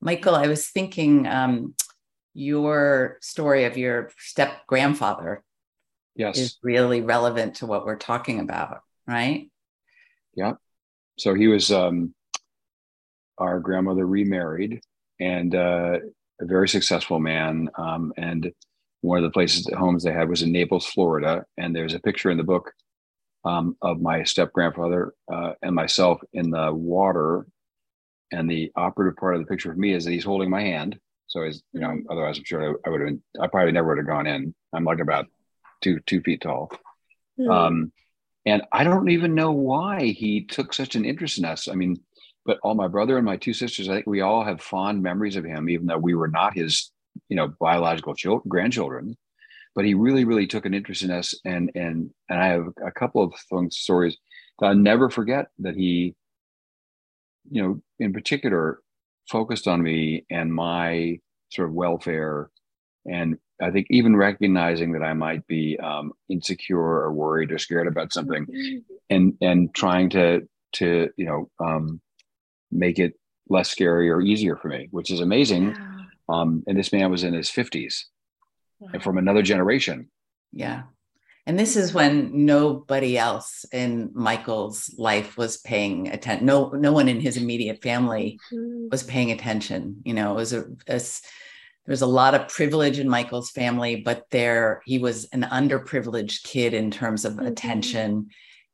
Michael 0.00 0.34
i 0.34 0.46
was 0.46 0.68
thinking 0.68 1.26
um, 1.26 1.74
your 2.32 3.18
story 3.20 3.64
of 3.64 3.76
your 3.76 4.10
step 4.16 4.66
grandfather 4.66 5.42
yes. 6.14 6.38
is 6.38 6.58
really 6.62 7.02
relevant 7.02 7.56
to 7.56 7.66
what 7.66 7.84
we're 7.84 7.96
talking 7.96 8.38
about 8.38 8.80
right? 9.06 9.50
Yeah 10.34 10.52
so 11.20 11.34
he 11.34 11.48
was 11.48 11.70
um, 11.70 12.14
our 13.38 13.60
grandmother 13.60 14.06
remarried 14.06 14.80
and 15.20 15.54
uh, 15.54 15.98
a 16.40 16.46
very 16.46 16.68
successful 16.68 17.20
man 17.20 17.68
um, 17.78 18.12
and 18.16 18.52
one 19.02 19.18
of 19.18 19.24
the 19.24 19.30
places 19.30 19.64
the 19.64 19.76
homes 19.76 20.04
they 20.04 20.12
had 20.12 20.28
was 20.28 20.42
in 20.42 20.52
naples 20.52 20.86
florida 20.86 21.44
and 21.58 21.74
there's 21.74 21.94
a 21.94 22.00
picture 22.00 22.30
in 22.30 22.38
the 22.38 22.44
book 22.44 22.72
um, 23.44 23.76
of 23.80 24.00
my 24.00 24.22
step 24.24 24.52
grandfather 24.52 25.14
uh, 25.32 25.52
and 25.62 25.74
myself 25.74 26.20
in 26.32 26.50
the 26.50 26.72
water 26.72 27.46
and 28.32 28.48
the 28.48 28.70
operative 28.76 29.16
part 29.16 29.34
of 29.34 29.40
the 29.40 29.46
picture 29.46 29.72
for 29.72 29.78
me 29.78 29.92
is 29.92 30.04
that 30.04 30.12
he's 30.12 30.24
holding 30.24 30.50
my 30.50 30.62
hand 30.62 30.98
so 31.30 31.44
he's, 31.44 31.62
you 31.72 31.80
know, 31.80 31.88
mm-hmm. 31.88 32.10
otherwise 32.10 32.38
I'm 32.38 32.44
sure 32.44 32.62
I, 32.62 32.88
I 32.88 32.90
would 32.90 33.00
have 33.00 33.08
been, 33.08 33.22
I 33.40 33.46
probably 33.46 33.72
never 33.72 33.88
would 33.88 33.98
have 33.98 34.06
gone 34.06 34.26
in. 34.26 34.52
I'm 34.72 34.84
like 34.84 34.98
about 34.98 35.26
two, 35.80 36.00
two 36.04 36.20
feet 36.22 36.42
tall. 36.42 36.70
Mm-hmm. 37.38 37.50
Um, 37.50 37.92
and 38.46 38.62
I 38.72 38.84
don't 38.84 39.10
even 39.10 39.34
know 39.34 39.52
why 39.52 40.06
he 40.06 40.44
took 40.44 40.72
such 40.72 40.94
an 40.94 41.04
interest 41.04 41.38
in 41.38 41.44
us. 41.44 41.68
I 41.68 41.74
mean, 41.74 42.00
but 42.46 42.58
all 42.62 42.74
my 42.74 42.88
brother 42.88 43.16
and 43.16 43.26
my 43.26 43.36
two 43.36 43.52
sisters, 43.52 43.88
I 43.88 43.94
think 43.94 44.06
we 44.06 44.22
all 44.22 44.44
have 44.44 44.62
fond 44.62 45.02
memories 45.02 45.36
of 45.36 45.44
him, 45.44 45.68
even 45.68 45.86
though 45.86 45.98
we 45.98 46.14
were 46.14 46.28
not 46.28 46.54
his, 46.54 46.90
you 47.28 47.36
know, 47.36 47.52
biological 47.60 48.14
children, 48.14 48.48
grandchildren. 48.48 49.16
But 49.74 49.84
he 49.84 49.94
really, 49.94 50.24
really 50.24 50.46
took 50.46 50.64
an 50.64 50.74
interest 50.74 51.02
in 51.02 51.10
us, 51.10 51.38
and 51.44 51.70
and 51.76 52.10
and 52.28 52.40
I 52.40 52.48
have 52.48 52.66
a 52.84 52.90
couple 52.90 53.22
of 53.22 53.32
things, 53.48 53.76
stories 53.76 54.16
that 54.58 54.66
I'll 54.66 54.74
never 54.74 55.10
forget. 55.10 55.46
That 55.60 55.76
he, 55.76 56.16
you 57.50 57.62
know, 57.62 57.82
in 58.00 58.12
particular, 58.12 58.80
focused 59.28 59.68
on 59.68 59.80
me 59.80 60.24
and 60.28 60.52
my 60.52 61.20
sort 61.52 61.68
of 61.68 61.74
welfare 61.74 62.50
and 63.08 63.38
i 63.60 63.70
think 63.70 63.86
even 63.90 64.16
recognizing 64.16 64.92
that 64.92 65.02
i 65.02 65.12
might 65.12 65.46
be 65.46 65.78
um, 65.80 66.12
insecure 66.28 66.78
or 66.78 67.12
worried 67.12 67.52
or 67.52 67.58
scared 67.58 67.86
about 67.86 68.12
something 68.12 68.46
mm-hmm. 68.46 68.78
and 69.08 69.36
and 69.40 69.74
trying 69.74 70.10
to 70.10 70.46
to 70.72 71.10
you 71.16 71.26
know 71.26 71.50
um, 71.64 72.00
make 72.70 72.98
it 72.98 73.14
less 73.48 73.68
scary 73.68 74.08
or 74.10 74.20
easier 74.20 74.56
for 74.56 74.68
me 74.68 74.88
which 74.90 75.10
is 75.10 75.20
amazing 75.20 75.76
um, 76.28 76.62
and 76.66 76.78
this 76.78 76.92
man 76.92 77.10
was 77.10 77.24
in 77.24 77.34
his 77.34 77.50
50s 77.50 78.04
wow. 78.78 78.90
and 78.92 79.02
from 79.02 79.18
another 79.18 79.42
generation 79.42 80.08
yeah 80.52 80.82
and 81.46 81.58
this 81.58 81.76
is 81.76 81.92
when 81.92 82.46
nobody 82.46 83.18
else 83.18 83.64
in 83.72 84.10
Michael's 84.14 84.94
life 84.98 85.36
was 85.36 85.56
paying 85.56 86.08
attention. 86.08 86.46
No, 86.46 86.68
no 86.70 86.92
one 86.92 87.08
in 87.08 87.18
his 87.18 87.36
immediate 87.36 87.82
family 87.82 88.38
mm-hmm. 88.52 88.86
was 88.90 89.02
paying 89.02 89.32
attention. 89.32 90.02
You 90.04 90.14
know, 90.14 90.32
it 90.32 90.36
was 90.36 90.52
a, 90.52 90.66
a 90.86 91.00
there 91.86 91.92
was 91.92 92.02
a 92.02 92.06
lot 92.06 92.34
of 92.34 92.48
privilege 92.48 92.98
in 92.98 93.08
Michael's 93.08 93.50
family, 93.50 93.96
but 93.96 94.24
there 94.30 94.82
he 94.84 94.98
was 94.98 95.24
an 95.32 95.42
underprivileged 95.42 96.44
kid 96.44 96.74
in 96.74 96.90
terms 96.90 97.24
of 97.24 97.34
mm-hmm. 97.34 97.46
attention 97.46 98.28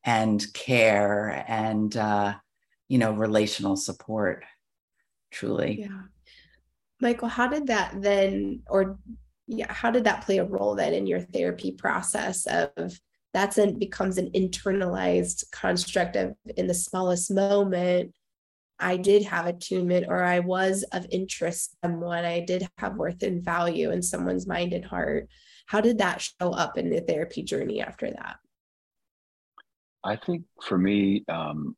and 0.04 0.44
care 0.52 1.44
and 1.48 1.96
uh, 1.96 2.34
you 2.88 2.98
know 2.98 3.12
relational 3.12 3.76
support. 3.76 4.44
Truly, 5.30 5.80
yeah. 5.80 6.02
Michael, 7.00 7.28
how 7.28 7.46
did 7.46 7.68
that 7.68 8.00
then, 8.00 8.62
or 8.68 8.98
yeah 9.46 9.72
how 9.72 9.90
did 9.90 10.04
that 10.04 10.24
play 10.24 10.38
a 10.38 10.44
role 10.44 10.74
then 10.74 10.92
in 10.92 11.06
your 11.06 11.20
therapy 11.20 11.72
process 11.72 12.46
of 12.46 13.00
that's 13.32 13.58
an 13.58 13.78
becomes 13.78 14.18
an 14.18 14.30
internalized 14.32 15.44
construct 15.52 16.16
of 16.16 16.34
in 16.56 16.66
the 16.66 16.74
smallest 16.74 17.30
moment 17.30 18.12
I 18.78 18.96
did 18.96 19.24
have 19.24 19.46
attunement 19.46 20.06
or 20.08 20.22
I 20.22 20.40
was 20.40 20.84
of 20.92 21.06
interest 21.10 21.70
to 21.70 21.88
someone. 21.88 22.24
I 22.24 22.40
did 22.40 22.68
have 22.78 22.96
worth 22.96 23.22
and 23.22 23.42
value 23.42 23.90
in 23.90 24.02
someone's 24.02 24.46
mind 24.46 24.72
and 24.72 24.84
heart. 24.84 25.28
How 25.66 25.80
did 25.80 25.98
that 25.98 26.20
show 26.20 26.50
up 26.50 26.78
in 26.78 26.90
the 26.90 27.00
therapy 27.00 27.42
journey 27.42 27.80
after 27.80 28.10
that? 28.10 28.36
I 30.04 30.16
think 30.16 30.44
for 30.62 30.78
me, 30.78 31.24
um, 31.28 31.76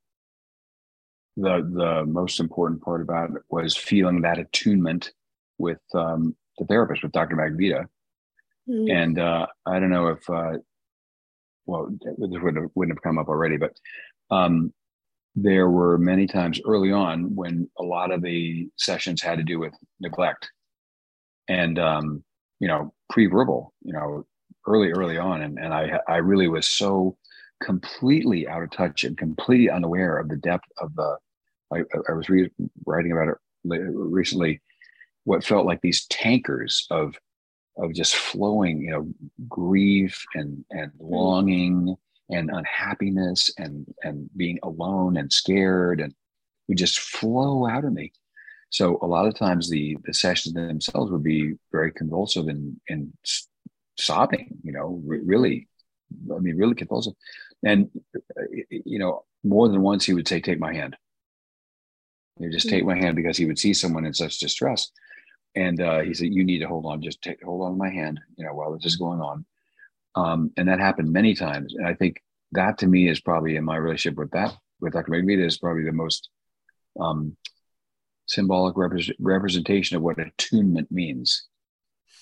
the 1.36 1.66
the 1.72 2.04
most 2.04 2.40
important 2.40 2.82
part 2.82 3.00
about 3.00 3.30
it 3.30 3.42
was 3.48 3.76
feeling 3.76 4.22
that 4.22 4.38
attunement 4.38 5.12
with 5.56 5.80
um, 5.94 6.36
the 6.58 6.66
therapist 6.66 7.02
with 7.02 7.12
Dr. 7.12 7.36
Magnavita. 7.36 7.86
Mm-hmm. 8.68 8.90
And 8.90 9.18
uh, 9.18 9.46
I 9.66 9.78
don't 9.78 9.90
know 9.90 10.08
if, 10.08 10.28
uh, 10.28 10.58
well, 11.66 11.88
this 11.90 12.16
wouldn't 12.18 12.62
have, 12.62 12.70
wouldn't 12.74 12.96
have 12.96 13.02
come 13.02 13.18
up 13.18 13.28
already, 13.28 13.56
but 13.56 13.72
um, 14.30 14.72
there 15.42 15.70
were 15.70 15.98
many 15.98 16.26
times 16.26 16.60
early 16.66 16.92
on 16.92 17.34
when 17.34 17.68
a 17.78 17.82
lot 17.82 18.10
of 18.10 18.22
the 18.22 18.68
sessions 18.76 19.22
had 19.22 19.38
to 19.38 19.44
do 19.44 19.58
with 19.58 19.72
neglect 20.00 20.50
and, 21.48 21.78
um, 21.78 22.24
you 22.60 22.68
know, 22.68 22.92
pre-verbal, 23.10 23.72
you 23.82 23.92
know, 23.92 24.26
early, 24.66 24.90
early 24.90 25.18
on. 25.18 25.42
And, 25.42 25.58
and 25.58 25.72
I, 25.72 26.00
I 26.08 26.16
really 26.16 26.48
was 26.48 26.66
so 26.66 27.16
completely 27.62 28.46
out 28.48 28.62
of 28.62 28.70
touch 28.70 29.04
and 29.04 29.16
completely 29.16 29.70
unaware 29.70 30.18
of 30.18 30.28
the 30.28 30.36
depth 30.36 30.68
of 30.78 30.94
the, 30.94 31.16
I, 31.72 31.78
I 32.08 32.12
was 32.12 32.28
re- 32.28 32.50
writing 32.86 33.12
about 33.12 33.28
it 33.28 33.36
recently 33.64 34.60
what 35.24 35.44
felt 35.44 35.66
like 35.66 35.80
these 35.82 36.06
tankers 36.06 36.86
of 36.90 37.14
of 37.76 37.94
just 37.94 38.16
flowing, 38.16 38.80
you 38.80 38.90
know, 38.90 39.08
grief 39.48 40.24
and 40.34 40.64
and 40.70 40.90
mm. 40.92 41.10
longing 41.10 41.96
and 42.30 42.50
unhappiness 42.50 43.50
and 43.58 43.86
and 44.02 44.28
being 44.36 44.58
alone 44.62 45.16
and 45.16 45.32
scared 45.32 46.00
and 46.00 46.14
would 46.68 46.78
just 46.78 46.98
flow 46.98 47.66
out 47.66 47.84
of 47.84 47.92
me. 47.92 48.12
So 48.70 48.98
a 49.00 49.06
lot 49.06 49.26
of 49.26 49.34
times 49.34 49.68
the 49.68 49.96
the 50.04 50.14
sessions 50.14 50.54
themselves 50.54 51.10
would 51.10 51.22
be 51.22 51.54
very 51.72 51.92
convulsive 51.92 52.48
and 52.48 52.78
and 52.88 53.12
sobbing, 53.98 54.58
you 54.62 54.72
know, 54.72 55.00
really, 55.04 55.68
I 56.34 56.38
mean, 56.38 56.56
really 56.56 56.74
convulsive. 56.74 57.14
And 57.64 57.90
you 58.70 58.98
know, 58.98 59.24
more 59.42 59.68
than 59.68 59.82
once 59.82 60.04
he 60.04 60.14
would 60.14 60.28
say, 60.28 60.40
"Take 60.40 60.60
my 60.60 60.74
hand." 60.74 60.96
You 62.40 62.50
just 62.50 62.68
take 62.68 62.84
mm. 62.84 62.88
my 62.88 62.96
hand 62.96 63.16
because 63.16 63.36
he 63.36 63.46
would 63.46 63.58
see 63.58 63.74
someone 63.74 64.06
in 64.06 64.14
such 64.14 64.38
distress 64.38 64.92
and 65.54 65.80
uh, 65.80 66.00
he 66.00 66.14
said, 66.14 66.32
"You 66.32 66.44
need 66.44 66.60
to 66.60 66.68
hold 66.68 66.86
on. 66.86 67.02
Just 67.02 67.22
take 67.22 67.42
hold 67.42 67.62
on 67.62 67.78
my 67.78 67.90
hand, 67.90 68.20
you 68.36 68.44
know, 68.44 68.54
while 68.54 68.72
this 68.72 68.84
is 68.84 68.96
going 68.96 69.20
on." 69.20 69.44
Um, 70.14 70.50
and 70.56 70.68
that 70.68 70.80
happened 70.80 71.12
many 71.12 71.34
times. 71.34 71.74
And 71.74 71.86
I 71.86 71.94
think 71.94 72.16
that 72.52 72.78
to 72.78 72.86
me 72.86 73.08
is 73.08 73.20
probably 73.20 73.56
in 73.56 73.64
my 73.64 73.76
relationship 73.76 74.18
with 74.18 74.30
that 74.32 74.54
with 74.80 74.92
Dr. 74.92 75.10
Magnavita 75.10 75.44
is 75.44 75.58
probably 75.58 75.84
the 75.84 75.92
most 75.92 76.28
um, 77.00 77.36
symbolic 78.26 78.76
rep- 78.76 79.16
representation 79.18 79.96
of 79.96 80.02
what 80.02 80.18
attunement 80.18 80.90
means, 80.90 81.46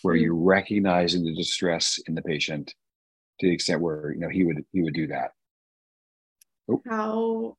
where 0.02 0.14
mm-hmm. 0.14 0.24
you're 0.24 0.34
recognizing 0.34 1.24
the 1.24 1.34
distress 1.34 1.98
in 2.06 2.14
the 2.14 2.22
patient 2.22 2.74
to 3.40 3.46
the 3.46 3.52
extent 3.52 3.82
where 3.82 4.12
you 4.12 4.20
know 4.20 4.28
he 4.28 4.44
would 4.44 4.64
he 4.72 4.82
would 4.82 4.94
do 4.94 5.08
that. 5.08 5.32
Oh. 6.70 6.82
How 6.88 7.56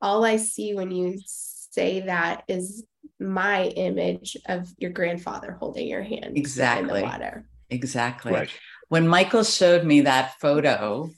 all 0.00 0.24
I 0.24 0.36
see 0.36 0.74
when 0.74 0.90
you 0.90 1.18
say 1.24 2.00
that 2.00 2.44
is 2.48 2.84
my 3.18 3.64
image 3.64 4.36
of 4.46 4.68
your 4.78 4.90
grandfather 4.90 5.56
holding 5.58 5.88
your 5.88 6.02
hand 6.02 6.36
exactly 6.36 7.00
in 7.00 7.06
the 7.06 7.10
water. 7.10 7.48
Exactly. 7.70 8.32
Right. 8.32 8.50
When 8.88 9.08
Michael 9.08 9.44
showed 9.44 9.84
me 9.84 10.02
that 10.02 10.34
photo, 10.40 11.10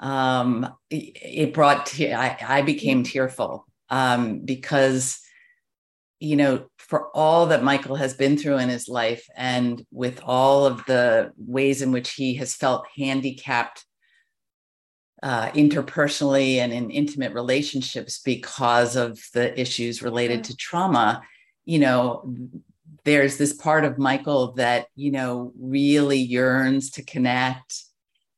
um, 0.00 0.66
it 0.90 1.54
brought 1.54 1.86
te- 1.86 2.12
I, 2.12 2.36
I 2.42 2.62
became 2.62 3.04
tearful 3.04 3.66
um, 3.90 4.40
because 4.40 5.20
you 6.18 6.36
know 6.36 6.66
for 6.78 7.08
all 7.14 7.46
that 7.46 7.62
Michael 7.62 7.96
has 7.96 8.14
been 8.14 8.36
through 8.36 8.58
in 8.58 8.68
his 8.68 8.88
life 8.88 9.26
and 9.36 9.84
with 9.92 10.20
all 10.24 10.66
of 10.66 10.84
the 10.86 11.32
ways 11.36 11.82
in 11.82 11.92
which 11.92 12.12
he 12.12 12.34
has 12.34 12.54
felt 12.54 12.86
handicapped 12.96 13.84
uh, 15.22 15.50
interpersonally 15.50 16.56
and 16.56 16.72
in 16.72 16.90
intimate 16.90 17.34
relationships 17.34 18.20
because 18.24 18.96
of 18.96 19.20
the 19.34 19.58
issues 19.60 20.02
related 20.02 20.44
to 20.44 20.56
trauma 20.56 21.22
you 21.66 21.78
know 21.78 22.24
there's 23.04 23.36
this 23.36 23.52
part 23.52 23.84
of 23.84 23.98
michael 23.98 24.52
that 24.52 24.86
you 24.94 25.10
know 25.10 25.52
really 25.58 26.18
yearns 26.18 26.90
to 26.90 27.02
connect 27.02 27.84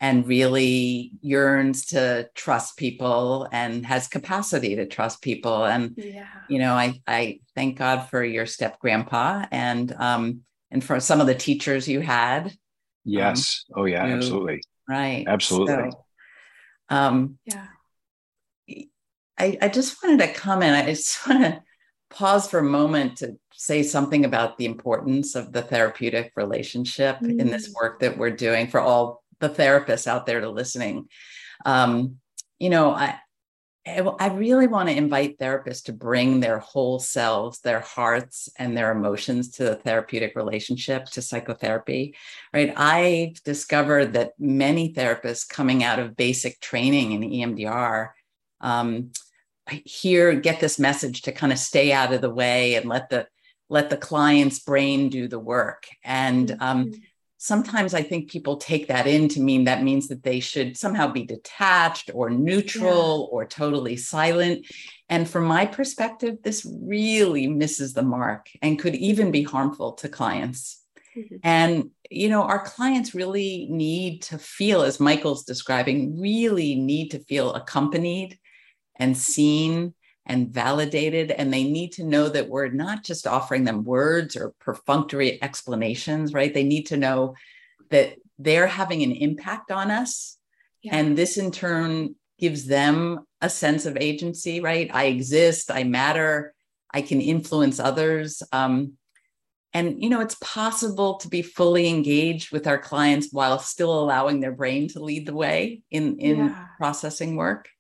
and 0.03 0.27
really 0.27 1.13
yearns 1.21 1.87
to 1.87 2.29
trust 2.35 2.77
people 2.77 3.49
and 3.53 3.87
has 3.87 4.09
capacity 4.09 4.75
to 4.75 4.85
trust 4.85 5.23
people. 5.23 5.65
And 5.65 5.95
yeah. 5.97 6.27
you 6.49 6.59
know 6.59 6.75
i 6.75 7.01
i 7.07 7.39
thank 7.55 7.79
god 7.79 8.11
for 8.11 8.23
your 8.23 8.45
step 8.45 8.81
grandpa 8.81 9.47
and 9.53 9.95
um 9.97 10.41
and 10.73 10.83
for 10.83 10.99
some 10.99 11.21
of 11.21 11.29
the 11.29 11.37
teachers 11.37 11.87
you 11.89 12.01
had. 12.01 12.53
Yes. 13.05 13.65
Um, 13.75 13.83
oh 13.83 13.85
yeah 13.85 14.07
who, 14.07 14.17
absolutely. 14.17 14.63
Right. 14.89 15.25
Absolutely. 15.27 15.93
So, 15.93 16.05
um 16.91 17.39
yeah. 17.47 17.67
I, 19.39 19.57
I 19.63 19.69
just 19.69 20.03
wanted 20.03 20.19
to 20.21 20.33
comment 20.35 20.75
i 20.75 20.87
just 20.87 21.27
want 21.27 21.43
to 21.43 21.63
pause 22.13 22.49
for 22.49 22.59
a 22.59 22.65
moment 22.65 23.19
to 23.19 23.37
say 23.55 23.83
something 23.83 24.25
about 24.25 24.59
the 24.59 24.67
importance 24.67 25.35
of 25.35 25.53
the 25.53 25.63
therapeutic 25.63 26.33
relationship 26.37 27.19
mm. 27.21 27.39
in 27.41 27.49
this 27.49 27.71
mm. 27.71 27.75
work 27.75 28.01
that 28.01 28.19
we're 28.19 28.31
doing 28.31 28.67
for 28.67 28.81
all 28.81 29.23
the 29.41 29.49
therapists 29.49 30.07
out 30.07 30.27
there 30.27 30.41
to 30.41 30.51
listening. 30.51 31.09
Um, 31.65 32.17
you 32.59 32.71
know, 32.71 32.93
I, 32.93 33.19
I 33.85 34.29
really 34.29 34.69
want 34.69 34.89
to 34.89 34.97
invite 34.97 35.39
therapists 35.39 35.85
to 35.85 35.93
bring 35.93 36.39
their 36.39 36.61
whole 36.61 37.01
selves, 37.01 37.61
their 37.61 37.81
hearts, 37.81 38.49
and 38.57 38.77
their 38.77 38.93
emotions 38.93 39.51
to 39.53 39.65
the 39.65 39.75
therapeutic 39.75 40.37
relationship, 40.37 41.07
to 41.07 41.23
psychotherapy, 41.23 42.15
right? 42.55 42.73
I've 42.77 43.43
discovered 43.43 44.13
that 44.13 44.33
many 44.39 44.93
therapists 44.93 45.49
coming 45.49 45.83
out 45.83 45.99
of 45.99 46.17
basic 46.17 46.61
training 46.61 47.11
in 47.13 47.57
EMDR 47.57 48.11
um, 48.61 49.11
here 49.69 50.35
get 50.35 50.61
this 50.61 50.79
message 50.79 51.23
to 51.23 51.33
kind 51.33 51.53
of 51.53 51.59
stay 51.59 51.93
out 51.93 52.13
of 52.13 52.21
the 52.21 52.35
way 52.35 52.75
and 52.75 52.89
let 52.89 53.09
the 53.11 53.27
let 53.69 53.89
the 53.91 53.97
client's 53.97 54.59
brain 54.59 55.09
do 55.09 55.29
the 55.29 55.39
work. 55.39 55.87
And 56.05 56.57
um, 56.61 56.87
mm-hmm 56.87 57.01
sometimes 57.43 57.93
I 57.93 58.05
think 58.05 58.31
people 58.31 58.57
take 58.59 58.87
that 58.87 59.09
in 59.09 59.27
to 59.31 59.41
mean 59.41 59.65
that 59.65 59.83
means 59.83 60.07
that 60.09 60.23
they 60.23 60.39
should 60.39 60.77
somehow 60.77 61.11
be 61.11 61.25
detached 61.25 62.09
or 62.15 62.31
neutral 62.31 63.29
yeah. 63.29 63.37
or 63.37 63.45
totally 63.45 63.97
silent. 63.97 64.65
And 65.09 65.29
from 65.29 65.47
my 65.47 65.67
perspective, 65.67 66.37
this 66.45 66.65
really 66.65 67.49
misses 67.49 67.95
the 67.95 68.05
mark 68.05 68.47
and 68.63 68.79
could 68.79 68.95
even 68.95 69.33
be 69.33 69.43
harmful 69.43 69.95
to 69.95 70.09
clients. 70.09 70.85
Mm-hmm. 71.17 71.37
And, 71.43 71.91
you 72.09 72.29
know, 72.29 72.45
our 72.45 72.65
clients 72.65 73.13
really 73.13 73.67
need 73.69 74.23
to 74.23 74.39
feel, 74.39 74.83
as 74.83 75.01
Michael's 75.01 75.43
describing, 75.43 76.21
really 76.21 76.77
need 76.77 77.11
to 77.11 77.19
feel 77.19 77.55
accompanied 77.55 78.39
and 79.03 79.19
seen 79.19 79.93
and 80.27 80.49
validated. 80.49 81.33
And 81.33 81.53
they 81.53 81.65
need 81.65 81.91
to 81.95 82.05
know 82.05 82.29
that 82.29 82.49
we're 82.49 82.69
not 82.69 83.03
just 83.03 83.27
offering 83.27 83.65
them 83.65 83.83
words 83.83 84.37
or 84.37 84.55
perfunctory 84.61 85.43
explanations, 85.43 86.33
right? 86.33 86.55
They 86.55 86.63
need 86.63 86.87
to 86.87 86.97
know 86.97 87.35
that 87.91 88.15
they're 88.39 88.69
having 88.69 89.03
an 89.03 89.11
impact 89.11 89.73
on 89.73 89.91
us. 89.91 90.39
Yeah. 90.83 90.97
And 90.97 91.19
this 91.19 91.37
in 91.37 91.51
turn 91.51 92.15
gives 92.39 92.67
them 92.67 93.27
a 93.41 93.51
sense 93.51 93.87
of 93.87 93.97
agency, 93.97 94.61
right? 94.61 94.89
I 94.95 95.07
exist, 95.07 95.69
I 95.71 95.83
matter, 95.83 96.55
I 96.95 97.03
can 97.03 97.21
influence 97.21 97.81
others. 97.81 98.41
Um, 98.53 98.93
and 99.75 100.03
you 100.03 100.11
know 100.11 100.21
it's 100.21 100.37
possible 100.39 101.17
to 101.17 101.29
be 101.29 101.41
fully 101.41 101.89
engaged 101.89 102.53
with 102.53 102.67
our 102.67 102.77
clients 102.77 103.29
while 103.33 103.59
still 103.59 103.99
allowing 103.99 104.41
their 104.41 104.53
brain 104.53 104.87
to 104.89 105.03
lead 105.03 105.25
the 105.25 105.33
way 105.33 105.81
in 105.91 106.19
in 106.19 106.37
yeah. 106.37 106.67
processing 106.77 107.37
work 107.37 107.71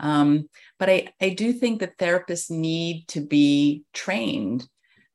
um, 0.00 0.48
but 0.78 0.88
I, 0.88 1.08
I 1.20 1.30
do 1.30 1.52
think 1.52 1.80
that 1.80 1.98
therapists 1.98 2.50
need 2.50 3.06
to 3.08 3.20
be 3.20 3.84
trained 3.92 4.66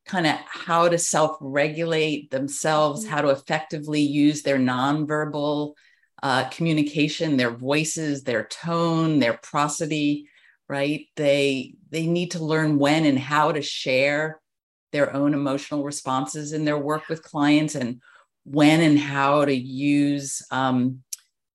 kind 0.06 0.28
of 0.28 0.36
how 0.46 0.88
to 0.88 0.98
self 0.98 1.38
regulate 1.42 2.32
themselves, 2.32 3.04
mm-hmm. 3.04 3.14
how 3.14 3.22
to 3.22 3.30
effectively 3.30 4.02
use 4.02 4.44
their 4.44 4.58
nonverbal 4.58 5.74
uh, 6.24 6.48
communication, 6.50 7.38
their 7.38 7.52
voices, 7.52 8.24
their 8.24 8.46
tone, 8.46 9.20
their 9.20 9.40
prosody, 9.42 10.30
right? 10.70 11.08
They, 11.16 11.76
they 11.90 12.08
need 12.08 12.32
to 12.32 12.44
learn 12.44 12.78
when 12.78 13.06
and 13.06 13.20
how 13.20 13.52
to 13.52 13.62
share 13.62 14.40
their 14.92 15.14
own 15.14 15.34
emotional 15.34 15.84
responses 15.84 16.54
in 16.54 16.64
their 16.64 16.78
work 16.78 17.10
with 17.10 17.24
clients 17.24 17.76
and 17.76 18.02
when 18.46 18.82
and 18.82 18.98
how 18.98 19.44
to 19.44 19.54
use 19.54 20.42
um, 20.52 21.04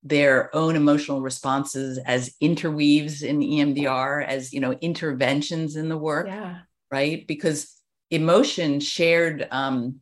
their 0.03 0.55
own 0.55 0.77
emotional 0.77 1.21
responses 1.21 1.99
as 2.07 2.35
interweaves 2.41 3.23
in 3.23 3.41
EMDR, 3.41 4.27
as 4.27 4.53
you 4.53 4.61
know, 4.61 4.73
interventions 4.73 5.77
in 5.77 5.89
the 5.89 5.97
work, 5.97 6.27
yeah. 6.27 6.61
right? 6.91 7.27
Because 7.27 7.75
emotion, 8.11 8.81
shared 8.81 9.47
um, 9.51 10.01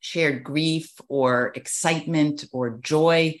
shared 0.00 0.44
grief 0.44 0.92
or 1.08 1.52
excitement 1.56 2.44
or 2.52 2.78
joy, 2.78 3.38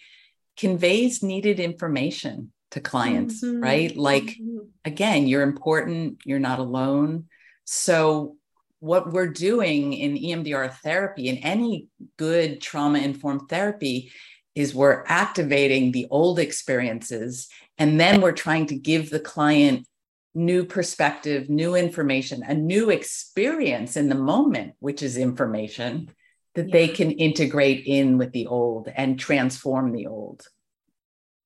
conveys 0.56 1.22
needed 1.22 1.60
information 1.60 2.52
to 2.72 2.80
clients, 2.80 3.44
mm-hmm. 3.44 3.62
right? 3.62 3.96
Like 3.96 4.24
mm-hmm. 4.24 4.58
again, 4.84 5.28
you're 5.28 5.42
important, 5.42 6.18
you're 6.24 6.40
not 6.40 6.58
alone. 6.58 7.26
So 7.64 8.36
what 8.80 9.12
we're 9.12 9.28
doing 9.28 9.92
in 9.92 10.14
EMDR 10.16 10.74
therapy, 10.78 11.28
in 11.28 11.38
any 11.38 11.88
good 12.16 12.60
trauma 12.60 12.98
informed 12.98 13.48
therapy, 13.48 14.10
is 14.56 14.74
we're 14.74 15.04
activating 15.06 15.92
the 15.92 16.08
old 16.10 16.40
experiences 16.40 17.48
and 17.78 18.00
then 18.00 18.20
we're 18.20 18.32
trying 18.32 18.66
to 18.66 18.74
give 18.74 19.10
the 19.10 19.20
client 19.20 19.86
new 20.34 20.64
perspective, 20.64 21.48
new 21.48 21.74
information, 21.74 22.42
a 22.42 22.54
new 22.54 22.90
experience 22.90 23.96
in 23.96 24.08
the 24.08 24.14
moment, 24.14 24.74
which 24.80 25.02
is 25.02 25.16
information 25.16 26.10
that 26.54 26.68
yeah. 26.68 26.72
they 26.72 26.88
can 26.88 27.10
integrate 27.12 27.84
in 27.86 28.16
with 28.18 28.32
the 28.32 28.46
old 28.46 28.88
and 28.94 29.18
transform 29.18 29.92
the 29.92 30.06
old. 30.06 30.46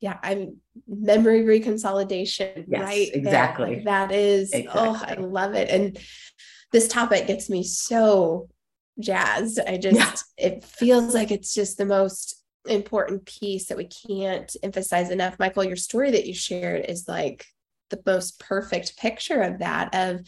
Yeah, 0.00 0.18
I'm 0.22 0.56
memory 0.88 1.42
reconsolidation, 1.42 2.64
yes, 2.68 2.80
right? 2.80 3.11
Exactly. 3.12 3.76
Like 3.76 3.84
that 3.84 4.12
is, 4.12 4.52
exactly. 4.52 4.80
oh, 4.82 5.04
I 5.06 5.14
love 5.14 5.54
it. 5.54 5.68
And 5.68 5.98
this 6.72 6.88
topic 6.88 7.26
gets 7.26 7.50
me 7.50 7.64
so 7.64 8.48
jazzed. 8.98 9.61
I 9.66 9.76
just, 9.78 9.96
yeah. 10.38 10.46
it 10.46 10.64
feels 10.64 11.12
like 11.12 11.30
it's 11.30 11.52
just 11.52 11.76
the 11.76 11.84
most 11.84 12.39
important 12.66 13.24
piece 13.26 13.66
that 13.66 13.78
we 13.78 13.88
can't 13.88 14.54
emphasize 14.62 15.11
enough. 15.11 15.38
Michael, 15.38 15.64
your 15.64 15.76
story 15.76 16.11
that 16.11 16.26
you 16.26 16.34
shared 16.34 16.84
is 16.86 17.08
like 17.08 17.46
the 17.90 18.02
most 18.06 18.38
perfect 18.40 18.96
picture 18.96 19.42
of 19.42 19.58
that 19.58 19.94
of 19.94 20.20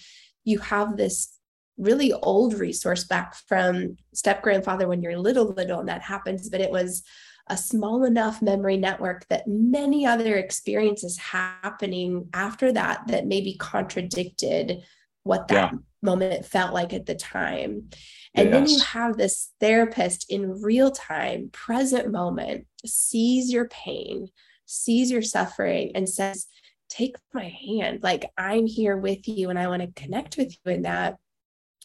you 0.45 0.59
have 0.59 0.97
this 0.97 1.39
really 1.78 2.12
old 2.12 2.55
resource 2.55 3.05
back 3.05 3.35
from 3.49 3.97
step 4.12 4.43
grandfather 4.43 4.87
when 4.87 5.03
you're 5.03 5.16
little 5.16 5.53
little 5.53 5.80
and 5.80 5.89
that 5.89 6.03
happens 6.03 6.51
but 6.51 6.61
it 6.61 6.70
was 6.70 7.03
a 7.49 7.57
small 7.57 8.05
enough 8.05 8.43
memory 8.43 8.76
network 8.76 9.26
that 9.28 9.49
many 9.49 10.07
other 10.07 10.37
experiences 10.37 11.16
happening 11.18 12.28
after 12.35 12.72
that 12.72 13.07
that 13.09 13.26
maybe 13.26 13.55
contradicted 13.55 14.83
what 15.25 15.49
that 15.49 15.73
yeah. 15.73 15.79
moment 16.03 16.45
felt 16.45 16.73
like 16.75 16.93
at 16.93 17.07
the 17.07 17.14
time 17.14 17.89
and 18.35 18.49
yes. 18.49 18.53
then 18.53 18.68
you 18.68 18.81
have 18.81 19.16
this 19.16 19.51
therapist 19.61 20.31
in 20.31 20.62
real 20.62 20.91
time, 20.91 21.51
present 21.53 22.11
moment, 22.11 22.66
sees 22.85 23.53
your 23.53 23.68
pain, 23.68 24.29
sees 24.64 25.11
your 25.11 25.23
suffering, 25.23 25.93
and 25.95 26.09
says, 26.09 26.47
Take 26.89 27.16
my 27.33 27.49
hand. 27.49 28.03
Like 28.03 28.31
I'm 28.37 28.66
here 28.66 28.99
with 28.99 29.27
you 29.27 29.49
and 29.49 29.59
I 29.59 29.66
want 29.68 29.81
to 29.83 30.03
connect 30.03 30.37
with 30.37 30.55
you 30.64 30.73
in 30.73 30.83
that. 30.83 31.16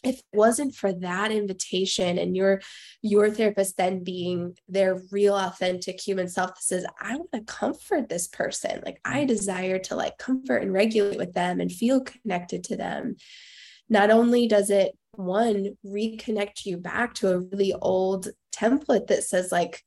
If 0.04 0.18
it 0.18 0.24
wasn't 0.32 0.74
for 0.74 0.92
that 0.92 1.32
invitation 1.32 2.18
and 2.18 2.36
your 2.36 2.60
your 3.02 3.30
therapist 3.30 3.76
then 3.76 4.04
being 4.04 4.56
their 4.68 5.02
real 5.10 5.34
authentic 5.34 6.00
human 6.00 6.28
self 6.28 6.50
that 6.50 6.62
says, 6.62 6.86
I 7.00 7.16
want 7.16 7.32
to 7.32 7.40
comfort 7.42 8.08
this 8.08 8.28
person. 8.28 8.82
Like 8.84 9.00
I 9.04 9.24
mm. 9.24 9.28
desire 9.28 9.78
to 9.80 9.96
like 9.96 10.18
comfort 10.18 10.62
and 10.62 10.72
regulate 10.72 11.18
with 11.18 11.34
them 11.34 11.60
and 11.60 11.70
feel 11.70 12.00
connected 12.00 12.64
to 12.64 12.76
them. 12.76 13.16
Not 13.88 14.10
only 14.10 14.46
does 14.46 14.70
it 14.70 14.96
one 15.16 15.76
reconnect 15.84 16.64
you 16.64 16.76
back 16.76 17.14
to 17.14 17.32
a 17.32 17.40
really 17.40 17.72
old 17.72 18.28
template 18.52 19.08
that 19.08 19.24
says 19.24 19.50
like 19.50 19.82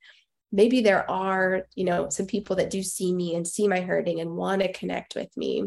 maybe 0.52 0.82
there 0.82 1.10
are 1.10 1.64
you 1.76 1.86
know 1.86 2.10
some 2.10 2.26
people 2.26 2.56
that 2.56 2.70
do 2.70 2.84
see 2.84 3.14
me 3.14 3.36
and 3.36 3.48
see 3.48 3.68
my 3.68 3.82
hurting 3.82 4.20
and 4.20 4.36
want 4.36 4.62
to 4.62 4.72
connect 4.74 5.16
with 5.16 5.36
me 5.38 5.64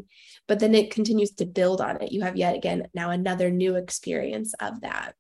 but 0.47 0.61
then 0.61 0.75
it 0.75 0.91
continues 0.91 1.31
to 1.33 1.47
build 1.47 1.81
on 1.81 2.03
it. 2.03 2.13
You 2.13 2.23
have 2.23 2.37
yet 2.37 2.57
again 2.57 2.89
now 2.95 3.11
another 3.11 3.51
new 3.51 3.77
experience 3.77 4.55
of 4.61 4.83
that. 4.83 5.15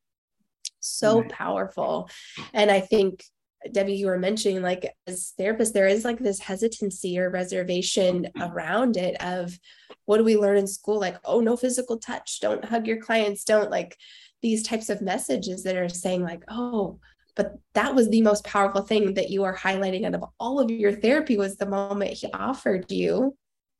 So 0.80 1.20
right. 1.20 1.30
powerful. 1.30 2.10
And 2.52 2.70
i 2.70 2.80
think 2.80 3.24
debbie 3.72 3.94
you 3.94 4.08
were 4.08 4.18
mentioning 4.18 4.60
like 4.60 4.94
as 5.06 5.32
therapists 5.40 5.72
there 5.72 5.86
is 5.86 6.04
like 6.04 6.18
this 6.18 6.38
hesitancy 6.38 7.18
or 7.18 7.30
reservation 7.30 8.28
around 8.38 8.98
it 8.98 9.16
of 9.22 9.58
what 10.04 10.18
do 10.18 10.24
we 10.24 10.36
learn 10.36 10.58
in 10.58 10.66
school? 10.66 11.00
Like 11.00 11.16
oh 11.24 11.40
no 11.40 11.56
physical 11.56 11.98
touch. 11.98 12.40
Don't 12.40 12.64
hug 12.64 12.86
your 12.86 13.00
clients. 13.00 13.44
Don't 13.44 13.70
like 13.70 13.96
these 14.42 14.62
types 14.62 14.90
of 14.90 15.00
messages 15.00 15.62
that 15.62 15.76
are 15.76 15.88
saying 15.88 16.22
like 16.22 16.44
oh 16.48 16.98
but 17.36 17.54
that 17.74 17.94
was 17.94 18.08
the 18.08 18.22
most 18.22 18.44
powerful 18.44 18.82
thing 18.82 19.14
that 19.14 19.30
you 19.30 19.44
are 19.44 19.56
highlighting 19.56 20.06
out 20.06 20.14
of 20.14 20.24
all 20.38 20.60
of 20.60 20.70
your 20.70 20.92
therapy 20.92 21.36
was 21.36 21.56
the 21.56 21.66
moment 21.66 22.12
he 22.12 22.30
offered 22.32 22.90
you 22.90 23.36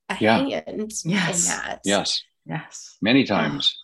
a 0.08 0.16
yeah. 0.20 0.38
hand 0.38 0.92
yes. 1.04 1.04
in 1.04 1.50
that. 1.50 1.80
Yes. 1.84 2.22
Yes. 2.46 2.96
Many 3.00 3.24
times. 3.24 3.76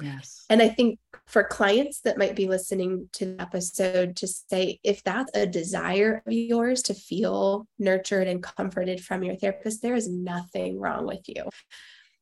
Yes. 0.00 0.44
And 0.50 0.60
I 0.62 0.68
think 0.68 0.98
for 1.26 1.42
clients 1.42 2.00
that 2.02 2.18
might 2.18 2.36
be 2.36 2.48
listening 2.48 3.08
to 3.14 3.26
the 3.26 3.42
episode 3.42 4.16
to 4.16 4.26
say, 4.26 4.78
if 4.84 5.02
that's 5.02 5.30
a 5.34 5.46
desire 5.46 6.22
of 6.26 6.32
yours 6.32 6.82
to 6.82 6.94
feel 6.94 7.66
nurtured 7.78 8.28
and 8.28 8.42
comforted 8.42 9.02
from 9.02 9.22
your 9.22 9.36
therapist, 9.36 9.82
there 9.82 9.94
is 9.94 10.08
nothing 10.08 10.78
wrong 10.78 11.06
with 11.06 11.22
you. 11.26 11.42
Right. 11.44 11.52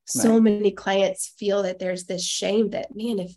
So 0.07 0.41
many 0.41 0.71
clients 0.71 1.35
feel 1.39 1.63
that 1.65 1.79
there's 1.79 2.05
this 2.05 2.25
shame 2.25 2.71
that, 2.71 2.95
man, 2.95 3.19
if 3.19 3.37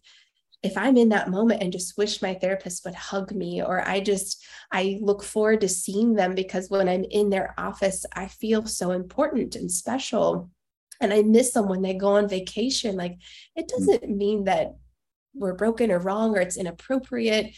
if 0.64 0.78
I'm 0.78 0.98
in 0.98 1.10
that 1.10 1.30
moment 1.30 1.62
and 1.62 1.72
just 1.72 1.98
wish 1.98 2.22
my 2.22 2.34
therapist 2.34 2.84
would 2.84 2.96
hug 2.96 3.32
me, 3.32 3.62
or 3.62 3.88
I 3.88 4.00
just, 4.00 4.46
I 4.72 4.98
look 5.02 5.24
forward 5.24 5.62
to 5.62 5.70
seeing 5.70 6.16
them 6.16 6.36
because 6.36 6.70
when 6.70 6.90
I'm 6.90 7.04
in 7.04 7.30
their 7.30 7.54
office, 7.58 8.06
I 8.16 8.28
feel 8.28 8.66
so 8.66 8.92
important 8.92 9.56
and 9.56 9.72
special 9.72 10.50
and 11.00 11.14
I 11.14 11.22
miss 11.22 11.52
them 11.52 11.68
when 11.68 11.82
they 11.82 11.94
go 11.94 12.10
on 12.10 12.28
vacation. 12.28 12.96
Like 12.96 13.18
it 13.56 13.66
mm. 13.66 13.78
doesn't 13.78 14.10
mean 14.10 14.46
that 14.46 14.76
we're 15.34 15.54
broken 15.54 15.92
or 15.92 16.00
wrong 16.00 16.36
or 16.36 16.42
it's 16.42 16.58
inappropriate. 16.58 17.56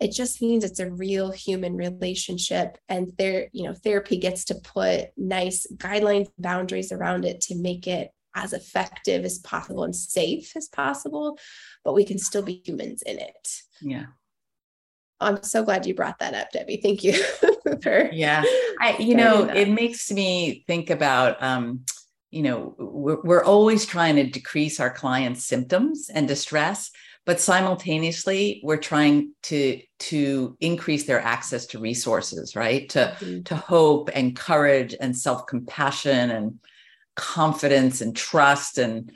It 0.00 0.12
just 0.12 0.42
means 0.42 0.64
it's 0.64 0.80
a 0.80 0.90
real 0.90 1.30
human 1.30 1.76
relationship. 1.76 2.76
And 2.88 3.12
there, 3.18 3.48
you 3.52 3.64
know, 3.64 3.74
therapy 3.74 4.18
gets 4.18 4.44
to 4.46 4.56
put 4.56 5.06
nice 5.16 5.66
guidelines, 5.76 6.28
boundaries 6.38 6.92
around 6.92 7.24
it 7.24 7.40
to 7.42 7.56
make 7.56 7.86
it 7.86 8.10
as 8.34 8.52
effective 8.52 9.24
as 9.24 9.38
possible 9.38 9.84
and 9.84 9.94
safe 9.94 10.56
as 10.56 10.68
possible, 10.68 11.38
but 11.84 11.94
we 11.94 12.04
can 12.04 12.18
still 12.18 12.42
be 12.42 12.62
humans 12.64 13.02
in 13.02 13.18
it. 13.18 13.48
Yeah. 13.80 14.06
I'm 15.20 15.42
so 15.42 15.62
glad 15.62 15.86
you 15.86 15.94
brought 15.94 16.18
that 16.18 16.34
up, 16.34 16.50
Debbie. 16.50 16.80
Thank 16.82 17.04
you 17.04 17.12
for 17.82 18.10
yeah. 18.12 18.42
I 18.80 18.96
you 18.98 19.14
know, 19.14 19.44
that. 19.44 19.56
it 19.56 19.68
makes 19.68 20.10
me 20.10 20.64
think 20.66 20.90
about 20.90 21.42
um 21.42 21.84
you 22.32 22.42
know 22.42 22.74
we're, 22.78 23.20
we're 23.22 23.44
always 23.44 23.86
trying 23.86 24.16
to 24.16 24.24
decrease 24.24 24.80
our 24.80 24.90
clients 24.90 25.44
symptoms 25.44 26.10
and 26.12 26.26
distress 26.26 26.90
but 27.24 27.38
simultaneously 27.38 28.60
we're 28.64 28.76
trying 28.78 29.32
to 29.42 29.80
to 29.98 30.56
increase 30.60 31.04
their 31.04 31.20
access 31.20 31.66
to 31.66 31.78
resources 31.78 32.56
right 32.56 32.88
to 32.88 33.16
mm-hmm. 33.20 33.42
to 33.42 33.54
hope 33.54 34.10
and 34.14 34.34
courage 34.34 34.96
and 34.98 35.16
self-compassion 35.16 36.30
and 36.30 36.58
confidence 37.16 38.00
and 38.00 38.16
trust 38.16 38.78
and 38.78 39.12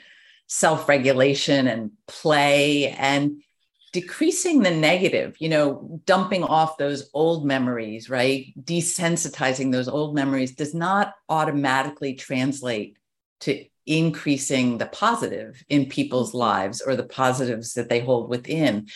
self-regulation 0.49 1.67
and 1.67 1.91
play 2.07 2.89
and 2.91 3.43
decreasing 3.93 4.63
the 4.63 4.71
negative 4.71 5.37
you 5.41 5.49
know 5.49 6.01
dumping 6.05 6.45
off 6.45 6.77
those 6.77 7.09
old 7.15 7.47
memories 7.47 8.11
right? 8.11 8.53
Desensitizing 8.63 9.73
those 9.73 9.89
old 9.89 10.15
memories 10.15 10.55
does 10.55 10.75
not 10.75 11.15
automatically 11.29 12.15
translate 12.15 12.99
to 13.41 13.65
increasing 13.87 14.79
the 14.79 14.87
positive 14.87 15.63
in 15.69 15.87
people's 15.87 16.35
lives 16.35 16.81
or 16.81 16.97
the 16.97 17.05
positives 17.05 17.75
that 17.75 17.89
they 17.89 18.01
hold 18.01 18.29
within. 18.29 18.89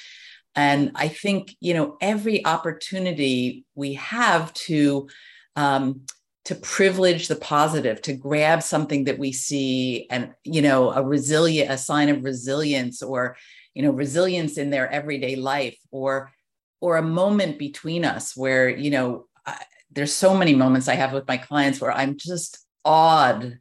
And 0.54 0.92
i 0.96 1.08
think 1.08 1.56
you 1.60 1.74
know 1.74 1.96
every 2.00 2.44
opportunity 2.44 3.64
we 3.74 3.94
have 3.94 4.52
to 4.54 5.08
um, 5.56 6.02
to 6.50 6.56
privilege 6.56 7.28
the 7.28 7.36
positive 7.36 8.02
to 8.02 8.12
grab 8.12 8.60
something 8.60 9.04
that 9.04 9.18
we 9.18 9.30
see 9.30 10.08
and 10.10 10.34
you 10.42 10.60
know 10.60 10.90
a 10.90 11.00
resilient 11.02 11.70
a 11.70 11.78
sign 11.78 12.08
of 12.08 12.24
resilience 12.24 13.02
or 13.02 13.36
you 13.72 13.82
know 13.82 13.92
resilience 13.92 14.58
in 14.58 14.70
their 14.70 14.90
everyday 14.90 15.36
life 15.36 15.78
or 15.92 16.32
or 16.80 16.96
a 16.96 17.02
moment 17.02 17.56
between 17.56 18.04
us 18.04 18.36
where 18.36 18.68
you 18.68 18.90
know 18.90 19.26
I, 19.46 19.62
there's 19.92 20.12
so 20.12 20.36
many 20.36 20.56
moments 20.56 20.88
i 20.88 20.94
have 20.94 21.12
with 21.12 21.28
my 21.28 21.36
clients 21.36 21.80
where 21.80 21.92
i'm 21.92 22.16
just 22.16 22.58
awed 22.84 23.58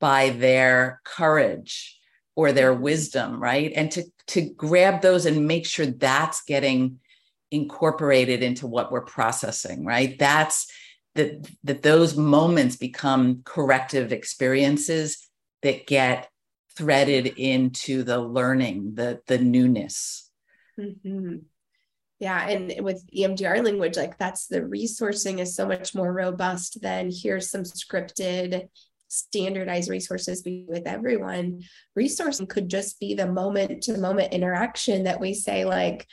by 0.00 0.30
their 0.30 1.00
courage 1.04 1.96
or 2.34 2.50
their 2.50 2.74
wisdom 2.74 3.40
right? 3.40 3.72
And 3.74 3.90
to 3.92 4.04
to 4.28 4.42
grab 4.42 5.00
those 5.00 5.26
and 5.26 5.46
make 5.46 5.64
sure 5.64 5.86
that's 5.86 6.42
getting 6.42 6.98
incorporated 7.50 8.42
into 8.42 8.66
what 8.66 8.90
we're 8.90 9.02
processing 9.02 9.84
right? 9.84 10.18
That's 10.18 10.66
that 11.14 11.46
that 11.64 11.82
those 11.82 12.16
moments 12.16 12.76
become 12.76 13.42
corrective 13.44 14.12
experiences 14.12 15.28
that 15.62 15.86
get 15.86 16.28
threaded 16.76 17.26
into 17.26 18.02
the 18.02 18.18
learning 18.18 18.94
the 18.94 19.20
the 19.26 19.38
newness 19.38 20.30
mm-hmm. 20.78 21.36
yeah 22.18 22.48
and 22.48 22.84
with 22.84 23.04
emdr 23.16 23.62
language 23.62 23.96
like 23.96 24.16
that's 24.16 24.46
the 24.46 24.60
resourcing 24.60 25.38
is 25.38 25.54
so 25.54 25.66
much 25.66 25.94
more 25.94 26.12
robust 26.12 26.80
than 26.80 27.10
here's 27.12 27.50
some 27.50 27.62
scripted 27.62 28.68
standardized 29.08 29.90
resources 29.90 30.42
with 30.66 30.86
everyone 30.86 31.62
resourcing 31.98 32.48
could 32.48 32.70
just 32.70 32.98
be 32.98 33.12
the 33.12 33.26
moment 33.26 33.82
to 33.82 33.98
moment 33.98 34.32
interaction 34.32 35.04
that 35.04 35.20
we 35.20 35.34
say 35.34 35.66
like 35.66 36.06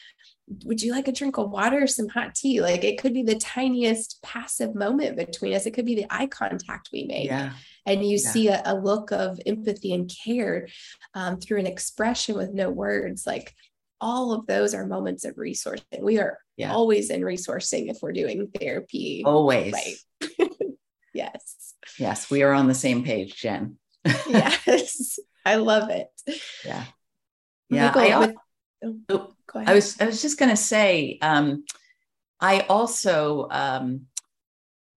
would 0.66 0.82
you 0.82 0.92
like 0.92 1.08
a 1.08 1.12
drink 1.12 1.38
of 1.38 1.52
water 1.52 1.84
or 1.84 1.88
some 1.88 2.08
hot 2.08 2.34
tea 2.34 2.62
like 2.62 2.84
it 2.84 3.00
could 3.00 3.14
be 3.14 3.24
the 3.24 3.36
tiniest 3.36 4.20
passive 4.24 4.74
moment 4.74 5.16
between 5.16 5.54
us 5.54 5.66
it 5.66 5.74
could 5.74 5.86
be 5.86 5.96
the 5.96 6.08
eye 6.10 6.28
contact 6.28 6.90
we 6.92 7.04
make 7.04 7.28
yeah. 7.28 7.52
and 7.86 8.04
you 8.04 8.18
yeah. 8.18 8.32
see 8.32 8.48
a, 8.48 8.62
a, 8.66 8.76
look 8.76 9.12
of 9.12 9.40
empathy 9.46 9.94
and 9.94 10.12
care 10.26 10.68
um, 11.14 11.40
through 11.40 11.60
an 11.60 11.68
expression 11.68 12.36
with 12.36 12.54
no 12.54 12.70
words 12.70 13.28
like 13.28 13.54
all 14.02 14.34
of 14.34 14.48
those 14.48 14.74
are 14.74 14.88
moments 14.88 15.24
of 15.24 15.36
resourcing 15.36 16.02
we 16.02 16.18
are 16.18 16.40
yeah. 16.58 16.72
always 16.72 17.10
in 17.10 17.22
resourcing 17.22 17.90
if 17.90 17.98
we're 18.02 18.12
doing 18.12 18.50
therapy 18.60 19.22
always 19.26 19.74
right 19.74 20.30
yes 21.14 21.70
Yes, 21.98 22.30
we 22.30 22.44
are 22.44 22.54
on 22.54 22.68
the 22.68 22.74
same 22.74 23.04
page, 23.04 23.36
Jen. 23.36 23.78
yes, 24.06 25.20
I 25.46 25.56
love 25.56 25.90
it. 25.90 26.08
Yeah. 26.66 26.84
Yeah. 27.70 27.92
I, 27.96 28.20
with, 28.20 28.36
oh, 29.10 29.34
I 29.56 29.74
was 29.74 30.00
I 30.00 30.06
was 30.06 30.22
just 30.22 30.40
gonna 30.40 30.58
say, 30.58 31.18
um, 31.22 31.66
I 32.40 32.62
also 32.62 33.48
um, 33.50 34.08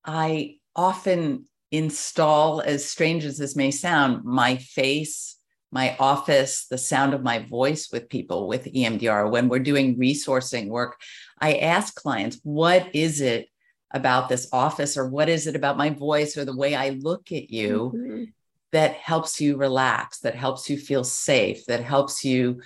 I 0.04 0.56
often 0.74 1.46
install, 1.70 2.60
as 2.60 2.84
strange 2.84 3.24
as 3.24 3.38
this 3.38 3.56
may 3.56 3.70
sound, 3.70 4.24
my 4.24 4.56
face, 4.56 5.36
my 5.70 5.96
office, 5.98 6.66
the 6.66 6.78
sound 6.78 7.14
of 7.14 7.22
my 7.22 7.38
voice 7.38 7.90
with 7.90 8.10
people 8.10 8.46
with 8.46 8.66
EMDR. 8.66 9.30
When 9.30 9.48
we're 9.48 9.58
doing 9.58 9.96
resourcing 9.96 10.68
work, 10.68 11.00
I 11.40 11.54
ask 11.56 11.94
clients, 11.94 12.38
what 12.42 12.94
is 12.94 13.22
it 13.22 13.48
about 13.90 14.28
this 14.28 14.48
office 14.52 14.96
or 14.96 15.08
what 15.08 15.28
is 15.28 15.46
it 15.46 15.56
about 15.56 15.78
my 15.78 15.90
voice 15.90 16.36
or 16.36 16.44
the 16.44 16.56
way 16.56 16.74
I 16.74 16.90
look 16.90 17.32
at 17.32 17.50
you 17.50 17.92
mm-hmm. 17.94 18.24
that 18.72 18.92
helps 18.94 19.40
you 19.40 19.56
relax, 19.56 20.20
that 20.20 20.34
helps 20.34 20.68
you 20.68 20.76
feel 20.76 21.04
safe, 21.04 21.64
that 21.66 21.82
helps 21.82 22.22
you 22.24 22.60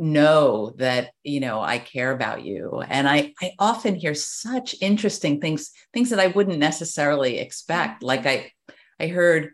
know 0.00 0.72
that 0.78 1.10
you 1.22 1.40
know 1.40 1.60
I 1.60 1.78
care 1.78 2.12
about 2.12 2.44
you. 2.44 2.82
And 2.88 3.08
I 3.08 3.34
I 3.40 3.52
often 3.58 3.94
hear 3.94 4.14
such 4.14 4.74
interesting 4.80 5.40
things 5.40 5.70
things 5.92 6.10
that 6.10 6.20
I 6.20 6.28
wouldn't 6.28 6.58
necessarily 6.58 7.38
expect. 7.38 7.96
Mm-hmm. 7.96 8.06
Like 8.06 8.26
I 8.26 8.52
I 8.98 9.08
heard 9.08 9.52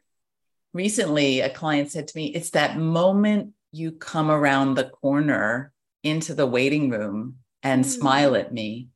recently 0.73 1.41
a 1.41 1.51
client 1.51 1.91
said 1.91 2.09
to 2.09 2.17
me, 2.17 2.27
it's 2.27 2.51
that 2.51 2.79
moment 2.79 3.53
you 3.73 3.93
come 3.93 4.31
around 4.31 4.75
the 4.75 4.85
corner 4.85 5.73
into 6.03 6.35
the 6.35 6.47
waiting 6.47 6.91
room 6.91 7.37
and 7.63 7.85
mm-hmm. 7.85 8.01
smile 8.01 8.37
at 8.37 8.53
me 8.53 8.89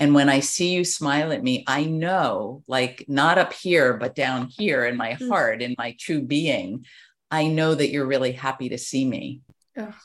and 0.00 0.14
when 0.14 0.28
I 0.28 0.40
see 0.40 0.72
you 0.72 0.84
smile 0.84 1.32
at 1.32 1.42
me, 1.42 1.64
I 1.66 1.84
know, 1.84 2.64
like 2.66 3.04
not 3.06 3.38
up 3.38 3.52
here, 3.52 3.94
but 3.94 4.14
down 4.14 4.48
here 4.48 4.84
in 4.84 4.96
my 4.96 5.14
mm. 5.14 5.28
heart, 5.28 5.62
in 5.62 5.74
my 5.78 5.96
true 5.98 6.22
being, 6.22 6.84
I 7.30 7.46
know 7.46 7.74
that 7.74 7.90
you're 7.90 8.06
really 8.06 8.32
happy 8.32 8.70
to 8.70 8.78
see 8.78 9.04
me. 9.04 9.40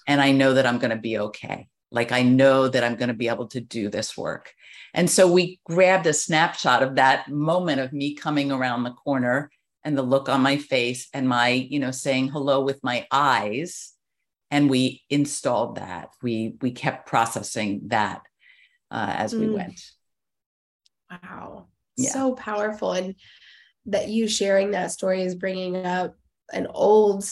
And 0.08 0.22
I 0.22 0.32
know 0.32 0.54
that 0.54 0.66
I'm 0.66 0.80
going 0.80 0.92
to 0.92 0.98
be 0.98 1.18
okay. 1.18 1.68
Like 1.92 2.12
I 2.12 2.24
know 2.24 2.68
that 2.68 2.84
I'm 2.84 2.96
going 2.96 3.10
to 3.10 3.14
be 3.16 3.28
able 3.28 3.48
to 3.48 3.62
do 3.62 3.90
this 3.90 4.18
work. 4.18 4.54
And 4.94 5.10
so 5.10 5.32
we 5.32 5.60
grabbed 5.66 6.08
a 6.08 6.14
snapshot 6.14 6.84
of 6.84 6.96
that 6.96 7.30
moment 7.30 7.80
of 7.80 7.94
me 7.94 8.16
coming 8.16 8.52
around 8.52 8.84
the 8.84 8.92
corner 8.92 9.52
and 9.84 9.98
the 9.98 10.04
look 10.04 10.30
on 10.30 10.42
my 10.42 10.58
face 10.58 11.08
and 11.14 11.28
my, 11.28 11.50
you 11.50 11.80
know, 11.80 11.92
saying 11.92 12.30
hello 12.30 12.62
with 12.62 12.84
my 12.84 13.08
eyes. 13.12 13.94
And 14.52 14.70
we 14.70 15.04
installed 15.10 15.76
that. 15.76 16.10
We 16.24 16.56
we 16.62 16.72
kept 16.72 17.08
processing 17.08 17.82
that 17.88 18.22
uh, 18.90 19.14
as 19.16 19.36
we 19.36 19.46
mm. 19.46 19.54
went. 19.54 19.80
Wow. 21.12 21.68
Yeah. 21.96 22.10
So 22.12 22.34
powerful. 22.34 22.94
And 22.94 23.16
that 23.86 24.10
you 24.10 24.28
sharing 24.28 24.72
that 24.72 24.92
story 24.92 25.22
is 25.22 25.36
bringing 25.36 25.86
up 25.86 26.16
an 26.52 26.68
old 26.68 27.30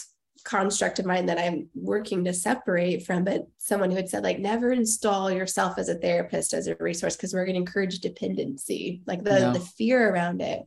construct 0.48 0.98
of 0.98 1.06
mine 1.06 1.26
that 1.26 1.38
I'm 1.38 1.68
working 1.76 2.24
to 2.24 2.34
separate 2.34 3.06
from, 3.06 3.26
but 3.26 3.48
someone 3.58 3.92
who 3.92 3.98
had 3.98 4.08
said, 4.08 4.24
like, 4.24 4.40
never 4.40 4.72
install 4.72 5.30
yourself 5.30 5.78
as 5.78 5.90
a 5.90 5.96
therapist 5.96 6.54
as 6.54 6.68
a 6.68 6.78
resource 6.80 7.18
because 7.18 7.34
we're 7.34 7.44
going 7.44 7.56
to 7.56 7.60
encourage 7.60 8.00
dependency, 8.00 9.02
like 9.06 9.26
the, 9.26 9.40
no. 9.40 9.54
the 9.54 9.60
fear 9.60 10.10
around 10.10 10.42
it. 10.42 10.62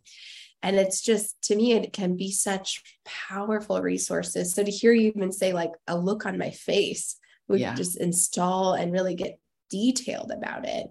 And 0.62 0.76
it's 0.76 1.01
just, 1.01 1.41
to 1.45 1.57
me, 1.57 1.72
it 1.72 1.95
can 1.95 2.18
be 2.18 2.31
such 2.31 2.83
powerful 3.07 3.81
resources. 3.81 4.53
So 4.53 4.62
to 4.62 4.70
hear 4.70 4.93
you 4.93 5.12
even 5.16 5.33
say, 5.33 5.55
like, 5.55 5.72
a 5.87 5.97
look 5.97 6.26
on 6.26 6.37
my 6.37 6.51
face 6.51 7.16
would 7.49 7.61
yeah. 7.61 7.74
just 7.74 7.99
install 7.99 8.74
and 8.74 8.93
really 8.93 9.14
get 9.14 9.39
detailed 9.70 10.33
about 10.33 10.66
it 10.66 10.89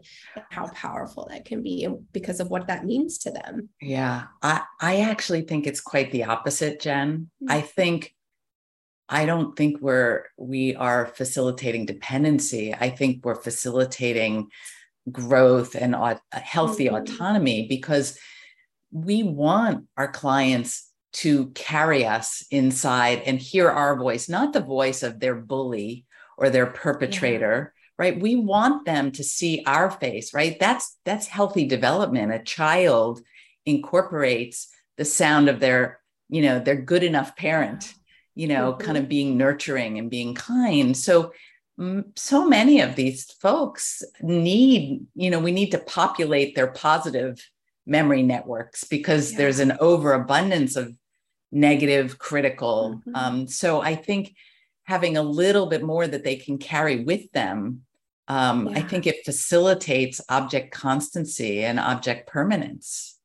how 0.52 0.66
powerful 0.70 1.28
that 1.30 1.44
can 1.44 1.62
be 1.62 1.86
because 2.14 2.40
of 2.40 2.50
what 2.50 2.68
that 2.68 2.86
means 2.86 3.18
to 3.18 3.30
them 3.30 3.68
yeah 3.82 4.24
i 4.42 4.62
i 4.80 5.02
actually 5.02 5.42
think 5.42 5.68
it's 5.68 5.82
quite 5.82 6.14
the 6.14 6.24
opposite 6.24 6.80
jen 6.80 7.30
mm-hmm. 7.44 7.52
i 7.52 7.60
think 7.60 8.16
i 9.10 9.26
don't 9.26 9.56
think 9.56 9.82
we're 9.82 10.24
we 10.38 10.76
are 10.76 11.08
facilitating 11.08 11.86
dependency 11.86 12.74
i 12.74 12.90
think 12.90 13.24
we're 13.26 13.36
facilitating 13.36 14.48
growth 15.12 15.76
and 15.76 15.96
a 15.96 16.20
healthy 16.32 16.86
mm-hmm. 16.86 16.96
autonomy 16.96 17.68
because 17.68 18.18
we 18.92 19.24
want 19.24 19.86
our 19.98 20.12
clients 20.12 20.90
to 21.12 21.48
carry 21.50 22.06
us 22.06 22.46
inside 22.52 23.24
and 23.26 23.40
hear 23.40 23.70
our 23.70 23.96
voice, 23.96 24.30
not 24.30 24.54
the 24.54 24.62
voice 24.62 25.04
of 25.04 25.20
their 25.20 25.36
bully 25.36 26.06
or 26.38 26.50
their 26.50 26.68
perpetrator, 26.68 27.74
yeah. 27.76 27.94
right? 27.98 28.20
We 28.20 28.36
want 28.36 28.86
them 28.86 29.12
to 29.14 29.24
see 29.24 29.64
our 29.66 29.90
face, 29.90 30.34
right? 30.34 30.58
That's 30.60 30.98
that's 31.06 31.28
healthy 31.28 31.66
development. 31.66 32.32
A 32.32 32.40
child 32.40 33.22
incorporates 33.66 34.70
the 34.98 35.06
sound 35.06 35.50
of 35.50 35.60
their, 35.60 36.00
you 36.30 36.42
know, 36.44 36.60
their 36.60 36.80
good 36.80 37.04
enough 37.04 37.36
parent, 37.36 37.94
you 38.40 38.48
know, 38.48 38.72
mm-hmm. 38.72 38.86
kind 38.86 38.98
of 38.98 39.10
being 39.10 39.36
nurturing 39.36 40.00
and 40.00 40.10
being 40.10 40.34
kind. 40.34 40.96
So 40.96 41.34
so 42.16 42.48
many 42.48 42.80
of 42.82 42.96
these 42.96 43.26
folks 43.42 44.02
need, 44.22 45.06
you 45.14 45.30
know, 45.30 45.40
we 45.40 45.52
need 45.52 45.72
to 45.72 45.78
populate 45.78 46.56
their 46.56 46.68
positive 46.68 47.46
memory 47.86 48.24
networks 48.24 48.86
because 48.86 49.32
yeah. 49.32 49.38
there's 49.40 49.60
an 49.60 49.78
overabundance 49.82 50.78
of 50.78 50.94
negative, 51.52 52.18
critical. 52.18 53.02
Mm-hmm. 53.08 53.16
Um, 53.16 53.48
so 53.48 53.82
I 53.82 53.96
think 53.96 54.36
having 54.84 55.18
a 55.18 55.24
little 55.24 55.68
bit 55.68 55.84
more 55.84 56.08
that 56.08 56.24
they 56.24 56.38
can 56.38 56.60
carry 56.60 57.04
with 57.04 57.30
them, 57.34 57.82
um, 58.30 58.68
yeah. 58.68 58.80
I 58.80 58.82
think 58.84 59.06
it 59.06 59.26
facilitates 59.26 60.22
object 60.30 60.72
constancy 60.72 61.64
and 61.66 61.78
object 61.78 62.30
permanence, 62.30 63.18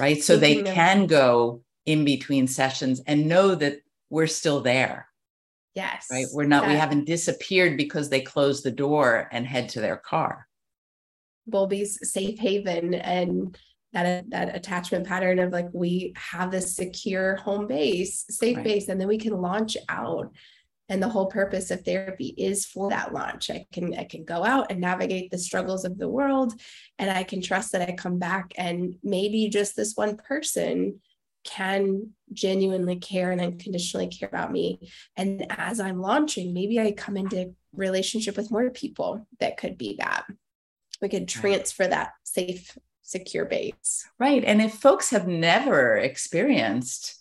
right? 0.00 0.20
So 0.20 0.36
they 0.36 0.62
can 0.62 1.06
go 1.06 1.62
in 1.84 2.04
between 2.04 2.46
sessions 2.48 3.00
and 3.06 3.28
know 3.28 3.54
that 3.54 3.82
we're 4.10 4.26
still 4.26 4.60
there. 4.60 5.08
Yes. 5.74 6.06
Right. 6.10 6.26
We're 6.32 6.44
not, 6.44 6.62
that, 6.62 6.70
we 6.70 6.76
haven't 6.76 7.04
disappeared 7.04 7.76
because 7.76 8.08
they 8.08 8.20
closed 8.20 8.64
the 8.64 8.70
door 8.70 9.28
and 9.30 9.46
head 9.46 9.68
to 9.70 9.80
their 9.80 9.96
car. 9.96 10.48
Bowlby's 11.46 11.98
safe 12.12 12.38
haven 12.38 12.94
and 12.94 13.56
that 13.92 14.28
that 14.30 14.54
attachment 14.54 15.06
pattern 15.06 15.38
of 15.38 15.52
like 15.52 15.68
we 15.72 16.12
have 16.16 16.50
this 16.50 16.74
secure 16.74 17.36
home 17.36 17.66
base, 17.66 18.26
safe 18.28 18.56
right. 18.56 18.64
base, 18.64 18.88
and 18.88 19.00
then 19.00 19.08
we 19.08 19.18
can 19.18 19.40
launch 19.40 19.76
out. 19.88 20.30
And 20.90 21.02
the 21.02 21.08
whole 21.08 21.26
purpose 21.26 21.70
of 21.70 21.82
therapy 21.82 22.34
is 22.36 22.64
for 22.64 22.90
that 22.90 23.12
launch. 23.12 23.50
I 23.50 23.66
can 23.72 23.94
I 23.94 24.04
can 24.04 24.24
go 24.24 24.44
out 24.44 24.70
and 24.70 24.80
navigate 24.80 25.30
the 25.30 25.38
struggles 25.38 25.84
of 25.84 25.98
the 25.98 26.08
world, 26.08 26.52
and 26.98 27.10
I 27.10 27.22
can 27.22 27.40
trust 27.40 27.72
that 27.72 27.88
I 27.88 27.92
come 27.92 28.18
back 28.18 28.52
and 28.56 28.96
maybe 29.02 29.48
just 29.48 29.76
this 29.76 29.94
one 29.94 30.16
person 30.16 31.00
can 31.44 32.10
genuinely 32.32 32.96
care 32.96 33.30
and 33.30 33.40
unconditionally 33.40 34.08
care 34.08 34.28
about 34.28 34.52
me. 34.52 34.80
And 35.16 35.46
as 35.50 35.80
I'm 35.80 36.00
launching, 36.00 36.52
maybe 36.52 36.78
I 36.80 36.92
come 36.92 37.16
into 37.16 37.54
relationship 37.74 38.36
with 38.36 38.50
more 38.50 38.70
people 38.70 39.26
that 39.40 39.56
could 39.56 39.78
be 39.78 39.96
that. 39.98 40.24
We 41.00 41.08
could 41.08 41.28
transfer 41.28 41.86
that 41.86 42.12
safe 42.24 42.76
secure 43.02 43.44
base. 43.44 44.06
Right. 44.18 44.44
And 44.44 44.60
if 44.60 44.74
folks 44.74 45.10
have 45.10 45.26
never 45.26 45.96
experienced 45.96 47.16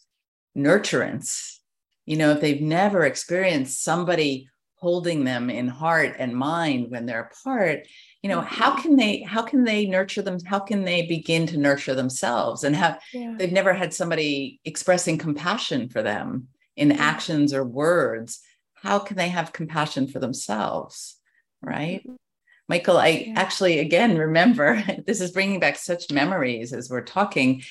nurturance, 0.58 1.58
you 2.06 2.18
know, 2.18 2.32
if 2.32 2.42
they've 2.42 2.62
never 2.62 3.04
experienced 3.06 3.84
somebody 3.84 4.50
holding 4.76 5.24
them 5.24 5.50
in 5.50 5.68
heart 5.68 6.16
and 6.20 6.36
mind 6.36 6.92
when 6.92 7.06
they're 7.06 7.32
apart, 7.32 7.88
you 8.24 8.30
know, 8.30 8.42
how 8.42 8.72
mm-hmm. 8.72 8.82
can 8.82 8.96
they 8.96 9.22
how 9.22 9.42
can 9.44 9.64
they 9.64 9.86
nurture 9.86 10.22
them? 10.22 10.40
How 10.46 10.60
can 10.60 10.84
they 10.84 11.06
begin 11.06 11.48
to 11.48 11.58
nurture 11.58 11.96
themselves 11.96 12.64
and 12.64 12.76
have 12.76 13.02
yeah. 13.14 13.36
they've 13.38 13.52
never 13.52 13.74
had 13.74 13.94
somebody 13.94 14.60
expressing 14.66 15.18
compassion 15.18 15.90
for 15.90 16.02
them 16.02 16.48
in 16.76 16.92
yeah. 16.92 16.98
actions 16.98 17.54
or 17.54 17.64
words? 17.64 18.40
How 18.76 19.00
can 19.00 19.18
they 19.18 19.30
have 19.30 19.54
compassion 19.54 20.08
for 20.08 20.20
themselves? 20.20 21.18
Right. 21.62 22.02
Mm-hmm. 22.02 22.16
Michael, 22.70 22.98
I 22.98 23.08
yeah. 23.08 23.34
actually, 23.38 23.80
again, 23.80 24.18
remember 24.18 24.84
this 25.06 25.22
is 25.22 25.32
bringing 25.32 25.60
back 25.60 25.78
such 25.78 26.12
memories 26.12 26.74
as 26.74 26.90
we're 26.90 27.02
talking. 27.02 27.64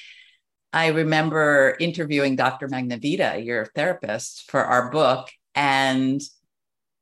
I 0.72 0.88
remember 0.88 1.76
interviewing 1.80 2.36
Dr. 2.36 2.68
Magnavita, 2.68 3.44
your 3.44 3.66
therapist, 3.66 4.51
for 4.51 4.64
our 4.64 4.90
book. 4.90 5.30
And 5.55 6.20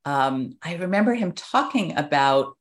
um, 0.05 0.57
I 0.63 0.77
remember 0.77 1.15
him 1.15 1.33
talking 1.33 1.97
about 1.97 2.57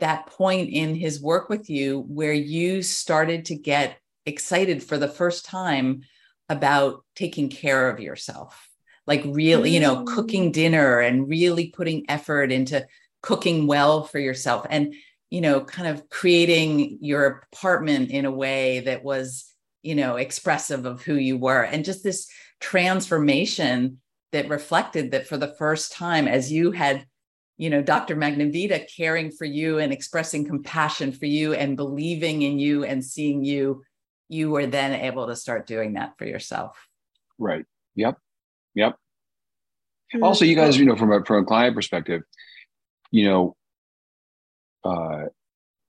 that 0.00 0.26
point 0.26 0.70
in 0.70 0.94
his 0.94 1.22
work 1.22 1.48
with 1.48 1.70
you 1.70 2.00
where 2.08 2.32
you 2.32 2.82
started 2.82 3.46
to 3.46 3.56
get 3.56 3.98
excited 4.26 4.82
for 4.82 4.98
the 4.98 5.08
first 5.08 5.44
time 5.44 6.02
about 6.48 7.04
taking 7.14 7.48
care 7.48 7.88
of 7.88 8.00
yourself, 8.00 8.68
like 9.06 9.22
really, 9.24 9.70
you 9.70 9.80
know, 9.80 10.04
cooking 10.04 10.50
mm. 10.50 10.52
dinner 10.52 11.00
and 11.00 11.28
really 11.28 11.70
putting 11.70 12.08
effort 12.08 12.52
into 12.52 12.86
cooking 13.22 13.66
well 13.66 14.04
for 14.04 14.18
yourself 14.20 14.64
and 14.70 14.94
you 15.30 15.40
know 15.40 15.60
kind 15.60 15.88
of 15.88 16.08
creating 16.08 16.98
your 17.00 17.48
apartment 17.52 18.10
in 18.10 18.24
a 18.24 18.30
way 18.30 18.80
that 18.80 19.02
was 19.02 19.52
you 19.82 19.94
know 19.94 20.14
expressive 20.16 20.86
of 20.86 21.02
who 21.02 21.14
you 21.14 21.36
were 21.36 21.62
and 21.62 21.84
just 21.84 22.04
this 22.04 22.28
transformation 22.60 24.00
that 24.32 24.48
reflected 24.48 25.10
that 25.10 25.26
for 25.26 25.36
the 25.36 25.54
first 25.58 25.92
time 25.92 26.28
as 26.28 26.52
you 26.52 26.70
had 26.70 27.04
you 27.56 27.70
know 27.70 27.82
dr 27.82 28.14
magnavita 28.14 28.86
caring 28.94 29.30
for 29.30 29.44
you 29.44 29.78
and 29.78 29.92
expressing 29.92 30.44
compassion 30.44 31.12
for 31.12 31.26
you 31.26 31.54
and 31.54 31.76
believing 31.76 32.42
in 32.42 32.58
you 32.58 32.84
and 32.84 33.04
seeing 33.04 33.44
you 33.44 33.82
you 34.28 34.50
were 34.50 34.66
then 34.66 34.92
able 34.92 35.26
to 35.28 35.36
start 35.36 35.68
doing 35.68 35.92
that 35.92 36.14
for 36.18 36.24
yourself. 36.24 36.88
Right. 37.38 37.64
Yep. 37.94 38.18
Yep. 38.74 38.96
Also 40.20 40.44
you 40.44 40.56
guys 40.56 40.76
you 40.78 40.84
know 40.84 40.96
from 40.96 41.12
a 41.12 41.24
from 41.24 41.42
a 41.42 41.46
client 41.46 41.76
perspective 41.76 42.22
you 43.10 43.24
know, 43.24 43.56
uh, 44.84 45.26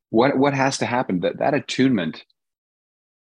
what 0.10 0.38
what 0.38 0.54
has 0.54 0.78
to 0.80 0.86
happen? 0.86 1.20
That 1.22 1.40
that 1.40 1.54
attunement 1.54 2.24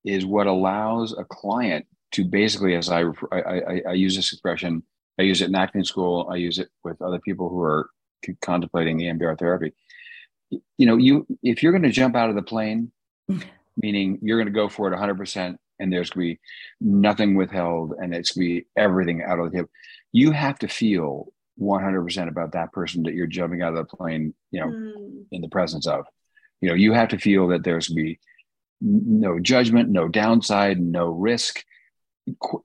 is 0.04 0.26
what 0.26 0.48
allows 0.48 1.18
a 1.18 1.26
client 1.26 1.86
to 2.12 2.24
basically, 2.24 2.76
as 2.76 2.90
I, 2.90 3.02
I, 3.32 3.40
I, 3.40 3.82
I 3.90 3.94
use 3.94 4.16
this 4.16 4.32
expression, 4.32 4.84
I 5.20 5.24
use 5.24 5.42
it 5.42 5.50
in 5.50 5.56
acting 5.56 5.84
school, 5.84 6.30
I 6.32 6.36
use 6.36 6.60
it 6.60 6.70
with 6.84 7.02
other 7.02 7.20
people 7.20 7.50
who 7.50 7.60
are 7.62 7.90
contemplating 8.42 9.00
EMDR 9.00 9.38
therapy. 9.38 9.74
You 10.78 10.86
know, 10.86 10.98
you 10.98 11.26
if 11.44 11.64
you're 11.64 11.72
going 11.72 11.84
to 11.84 11.90
jump 11.90 12.16
out 12.16 12.30
of 12.30 12.36
the 12.36 12.42
plane, 12.42 12.92
meaning 13.78 14.20
you're 14.22 14.38
going 14.38 14.54
to 14.54 14.60
go 14.60 14.70
for 14.70 14.88
it 14.88 14.92
100 14.92 15.18
percent 15.18 15.60
and 15.80 15.92
there's 15.92 16.10
going 16.10 16.28
to 16.28 16.34
be 16.36 16.40
nothing 16.80 17.36
withheld 17.36 17.94
and 18.00 18.16
it's 18.16 18.32
going 18.32 18.48
to 18.48 18.62
be 18.62 18.68
everything 18.78 19.22
out 19.24 19.40
of 19.40 19.52
the 19.52 19.58
hip 19.58 19.70
you 20.16 20.32
have 20.32 20.58
to 20.58 20.70
feel 20.70 21.28
100% 21.60 22.30
about 22.30 22.54
that 22.54 22.72
person 22.72 23.04
that 23.04 23.14
you're 23.14 23.28
jumping 23.28 23.62
out 23.62 23.76
of 23.76 23.86
the 23.90 23.98
plane, 23.98 24.34
you 24.50 24.62
know, 24.62 24.68
mm. 24.68 25.26
in 25.30 25.42
the 25.42 25.50
presence 25.50 25.88
of. 25.88 26.06
You 26.62 26.70
know, 26.70 26.76
you 26.76 26.94
have 26.94 27.10
to 27.10 27.18
feel 27.18 27.50
that 27.50 27.66
there's 27.66 27.90
going 27.90 27.98
to 27.98 28.04
be 28.04 28.20
no 28.80 29.40
judgment, 29.40 29.90
no 29.90 30.08
downside, 30.08 30.80
no 30.80 31.08
risk. 31.08 31.66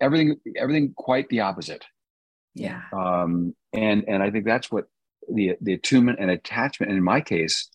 Everything, 0.00 0.36
everything 0.56 0.94
quite 0.94 1.28
the 1.28 1.40
opposite. 1.40 1.84
Yeah. 2.54 2.82
Um, 2.92 3.56
and 3.72 4.04
and 4.06 4.22
I 4.22 4.30
think 4.30 4.44
that's 4.44 4.70
what 4.70 4.84
the 5.32 5.56
the 5.60 5.74
attunement 5.74 6.18
and 6.20 6.30
attachment. 6.30 6.90
And 6.90 6.98
in 6.98 7.04
my 7.04 7.20
case, 7.20 7.68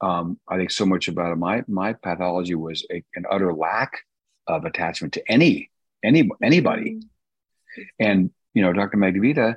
um, 0.00 0.38
I 0.48 0.56
think 0.56 0.70
so 0.70 0.86
much 0.86 1.08
about 1.08 1.32
it. 1.32 1.36
My 1.36 1.62
my 1.68 1.92
pathology 1.94 2.54
was 2.54 2.86
a, 2.90 3.02
an 3.14 3.24
utter 3.30 3.52
lack 3.52 4.04
of 4.46 4.64
attachment 4.64 5.14
to 5.14 5.22
any 5.30 5.70
any 6.04 6.28
anybody. 6.42 6.94
Mm-hmm. 6.94 7.82
And 8.00 8.30
you 8.54 8.62
know, 8.62 8.72
Dr. 8.72 8.98
Magnavita 8.98 9.56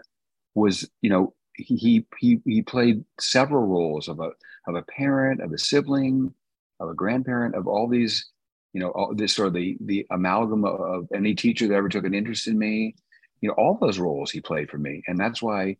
was 0.53 0.89
you 1.01 1.09
know 1.09 1.33
he 1.53 2.05
he 2.19 2.39
he 2.45 2.61
played 2.61 3.03
several 3.19 3.65
roles 3.65 4.07
of 4.07 4.19
a 4.19 4.31
of 4.67 4.75
a 4.75 4.83
parent 4.83 5.41
of 5.41 5.51
a 5.51 5.57
sibling 5.57 6.33
of 6.79 6.89
a 6.89 6.93
grandparent 6.93 7.55
of 7.55 7.67
all 7.67 7.87
these 7.87 8.29
you 8.73 8.81
know 8.81 8.89
all 8.89 9.13
this 9.15 9.33
sort 9.33 9.47
of 9.49 9.53
the 9.53 9.77
the 9.81 10.05
amalgam 10.11 10.65
of, 10.65 10.79
of 10.79 11.07
any 11.13 11.35
teacher 11.35 11.67
that 11.67 11.75
ever 11.75 11.89
took 11.89 12.05
an 12.05 12.13
interest 12.13 12.47
in 12.47 12.57
me 12.57 12.95
you 13.41 13.47
know 13.47 13.55
all 13.55 13.77
those 13.79 13.99
roles 13.99 14.31
he 14.31 14.41
played 14.41 14.69
for 14.69 14.77
me 14.77 15.01
and 15.07 15.17
that's 15.17 15.41
why 15.41 15.77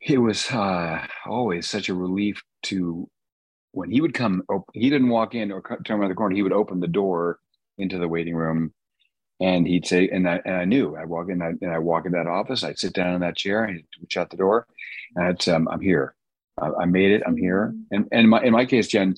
it 0.00 0.18
was 0.18 0.50
uh, 0.50 1.06
always 1.26 1.68
such 1.68 1.88
a 1.88 1.94
relief 1.94 2.42
to 2.64 3.08
when 3.72 3.90
he 3.90 4.00
would 4.00 4.14
come 4.14 4.42
he 4.72 4.90
didn't 4.90 5.08
walk 5.08 5.34
in 5.34 5.52
or 5.52 5.62
turn 5.84 6.00
around 6.00 6.08
the 6.08 6.14
corner 6.14 6.34
he 6.34 6.42
would 6.42 6.52
open 6.52 6.80
the 6.80 6.86
door 6.88 7.38
into 7.78 7.98
the 7.98 8.08
waiting 8.08 8.34
room 8.34 8.72
and 9.40 9.66
he'd 9.66 9.86
say, 9.86 10.06
and 10.08 10.28
I, 10.28 10.40
and 10.44 10.54
I 10.54 10.64
knew 10.66 10.96
I'd 10.96 11.08
walk 11.08 11.30
in, 11.30 11.40
and 11.40 11.72
I 11.72 11.78
walk 11.78 12.04
in 12.04 12.12
that 12.12 12.26
office, 12.26 12.62
I'd 12.62 12.78
sit 12.78 12.92
down 12.92 13.14
in 13.14 13.22
that 13.22 13.36
chair 13.36 13.64
and 13.64 13.76
he'd 13.76 14.12
shut 14.12 14.28
the 14.28 14.36
door 14.36 14.66
and 15.16 15.26
I'd 15.26 15.42
say, 15.42 15.54
I'm 15.54 15.80
here. 15.80 16.14
I, 16.60 16.70
I 16.82 16.84
made 16.84 17.10
it. 17.10 17.22
I'm 17.26 17.38
here. 17.38 17.72
Mm-hmm. 17.72 17.94
And, 17.94 18.08
and 18.12 18.28
my, 18.28 18.42
in 18.42 18.52
my 18.52 18.66
case, 18.66 18.88
Jen, 18.88 19.16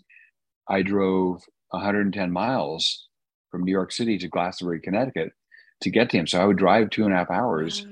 I 0.69 0.83
drove 0.83 1.43
110 1.71 2.31
miles 2.31 3.09
from 3.51 3.65
New 3.65 3.73
York 3.73 3.91
City 3.91 4.17
to 4.19 4.29
Glastonbury, 4.29 4.81
Connecticut 4.81 5.33
to 5.83 5.91
get 5.91 6.11
to 6.11 6.19
him. 6.19 6.29
So 6.29 6.41
I 6.41 6.45
would 6.45 6.57
drive 6.57 6.91
two 6.91 7.05
and 7.05 7.13
a 7.13 7.17
half 7.17 7.31
hours 7.31 7.85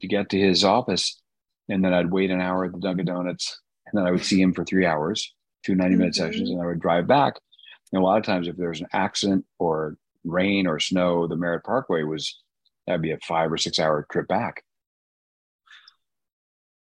to 0.00 0.08
get 0.08 0.30
to 0.30 0.38
his 0.38 0.64
office. 0.64 1.20
And 1.68 1.84
then 1.84 1.94
I'd 1.94 2.10
wait 2.10 2.30
an 2.30 2.40
hour 2.40 2.64
at 2.64 2.72
the 2.72 2.78
Dunkin' 2.78 3.06
Donuts 3.06 3.60
And 3.86 3.98
then 3.98 4.06
I 4.06 4.10
would 4.10 4.24
see 4.24 4.40
him 4.40 4.52
for 4.52 4.64
three 4.64 4.86
hours, 4.86 5.34
two 5.64 5.74
90 5.74 5.96
minute 5.96 6.14
mm-hmm. 6.14 6.24
sessions, 6.24 6.50
and 6.50 6.60
I 6.60 6.66
would 6.66 6.80
drive 6.80 7.06
back. 7.06 7.34
And 7.92 8.02
a 8.02 8.04
lot 8.04 8.18
of 8.18 8.24
times, 8.24 8.48
if 8.48 8.56
there's 8.56 8.80
an 8.80 8.88
accident 8.92 9.44
or 9.58 9.96
rain 10.24 10.66
or 10.66 10.80
snow, 10.80 11.26
the 11.26 11.36
Merritt 11.36 11.64
Parkway 11.64 12.02
was 12.02 12.40
that'd 12.86 13.02
be 13.02 13.12
a 13.12 13.18
five 13.18 13.52
or 13.52 13.56
six 13.56 13.78
hour 13.78 14.06
trip 14.10 14.28
back. 14.28 14.62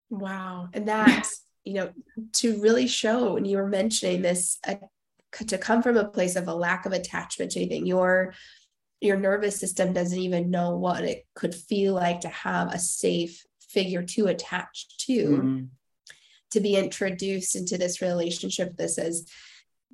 Wow. 0.09 0.69
And 0.73 0.87
that's, 0.87 1.41
you 1.63 1.73
know, 1.73 1.91
to 2.33 2.61
really 2.61 2.87
show 2.87 3.37
and 3.37 3.45
you 3.45 3.57
were 3.57 3.67
mentioning 3.67 4.21
this, 4.21 4.59
uh, 4.67 4.75
to 5.47 5.57
come 5.57 5.81
from 5.81 5.97
a 5.97 6.07
place 6.07 6.35
of 6.35 6.47
a 6.47 6.53
lack 6.53 6.85
of 6.85 6.93
attachment 6.93 7.51
to 7.51 7.59
anything, 7.59 7.85
your 7.85 8.33
your 9.01 9.17
nervous 9.17 9.59
system 9.59 9.91
doesn't 9.91 10.17
even 10.17 10.49
know 10.49 10.77
what 10.77 11.03
it 11.03 11.25
could 11.35 11.53
feel 11.53 11.93
like 11.93 12.21
to 12.21 12.29
have 12.29 12.73
a 12.73 12.79
safe 12.79 13.43
figure 13.75 14.01
to 14.01 14.27
attach 14.27 14.97
to 14.97 15.27
mm-hmm. 15.27 15.63
to 16.49 16.59
be 16.61 16.75
introduced 16.75 17.55
into 17.55 17.77
this 17.77 18.01
relationship 18.01 18.75
this 18.77 18.97
is 18.97 19.29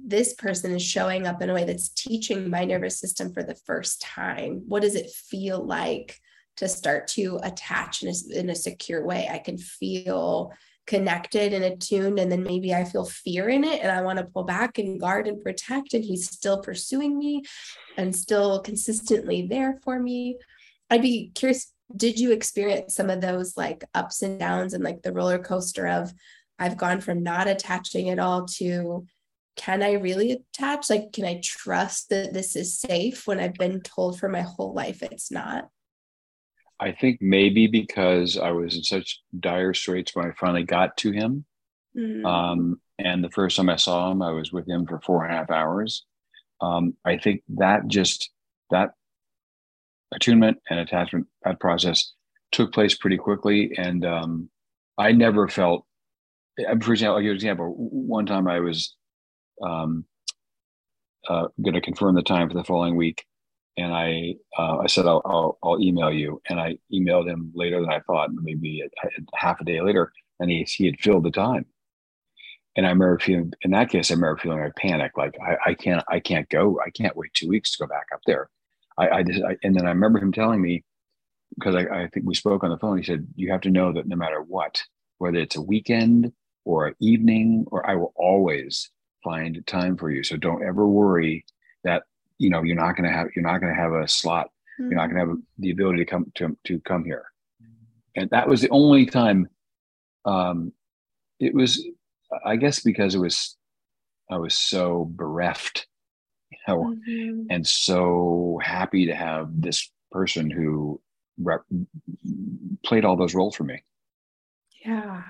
this 0.03 0.33
person 0.33 0.75
is 0.75 0.83
showing 0.83 1.27
up 1.27 1.41
in 1.41 1.49
a 1.49 1.53
way 1.53 1.63
that's 1.63 1.89
teaching 1.89 2.49
my 2.49 2.63
nervous 2.63 2.99
system 2.99 3.33
for 3.33 3.43
the 3.43 3.59
first 3.67 4.01
time. 4.01 4.63
What 4.67 4.81
does 4.81 4.95
it 4.95 5.11
feel 5.11 5.63
like 5.63 6.17
to 6.57 6.67
start 6.67 7.07
to 7.09 7.39
attach 7.43 8.01
in 8.01 8.09
a, 8.09 8.39
in 8.39 8.49
a 8.49 8.55
secure 8.55 9.05
way? 9.05 9.29
I 9.31 9.37
can 9.37 9.57
feel 9.59 10.53
connected 10.87 11.53
and 11.53 11.63
attuned 11.63 12.17
and 12.17 12.31
then 12.31 12.41
maybe 12.41 12.73
i 12.73 12.83
feel 12.83 13.05
fear 13.05 13.47
in 13.47 13.63
it 13.63 13.81
and 13.81 13.91
i 13.91 14.01
want 14.01 14.17
to 14.17 14.25
pull 14.25 14.43
back 14.43 14.79
and 14.79 14.99
guard 14.99 15.27
and 15.27 15.41
protect 15.41 15.93
and 15.93 16.03
he's 16.03 16.27
still 16.27 16.59
pursuing 16.59 17.19
me 17.19 17.43
and 17.97 18.15
still 18.15 18.59
consistently 18.61 19.45
there 19.47 19.79
for 19.83 19.99
me. 19.99 20.37
I'd 20.89 21.03
be 21.03 21.31
curious 21.33 21.71
did 21.95 22.19
you 22.19 22.31
experience 22.31 22.95
some 22.95 23.09
of 23.09 23.21
those 23.21 23.57
like 23.57 23.83
ups 23.93 24.21
and 24.21 24.39
downs 24.39 24.73
and 24.73 24.83
like 24.83 25.01
the 25.01 25.13
roller 25.13 25.39
coaster 25.39 25.87
of 25.87 26.13
I've 26.59 26.77
gone 26.77 27.01
from 27.01 27.23
not 27.23 27.47
attaching 27.47 28.09
at 28.09 28.19
all 28.19 28.45
to 28.57 29.05
can 29.57 29.83
I 29.83 29.93
really 29.93 30.31
attach? 30.31 30.89
Like, 30.89 31.11
can 31.11 31.25
I 31.25 31.41
trust 31.43 32.09
that 32.09 32.33
this 32.33 32.55
is 32.55 32.79
safe 32.79 33.27
when 33.27 33.39
I've 33.39 33.55
been 33.55 33.81
told 33.81 34.19
for 34.19 34.29
my 34.29 34.41
whole 34.41 34.73
life 34.73 35.03
it's 35.03 35.31
not? 35.31 35.69
I 36.79 36.91
think 36.93 37.19
maybe 37.21 37.67
because 37.67 38.37
I 38.37 38.51
was 38.51 38.75
in 38.75 38.83
such 38.83 39.21
dire 39.39 39.73
straits 39.73 40.15
when 40.15 40.25
I 40.25 40.31
finally 40.39 40.63
got 40.63 40.97
to 40.97 41.11
him. 41.11 41.45
Mm-hmm. 41.95 42.25
Um, 42.25 42.81
and 42.97 43.23
the 43.23 43.29
first 43.29 43.57
time 43.57 43.69
I 43.69 43.75
saw 43.75 44.11
him, 44.11 44.21
I 44.21 44.31
was 44.31 44.51
with 44.51 44.67
him 44.67 44.87
for 44.87 44.99
four 45.01 45.23
and 45.25 45.33
a 45.33 45.37
half 45.37 45.51
hours. 45.51 46.05
Um, 46.59 46.95
I 47.05 47.17
think 47.17 47.43
that 47.49 47.87
just 47.87 48.31
that 48.71 48.91
attunement 50.13 50.57
and 50.69 50.79
attachment 50.79 51.27
that 51.43 51.59
process 51.59 52.13
took 52.51 52.73
place 52.73 52.95
pretty 52.95 53.17
quickly. 53.17 53.71
And 53.77 54.05
um, 54.05 54.49
i 54.97 55.11
never 55.11 55.47
felt 55.47 55.85
for 56.81 56.91
example 56.91 57.15
i'll 57.15 57.21
give 57.21 57.31
an 57.31 57.35
example. 57.35 57.73
One 57.77 58.25
time 58.25 58.47
i 58.47 58.59
was 58.59 58.95
um, 59.63 60.05
uh, 61.29 61.47
going 61.61 61.75
to 61.75 61.81
confirm 61.81 62.15
the 62.15 62.23
time 62.23 62.49
for 62.49 62.55
the 62.55 62.63
following 62.63 62.95
week. 62.95 63.25
And 63.77 63.93
i 63.93 64.35
uh, 64.57 64.77
i 64.79 64.87
said 64.87 65.05
I'll, 65.05 65.21
I'll, 65.25 65.57
I'll 65.63 65.81
email 65.81 66.11
you. 66.11 66.41
And 66.49 66.59
i 66.59 66.77
emailed 66.93 67.27
him 67.29 67.51
later 67.55 67.79
than 67.79 67.89
i 67.89 67.99
thought 68.01 68.29
maybe 68.33 68.81
a, 68.81 69.07
a 69.07 69.09
half 69.37 69.61
a 69.61 69.65
day 69.65 69.81
later 69.81 70.11
and 70.41 70.49
he, 70.49 70.63
he 70.63 70.85
had 70.87 70.99
filled 70.99 71.23
the 71.23 71.31
time. 71.31 71.65
And 72.75 72.85
I 72.85 72.89
remember 72.89 73.19
feeling 73.19 73.53
in 73.61 73.71
that 73.71 73.89
case, 73.89 74.11
I 74.11 74.15
remember 74.15 74.37
feeling 74.37 74.59
like 74.59 74.75
panic, 74.75 75.11
like 75.17 75.35
I, 75.45 75.71
I 75.71 75.73
can't, 75.73 76.03
I 76.09 76.19
can't 76.19 76.49
go, 76.49 76.79
I 76.85 76.89
can't 76.89 77.15
wait 77.15 77.33
two 77.33 77.47
weeks 77.47 77.71
to 77.71 77.83
go 77.83 77.87
back 77.87 78.07
up 78.13 78.21
there. 78.25 78.49
I, 79.01 79.17
I 79.17 79.23
just, 79.23 79.43
I, 79.43 79.57
and 79.63 79.75
then 79.75 79.85
I 79.85 79.89
remember 79.89 80.19
him 80.19 80.31
telling 80.31 80.61
me, 80.61 80.83
because 81.57 81.75
I, 81.75 82.03
I 82.03 82.07
think 82.07 82.25
we 82.25 82.35
spoke 82.35 82.63
on 82.63 82.69
the 82.69 82.77
phone, 82.77 82.97
he 82.97 83.03
said, 83.03 83.27
you 83.35 83.51
have 83.51 83.61
to 83.61 83.69
know 83.69 83.91
that 83.93 84.07
no 84.07 84.15
matter 84.15 84.41
what, 84.41 84.81
whether 85.17 85.39
it's 85.39 85.55
a 85.55 85.61
weekend 85.61 86.31
or 86.65 86.87
an 86.87 86.95
evening, 86.99 87.65
or 87.71 87.89
I 87.89 87.95
will 87.95 88.13
always 88.15 88.91
find 89.23 89.65
time 89.65 89.97
for 89.97 90.09
you. 90.09 90.23
So 90.23 90.37
don't 90.37 90.63
ever 90.63 90.87
worry 90.87 91.45
that, 91.83 92.03
you 92.37 92.49
know, 92.49 92.63
you're 92.63 92.75
not 92.75 92.95
going 92.95 93.09
to 93.09 93.15
have, 93.15 93.27
you're 93.35 93.43
not 93.43 93.59
going 93.59 93.73
to 93.73 93.81
have 93.81 93.93
a 93.93 94.07
slot. 94.07 94.47
Mm-hmm. 94.79 94.91
You're 94.91 94.99
not 94.99 95.09
going 95.09 95.21
to 95.21 95.29
have 95.31 95.37
the 95.57 95.71
ability 95.71 95.99
to 95.99 96.05
come 96.05 96.31
to, 96.35 96.57
to 96.65 96.79
come 96.81 97.03
here. 97.03 97.25
And 98.15 98.29
that 98.31 98.47
was 98.47 98.61
the 98.61 98.69
only 98.69 99.05
time, 99.05 99.47
um, 100.25 100.73
it 101.39 101.53
was, 101.53 101.83
I 102.45 102.55
guess 102.55 102.81
because 102.81 103.15
it 103.15 103.19
was, 103.19 103.57
I 104.29 104.37
was 104.37 104.57
so 104.57 105.09
bereft 105.11 105.87
know, 106.67 106.95
mm-hmm. 106.95 107.47
and 107.49 107.65
so 107.65 108.59
happy 108.63 109.07
to 109.07 109.15
have 109.15 109.49
this 109.51 109.91
person 110.11 110.49
who 110.49 111.01
rep- 111.39 111.65
played 112.83 113.05
all 113.05 113.15
those 113.15 113.33
roles 113.33 113.55
for 113.55 113.63
me. 113.63 113.83
Yeah. 114.85 115.23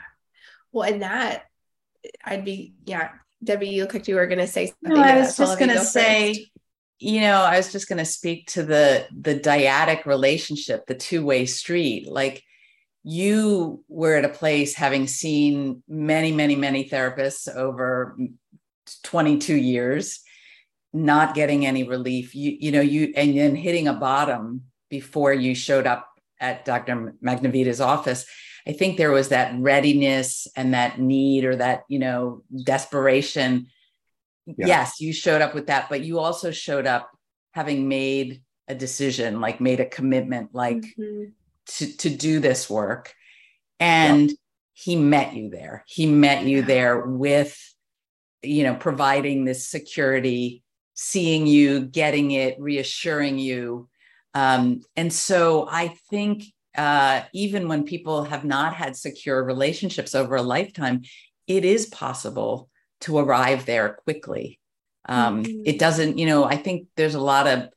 Well, 0.72 0.92
and 0.92 1.02
that 1.02 1.46
I'd 2.24 2.46
be, 2.46 2.74
yeah. 2.86 3.10
Debbie, 3.44 3.70
you 3.70 3.84
look 3.84 3.94
like 3.94 4.08
you 4.08 4.16
were 4.16 4.28
going 4.28 4.40
to 4.40 4.48
say 4.48 4.68
something. 4.68 4.94
No, 4.94 5.02
I 5.02 5.18
was 5.20 5.36
just 5.36 5.58
going 5.58 5.70
to 5.70 5.78
go 5.78 5.84
say, 5.84 6.34
first. 6.34 6.50
you 7.00 7.22
know, 7.22 7.42
I 7.42 7.58
was 7.58 7.72
just 7.72 7.90
going 7.90 7.98
to 7.98 8.06
speak 8.06 8.48
to 8.52 8.62
the 8.62 9.08
the 9.12 9.40
dyadic 9.40 10.06
relationship, 10.06 10.86
the 10.86 10.94
two 10.94 11.26
way 11.26 11.48
street. 11.48 12.08
Like 12.08 12.44
you 13.04 13.84
were 13.88 14.16
at 14.16 14.26
a 14.26 14.30
place 14.30 14.76
having 14.76 15.08
seen 15.08 15.82
many, 15.88 16.32
many, 16.32 16.56
many 16.56 16.88
therapists 16.88 17.54
over 17.54 18.16
22 19.04 19.56
years 19.56 20.22
not 20.94 21.36
getting 21.36 21.66
any 21.66 21.84
relief 21.84 22.36
you 22.36 22.56
you 22.60 22.72
know 22.72 22.82
you 22.82 23.14
and 23.16 23.38
then 23.38 23.56
hitting 23.56 23.88
a 23.88 23.94
bottom 23.94 24.64
before 24.90 25.34
you 25.34 25.56
showed 25.56 25.88
up 25.88 26.10
at 26.40 26.66
dr 26.66 27.16
magnavita's 27.24 27.80
office 27.80 28.26
i 28.68 28.74
think 28.74 28.98
there 28.98 29.12
was 29.12 29.30
that 29.30 29.54
readiness 29.58 30.48
and 30.56 30.74
that 30.74 31.00
need 31.00 31.46
or 31.46 31.56
that 31.56 31.84
you 31.88 32.00
know 32.00 32.44
desperation 32.64 33.68
yeah. 34.46 34.68
yes 34.68 35.00
you 35.00 35.14
showed 35.14 35.42
up 35.42 35.54
with 35.54 35.68
that 35.68 35.88
but 35.90 36.02
you 36.02 36.20
also 36.20 36.52
showed 36.52 36.86
up 36.86 37.10
having 37.52 37.88
made 37.88 38.42
a 38.68 38.76
decision 38.76 39.40
like 39.40 39.62
made 39.62 39.80
a 39.80 39.86
commitment 39.86 40.50
like 40.54 40.82
mm-hmm. 41.00 41.26
to 41.66 41.98
to 41.98 42.10
do 42.10 42.40
this 42.40 42.70
work 42.70 43.14
and 43.80 44.30
yeah. 44.30 44.36
he 44.74 44.96
met 44.98 45.34
you 45.34 45.50
there 45.50 45.86
he 45.88 46.06
met 46.06 46.44
you 46.44 46.62
there 46.62 47.00
with 47.02 47.58
you 48.44 48.64
know 48.64 48.76
providing 48.76 49.46
this 49.46 49.68
security 49.68 50.64
seeing 50.94 51.48
you, 51.48 51.82
getting 51.82 52.32
it, 52.32 52.58
reassuring 52.60 53.40
you. 53.40 53.90
Um, 54.34 54.82
and 54.96 55.12
so 55.12 55.68
I 55.70 55.96
think 56.10 56.44
uh, 56.78 57.24
even 57.34 57.68
when 57.68 57.84
people 57.84 58.24
have 58.24 58.46
not 58.46 58.74
had 58.74 58.96
secure 58.96 59.44
relationships 59.44 60.16
over 60.16 60.36
a 60.36 60.42
lifetime, 60.42 61.02
it 61.48 61.66
is 61.66 61.88
possible 61.88 62.70
to 63.02 63.18
arrive 63.18 63.66
there 63.66 63.98
quickly. 64.04 64.60
Um, 65.08 65.44
mm-hmm. 65.44 65.64
It 65.66 65.80
doesn't, 65.80 66.18
you 66.18 66.26
know, 66.26 66.46
I 66.46 66.56
think 66.56 66.88
there's 66.96 67.16
a 67.16 67.20
lot 67.20 67.48
of, 67.48 67.70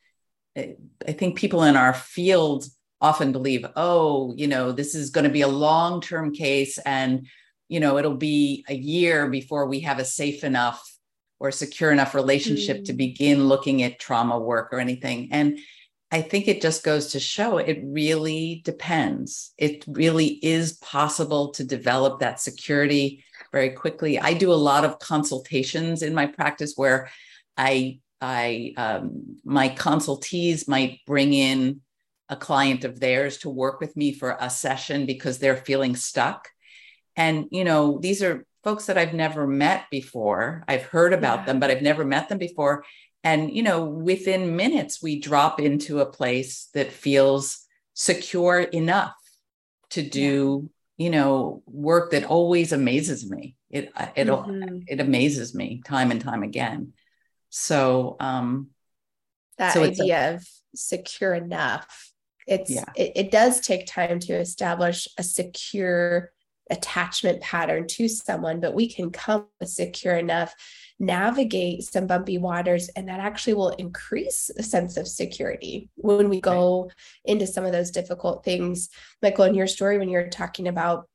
I 0.56 1.12
think 1.12 1.36
people 1.36 1.64
in 1.64 1.76
our 1.76 1.94
field 1.94 2.66
often 3.00 3.32
believe, 3.32 3.66
oh, 3.74 4.32
you 4.36 4.46
know, 4.46 4.70
this 4.70 4.94
is 4.94 5.10
going 5.10 5.24
to 5.24 5.30
be 5.30 5.40
a 5.40 5.48
long 5.48 6.00
term 6.00 6.32
case 6.32 6.78
and, 6.78 7.26
you 7.68 7.80
know, 7.80 7.98
it'll 7.98 8.16
be 8.16 8.64
a 8.68 8.74
year 8.74 9.28
before 9.28 9.66
we 9.66 9.80
have 9.80 9.98
a 9.98 10.04
safe 10.04 10.44
enough 10.44 10.82
or 11.38 11.50
secure 11.50 11.90
enough 11.90 12.14
relationship 12.14 12.78
mm. 12.78 12.84
to 12.86 12.92
begin 12.92 13.48
looking 13.48 13.82
at 13.82 13.98
trauma 13.98 14.38
work 14.38 14.72
or 14.72 14.80
anything. 14.80 15.28
And 15.32 15.58
I 16.10 16.22
think 16.22 16.46
it 16.46 16.62
just 16.62 16.84
goes 16.84 17.08
to 17.08 17.20
show 17.20 17.58
it 17.58 17.80
really 17.82 18.62
depends. 18.64 19.52
It 19.58 19.84
really 19.88 20.26
is 20.26 20.74
possible 20.74 21.50
to 21.54 21.64
develop 21.64 22.20
that 22.20 22.40
security 22.40 23.24
very 23.50 23.70
quickly. 23.70 24.18
I 24.20 24.34
do 24.34 24.52
a 24.52 24.54
lot 24.54 24.84
of 24.84 25.00
consultations 25.00 26.02
in 26.02 26.14
my 26.14 26.26
practice 26.26 26.74
where 26.76 27.10
I 27.56 27.98
I 28.20 28.72
um, 28.76 29.38
my 29.44 29.68
consultees 29.70 30.68
might 30.68 31.00
bring 31.04 31.34
in 31.34 31.80
a 32.28 32.36
client 32.36 32.84
of 32.84 33.00
theirs 33.00 33.38
to 33.38 33.50
work 33.50 33.80
with 33.80 33.96
me 33.96 34.12
for 34.12 34.36
a 34.40 34.48
session 34.48 35.06
because 35.06 35.38
they're 35.38 35.56
feeling 35.56 35.96
stuck. 35.96 36.48
And 37.16 37.46
you 37.50 37.64
know, 37.64 37.98
these 38.00 38.22
are 38.22 38.46
folks 38.64 38.86
that 38.86 38.98
I've 38.98 39.12
never 39.14 39.46
met 39.46 39.84
before. 39.90 40.64
I've 40.66 40.84
heard 40.84 41.12
about 41.12 41.40
yeah. 41.40 41.44
them, 41.44 41.60
but 41.60 41.70
I've 41.70 41.82
never 41.82 42.04
met 42.04 42.28
them 42.28 42.38
before. 42.38 42.84
And, 43.22 43.54
you 43.54 43.62
know, 43.62 43.84
within 43.84 44.56
minutes, 44.56 45.02
we 45.02 45.20
drop 45.20 45.60
into 45.60 46.00
a 46.00 46.06
place 46.06 46.68
that 46.74 46.90
feels 46.90 47.60
secure 47.92 48.60
enough 48.60 49.14
to 49.90 50.02
do, 50.02 50.70
yeah. 50.96 51.04
you 51.04 51.10
know, 51.10 51.62
work 51.66 52.10
that 52.10 52.24
always 52.24 52.72
amazes 52.72 53.30
me. 53.30 53.56
It, 53.70 53.92
uh, 53.96 54.08
it, 54.16 54.26
mm-hmm. 54.26 54.78
it 54.86 55.00
amazes 55.00 55.54
me 55.54 55.82
time 55.84 56.10
and 56.10 56.20
time 56.20 56.42
again. 56.42 56.92
So, 57.50 58.16
um, 58.18 58.70
that 59.58 59.74
so 59.74 59.84
idea 59.84 60.32
a, 60.32 60.34
of 60.34 60.46
secure 60.74 61.34
enough, 61.34 62.12
it's, 62.46 62.70
yeah. 62.70 62.84
it, 62.96 63.12
it 63.14 63.30
does 63.30 63.60
take 63.60 63.86
time 63.86 64.18
to 64.20 64.34
establish 64.34 65.08
a 65.16 65.22
secure 65.22 66.33
attachment 66.70 67.40
pattern 67.40 67.86
to 67.86 68.08
someone, 68.08 68.60
but 68.60 68.74
we 68.74 68.88
can 68.88 69.10
come 69.10 69.46
secure 69.62 70.16
enough, 70.16 70.54
navigate 70.98 71.82
some 71.82 72.06
bumpy 72.06 72.38
waters, 72.38 72.88
and 72.96 73.08
that 73.08 73.20
actually 73.20 73.54
will 73.54 73.70
increase 73.70 74.50
a 74.56 74.62
sense 74.62 74.96
of 74.96 75.06
security 75.06 75.90
when 75.96 76.28
we 76.28 76.40
go 76.40 76.90
into 77.24 77.46
some 77.46 77.64
of 77.64 77.72
those 77.72 77.90
difficult 77.90 78.44
things. 78.44 78.88
Michael, 79.22 79.44
in 79.44 79.54
your 79.54 79.66
story, 79.66 79.98
when 79.98 80.08
you're 80.08 80.28
talking 80.28 80.68
about 80.68 81.08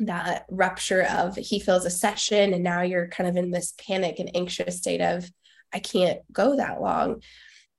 that 0.00 0.46
rupture 0.48 1.02
of 1.02 1.34
he 1.34 1.58
feels 1.58 1.84
a 1.84 1.90
session 1.90 2.54
and 2.54 2.62
now 2.62 2.82
you're 2.82 3.08
kind 3.08 3.28
of 3.28 3.36
in 3.36 3.50
this 3.50 3.74
panic 3.84 4.20
and 4.20 4.30
anxious 4.36 4.78
state 4.78 5.00
of 5.00 5.28
I 5.72 5.80
can't 5.80 6.20
go 6.32 6.56
that 6.56 6.80
long. 6.80 7.22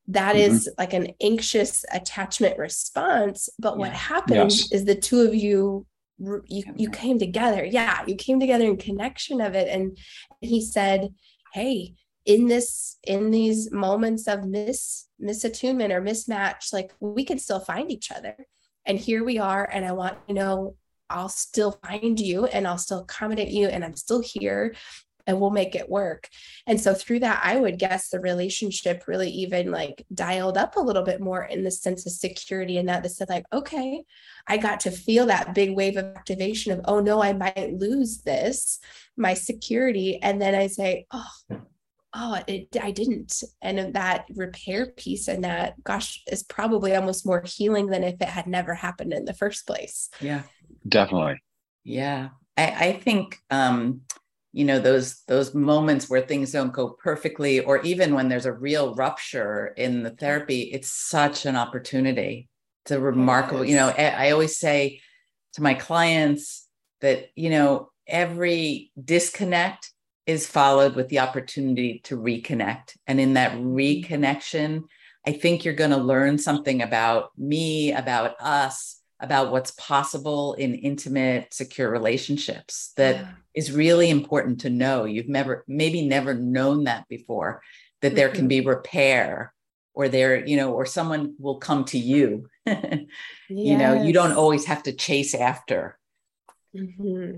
That 0.10 0.36
mm-hmm. 0.36 0.56
is 0.56 0.70
like 0.78 0.94
an 0.94 1.14
anxious 1.22 1.86
attachment 1.92 2.58
response. 2.58 3.50
But 3.58 3.74
yeah. 3.74 3.80
what 3.80 3.94
happened 3.94 4.52
yes. 4.52 4.72
is 4.72 4.86
the 4.86 4.96
two 4.96 5.22
of 5.22 5.34
you 5.34 5.86
you 6.20 6.64
you 6.76 6.90
came 6.90 7.18
together. 7.18 7.64
Yeah, 7.64 8.04
you 8.06 8.16
came 8.16 8.40
together 8.40 8.66
in 8.66 8.78
connection 8.78 9.42
of 9.42 9.56
it. 9.56 9.68
And 9.68 9.98
he 10.42 10.62
said, 10.62 11.10
Hey, 11.54 11.96
in 12.26 12.48
this 12.48 12.98
in 13.04 13.32
these 13.32 13.72
moments 13.72 14.28
of 14.28 14.46
mis 14.46 15.08
misattunement 15.22 15.92
or 15.92 16.02
mismatch, 16.02 16.74
like 16.74 16.94
we 17.00 17.24
can 17.24 17.40
still 17.40 17.60
find 17.60 17.92
each 17.92 18.12
other. 18.12 18.36
And 18.86 19.00
here 19.00 19.24
we 19.24 19.40
are. 19.40 19.68
And 19.72 19.86
I 19.86 19.92
want 19.94 20.28
to 20.28 20.34
know 20.34 20.76
I'll 21.10 21.30
still 21.30 21.80
find 21.84 22.20
you 22.20 22.46
and 22.46 22.68
I'll 22.68 22.78
still 22.78 23.00
accommodate 23.00 23.50
you 23.50 23.68
and 23.68 23.84
I'm 23.84 23.96
still 23.96 24.22
here 24.22 24.76
and 25.30 25.40
we'll 25.40 25.52
make 25.52 25.76
it 25.76 25.88
work. 25.88 26.28
And 26.66 26.82
so 26.82 26.96
through 26.96 27.20
that, 27.20 27.40
I 27.44 27.58
would 27.58 27.78
guess 27.78 28.10
the 28.10 28.20
relationship 28.20 29.04
really 29.08 29.30
even 29.30 29.70
like 29.70 30.04
dialed 30.12 30.58
up 30.58 30.76
a 30.76 30.82
little 30.82 31.04
bit 31.04 31.22
more 31.22 31.44
in 31.44 31.64
the 31.64 31.70
sense 31.70 32.06
of 32.08 32.12
security 32.12 32.78
and 32.78 32.90
that 32.90 33.04
this 33.04 33.18
said 33.18 33.30
like, 33.30 33.46
okay, 33.54 34.04
I 34.48 34.58
got 34.58 34.80
to 34.82 34.92
feel 34.92 35.28
that 35.28 35.54
big 35.54 35.76
wave 35.76 35.98
of 35.98 36.06
activation 36.06 36.72
of, 36.72 36.82
oh 36.86 37.00
no, 37.00 37.22
I 37.22 37.34
might 37.34 37.74
lose 37.74 38.22
this, 38.24 38.80
my 39.16 39.36
security. 39.36 40.20
And 40.20 40.42
then 40.42 40.56
I 40.56 40.66
say, 40.66 41.06
oh, 41.12 41.28
oh 42.16 42.42
it, 42.48 42.76
i 42.82 42.90
didn't. 42.90 43.44
And 43.62 43.94
that 43.94 44.26
repair 44.36 44.88
piece 44.88 45.28
and 45.28 45.44
that 45.44 45.84
gosh 45.84 46.24
is 46.26 46.42
probably 46.42 46.96
almost 46.96 47.24
more 47.24 47.44
healing 47.46 47.86
than 47.86 48.04
if 48.04 48.20
it 48.20 48.30
had 48.30 48.48
never 48.48 48.74
happened 48.74 49.14
in 49.14 49.26
the 49.26 49.34
first 49.36 49.68
place. 49.68 50.10
Yeah. 50.20 50.42
Definitely. 50.88 51.40
Yeah. 51.84 52.30
I, 52.58 52.88
I 52.88 52.94
think 52.94 53.38
um 53.52 54.02
you 54.52 54.66
know 54.66 54.80
those 54.80 55.22
those 55.28 55.54
moments 55.54 56.10
where 56.10 56.22
things 56.22 56.52
don't 56.52 56.74
go 56.74 56.90
perfectly 56.90 57.60
or 57.60 57.82
even 57.82 58.16
when 58.16 58.30
there's 58.30 58.46
a 58.46 58.54
real 58.54 58.96
rupture 58.96 59.68
in 59.78 60.04
the 60.04 60.10
therapy 60.10 60.62
it's 60.62 60.92
such 60.92 61.46
an 61.46 61.56
opportunity 61.56 62.50
it's 62.84 62.92
a 62.92 63.00
remarkable 63.00 63.64
yes. 63.64 63.72
you 63.72 63.76
know 63.76 63.90
I, 63.90 64.32
always 64.32 64.58
say 64.58 65.02
to 65.54 65.62
my 65.62 65.76
clients 65.76 66.68
that 67.02 67.30
you 67.36 67.50
know 67.50 67.90
every 68.08 68.92
disconnect 69.02 69.92
is 70.26 70.48
followed 70.48 70.96
with 70.96 71.10
the 71.10 71.20
opportunity 71.20 72.02
to 72.06 72.18
reconnect 72.18 72.98
and 73.08 73.20
in 73.20 73.36
that 73.36 73.52
mm-hmm. 73.52 73.76
reconnection 73.76 74.84
i 75.28 75.32
think 75.32 75.64
you're 75.64 75.74
going 75.76 75.92
to 75.92 75.98
learn 75.98 76.38
something 76.40 76.82
about 76.82 77.30
me 77.38 77.94
about 77.94 78.36
us 78.40 78.99
about 79.20 79.52
what's 79.52 79.72
possible 79.72 80.54
in 80.54 80.76
intimate, 80.76 81.54
secure 81.54 81.90
relationships 81.90 82.94
that 82.96 83.16
yeah. 83.16 83.28
is 83.54 83.72
really 83.72 84.10
important 84.10 84.62
to 84.62 84.70
know. 84.70 85.06
You've 85.06 85.30
never, 85.30 85.66
maybe 85.68 86.08
never 86.08 86.34
known 86.34 86.86
that 86.86 87.08
before, 87.10 87.62
that 88.02 88.10
mm-hmm. 88.10 88.16
there 88.16 88.30
can 88.30 88.48
be 88.48 88.60
mm-hmm. 88.60 88.70
repair 88.70 89.54
or 89.94 90.08
there, 90.08 90.46
you 90.46 90.56
know, 90.56 90.74
or 90.74 90.86
someone 90.86 91.36
will 91.40 91.58
come 91.58 91.86
to 91.86 91.98
you. 91.98 92.50
yes. 92.66 93.00
You 93.50 93.78
know, 93.78 94.04
you 94.04 94.14
don't 94.14 94.34
always 94.34 94.66
have 94.66 94.84
to 94.84 94.94
chase 94.94 95.34
after. 95.34 95.98
Mm-hmm. 96.76 97.38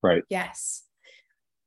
Right. 0.00 0.22
Yes. 0.30 0.84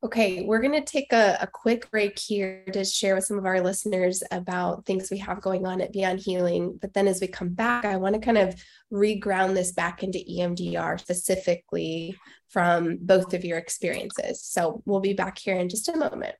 Okay, 0.03 0.43
we're 0.43 0.59
going 0.59 0.73
to 0.73 0.81
take 0.81 1.13
a, 1.13 1.37
a, 1.39 1.47
quick 1.47 1.89
break 1.89 2.19
here 2.19 2.65
to 2.73 2.83
share 2.83 3.15
with 3.15 3.23
some 3.23 3.37
of 3.37 3.45
our 3.45 3.61
listeners 3.61 4.21
about 4.31 4.85
things 4.85 5.09
we 5.09 5.17
have 5.19 5.39
going 5.39 5.65
on 5.65 5.79
at 5.79 5.93
Beyond 5.93 6.19
Healing. 6.19 6.77
But 6.81 6.93
then 6.93 7.07
as 7.07 7.21
we 7.21 7.27
come 7.27 7.53
back, 7.53 7.85
I 7.85 7.95
want 7.95 8.13
to 8.15 8.19
kind 8.19 8.37
of 8.37 8.53
reground 8.91 9.53
this 9.53 9.71
back 9.71 10.03
into 10.03 10.19
EMDR 10.19 10.99
specifically 10.99 12.17
from 12.49 12.97
both 12.99 13.33
of 13.33 13.45
your 13.45 13.57
experiences. 13.57 14.43
So 14.43 14.81
we'll 14.85 14.99
be 14.99 15.13
back 15.13 15.37
here 15.37 15.55
in 15.55 15.69
just 15.69 15.87
a 15.87 15.95
moment. 15.95 16.35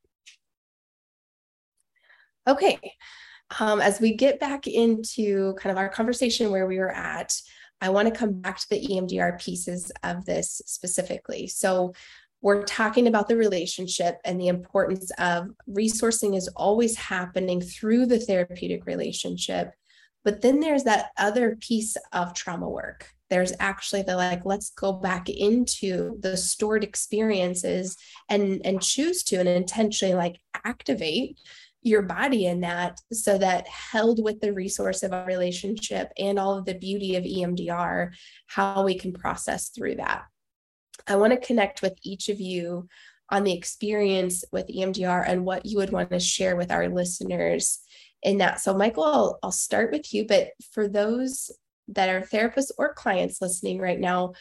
Okay, 2.45 2.79
um, 3.61 3.79
as 3.79 4.01
we 4.01 4.13
get 4.13 4.41
back 4.41 4.67
into 4.67 5.53
kind 5.53 5.71
of 5.71 5.77
our 5.77 5.87
conversation 5.87 6.51
where 6.51 6.67
we 6.67 6.79
were 6.79 6.91
at, 6.91 7.33
I 7.83 7.89
want 7.89 8.07
to 8.07 8.17
come 8.17 8.39
back 8.39 8.59
to 8.59 8.69
the 8.69 8.87
EMDR 8.87 9.41
pieces 9.41 9.91
of 10.03 10.23
this 10.23 10.61
specifically. 10.65 11.47
So 11.47 11.93
we're 12.43 12.63
talking 12.63 13.07
about 13.07 13.29
the 13.29 13.37
relationship 13.37 14.19
and 14.25 14.39
the 14.39 14.49
importance 14.49 15.09
of 15.17 15.47
resourcing 15.67 16.35
is 16.35 16.49
always 16.49 16.97
happening 16.97 17.61
through 17.61 18.05
the 18.05 18.19
therapeutic 18.19 18.85
relationship. 18.85 19.71
But 20.25 20.41
then 20.41 20.59
there's 20.59 20.83
that 20.83 21.11
other 21.17 21.55
piece 21.55 21.95
of 22.11 22.33
trauma 22.33 22.69
work. 22.69 23.09
There's 23.29 23.53
actually 23.61 24.01
the 24.01 24.17
like, 24.17 24.41
let's 24.43 24.71
go 24.71 24.91
back 24.91 25.29
into 25.29 26.19
the 26.19 26.35
stored 26.35 26.83
experiences 26.83 27.97
and 28.29 28.61
and 28.65 28.83
choose 28.83 29.23
to 29.23 29.37
and 29.37 29.47
intentionally 29.47 30.13
like 30.13 30.37
activate 30.65 31.39
your 31.81 32.01
body 32.01 32.45
in 32.45 32.61
that 32.61 32.99
so 33.13 33.37
that 33.37 33.67
held 33.67 34.21
with 34.21 34.41
the 34.41 34.53
resource 34.53 35.01
of 35.01 35.13
a 35.13 35.25
relationship 35.25 36.11
and 36.17 36.37
all 36.37 36.57
of 36.57 36.65
the 36.65 36.75
beauty 36.75 37.15
of 37.15 37.23
EMDR, 37.23 38.11
how 38.47 38.83
we 38.83 38.97
can 38.97 39.13
process 39.13 39.69
through 39.69 39.95
that. 39.95 40.23
I 41.07 41.15
want 41.15 41.33
to 41.33 41.45
connect 41.45 41.81
with 41.81 41.97
each 42.03 42.29
of 42.29 42.39
you 42.39 42.87
on 43.29 43.43
the 43.43 43.53
experience 43.53 44.43
with 44.51 44.67
EMDR 44.67 45.23
and 45.27 45.45
what 45.45 45.65
you 45.65 45.77
would 45.77 45.91
want 45.91 46.09
to 46.11 46.19
share 46.19 46.55
with 46.55 46.71
our 46.71 46.87
listeners 46.87 47.79
in 48.21 48.37
that. 48.37 48.61
So, 48.61 48.75
Michael, 48.75 49.03
I'll, 49.03 49.39
I'll 49.43 49.51
start 49.51 49.91
with 49.91 50.13
you, 50.13 50.25
but 50.27 50.49
for 50.71 50.87
those 50.87 51.51
that 51.89 52.09
are 52.09 52.21
therapists 52.21 52.71
or 52.77 52.93
clients 52.93 53.41
listening 53.41 53.79
right 53.79 53.99
now, 53.99 54.33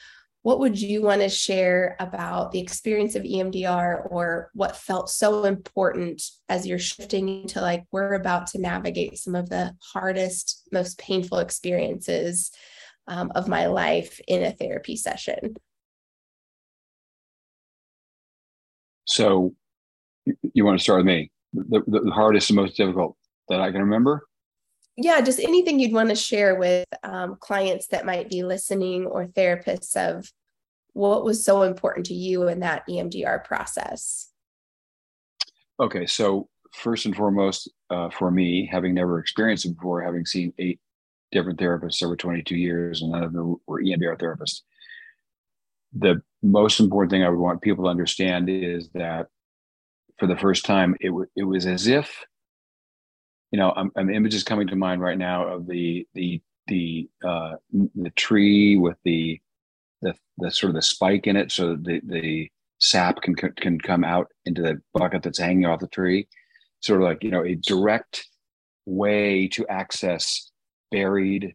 what 0.42 0.58
would 0.58 0.80
you 0.80 1.02
want 1.02 1.20
to 1.20 1.28
share 1.28 1.96
about 2.00 2.50
the 2.50 2.60
experience 2.60 3.14
of 3.14 3.22
EMDR 3.22 4.10
or 4.10 4.50
what 4.54 4.76
felt 4.76 5.08
so 5.08 5.44
important 5.44 6.20
as 6.48 6.66
you're 6.66 6.80
shifting 6.80 7.28
into 7.28 7.60
like 7.60 7.84
we're 7.92 8.14
about 8.14 8.48
to 8.48 8.60
navigate 8.60 9.18
some 9.18 9.36
of 9.36 9.48
the 9.48 9.72
hardest, 9.80 10.68
most 10.72 10.98
painful 10.98 11.38
experiences 11.38 12.50
um, 13.06 13.30
of 13.36 13.46
my 13.46 13.66
life 13.66 14.20
in 14.26 14.42
a 14.42 14.52
therapy 14.52 14.96
session? 14.96 15.54
So 19.12 19.54
you 20.54 20.64
want 20.64 20.78
to 20.78 20.82
start 20.82 21.00
with 21.00 21.06
me? 21.06 21.30
The, 21.52 21.82
the, 21.86 22.00
the 22.00 22.10
hardest 22.10 22.48
and 22.48 22.56
most 22.56 22.78
difficult 22.78 23.14
that 23.50 23.60
I 23.60 23.70
can 23.70 23.82
remember? 23.82 24.26
Yeah, 24.96 25.20
just 25.20 25.38
anything 25.38 25.78
you'd 25.78 25.92
want 25.92 26.08
to 26.08 26.14
share 26.14 26.54
with 26.54 26.86
um, 27.02 27.36
clients 27.38 27.88
that 27.88 28.06
might 28.06 28.30
be 28.30 28.42
listening 28.42 29.04
or 29.04 29.26
therapists 29.26 29.96
of 29.96 30.32
what 30.94 31.24
was 31.24 31.44
so 31.44 31.62
important 31.62 32.06
to 32.06 32.14
you 32.14 32.48
in 32.48 32.60
that 32.60 32.84
EMDR 32.88 33.44
process. 33.44 34.30
Okay, 35.78 36.06
so 36.06 36.48
first 36.72 37.04
and 37.04 37.14
foremost, 37.14 37.70
uh, 37.90 38.08
for 38.08 38.30
me, 38.30 38.66
having 38.70 38.94
never 38.94 39.18
experienced 39.18 39.66
it 39.66 39.74
before, 39.74 40.02
having 40.02 40.24
seen 40.24 40.54
eight 40.58 40.80
different 41.32 41.58
therapists 41.58 42.02
over 42.02 42.16
22 42.16 42.56
years, 42.56 43.02
and 43.02 43.12
none 43.12 43.24
of 43.24 43.34
them 43.34 43.56
were 43.66 43.82
EMDR 43.82 44.18
therapists, 44.18 44.62
the 45.92 46.22
most 46.42 46.80
important 46.80 47.10
thing 47.10 47.22
I 47.22 47.28
would 47.28 47.38
want 47.38 47.62
people 47.62 47.84
to 47.84 47.90
understand 47.90 48.48
is 48.48 48.88
that 48.94 49.28
for 50.18 50.26
the 50.26 50.36
first 50.36 50.64
time, 50.64 50.96
it, 51.00 51.08
w- 51.08 51.28
it 51.36 51.44
was 51.44 51.66
as 51.66 51.86
if, 51.86 52.24
you 53.50 53.58
know, 53.58 53.72
I'm, 53.76 53.90
I'm 53.96 54.10
images 54.10 54.44
coming 54.44 54.68
to 54.68 54.76
mind 54.76 55.02
right 55.02 55.18
now 55.18 55.46
of 55.46 55.66
the 55.66 56.06
the 56.14 56.40
the 56.68 57.08
uh, 57.24 57.56
the 57.72 58.10
tree 58.10 58.76
with 58.76 58.96
the 59.04 59.40
the 60.00 60.14
the 60.38 60.50
sort 60.50 60.70
of 60.70 60.74
the 60.74 60.82
spike 60.82 61.26
in 61.26 61.36
it, 61.36 61.52
so 61.52 61.76
the 61.76 62.00
the 62.06 62.48
sap 62.78 63.20
can 63.20 63.34
can 63.34 63.78
come 63.78 64.04
out 64.04 64.28
into 64.46 64.62
the 64.62 64.80
bucket 64.94 65.22
that's 65.22 65.38
hanging 65.38 65.66
off 65.66 65.80
the 65.80 65.88
tree, 65.88 66.28
sort 66.80 67.02
of 67.02 67.06
like 67.06 67.22
you 67.22 67.30
know 67.30 67.44
a 67.44 67.56
direct 67.56 68.26
way 68.86 69.48
to 69.48 69.66
access 69.68 70.50
buried 70.90 71.54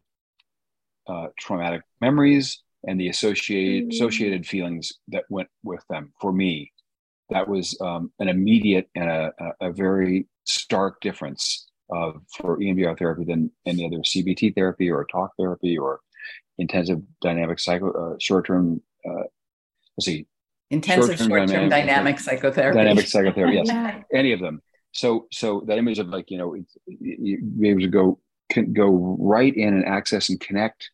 uh, 1.07 1.27
traumatic 1.39 1.81
memories 1.99 2.61
and 2.87 2.99
the 2.99 3.09
associated 3.09 3.83
mm-hmm. 3.83 3.89
associated 3.91 4.45
feelings 4.45 4.93
that 5.09 5.25
went 5.29 5.49
with 5.63 5.83
them. 5.89 6.13
For 6.19 6.31
me 6.31 6.71
that 7.29 7.47
was 7.47 7.77
um, 7.81 8.11
an 8.19 8.29
immediate 8.29 8.89
and 8.95 9.09
a, 9.09 9.33
a, 9.59 9.71
very 9.71 10.27
stark 10.45 11.01
difference 11.01 11.67
of 11.89 12.21
for 12.37 12.57
EMDR 12.57 12.97
therapy 12.97 13.25
than 13.25 13.51
any 13.65 13.85
other 13.85 13.97
CBT 13.97 14.55
therapy 14.55 14.89
or 14.89 15.05
talk 15.05 15.31
therapy 15.37 15.77
or 15.77 15.99
intensive 16.57 17.01
dynamic 17.21 17.59
psycho 17.59 17.91
uh, 17.91 18.15
short-term 18.19 18.81
uh, 19.07 19.23
let's 19.97 20.05
see. 20.05 20.25
Intensive 20.69 21.17
short-term, 21.17 21.27
short-term 21.27 21.69
dynamic, 21.69 21.71
dynamic, 21.71 22.19
psychotherapy. 22.19 22.77
Dynamic 22.77 23.07
psychotherapy 23.07 23.55
yes. 23.55 23.67
Yeah. 23.69 24.01
any 24.13 24.31
of 24.33 24.39
them. 24.39 24.61
So 24.91 25.27
so 25.31 25.63
that 25.67 25.77
image 25.77 25.99
of 25.99 26.07
like 26.07 26.31
you 26.31 26.37
know 26.37 26.55
you 26.87 27.41
be 27.41 27.69
able 27.69 27.81
to 27.81 27.87
go 27.87 28.19
can 28.49 28.73
go 28.73 29.17
right 29.19 29.55
in 29.55 29.73
and 29.73 29.85
access 29.85 30.29
and 30.29 30.39
connect 30.39 30.91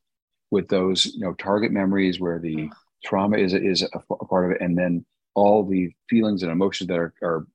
with 0.53 0.67
those 0.67 1.07
you 1.07 1.21
know 1.21 1.33
target 1.33 1.71
memories 1.71 2.19
where 2.19 2.37
the 2.37 2.55
mm-hmm. 2.55 2.73
trauma 3.03 3.37
is 3.37 3.53
is 3.53 3.81
a, 3.81 3.99
a 4.11 4.25
part 4.25 4.45
of 4.45 4.51
it 4.51 4.61
and 4.61 4.77
then 4.77 5.03
all 5.33 5.65
the 5.65 5.91
feelings 6.07 6.43
and 6.43 6.51
emotions 6.51 6.87
that 6.87 6.99
are, 6.99 7.13
are 7.23 7.47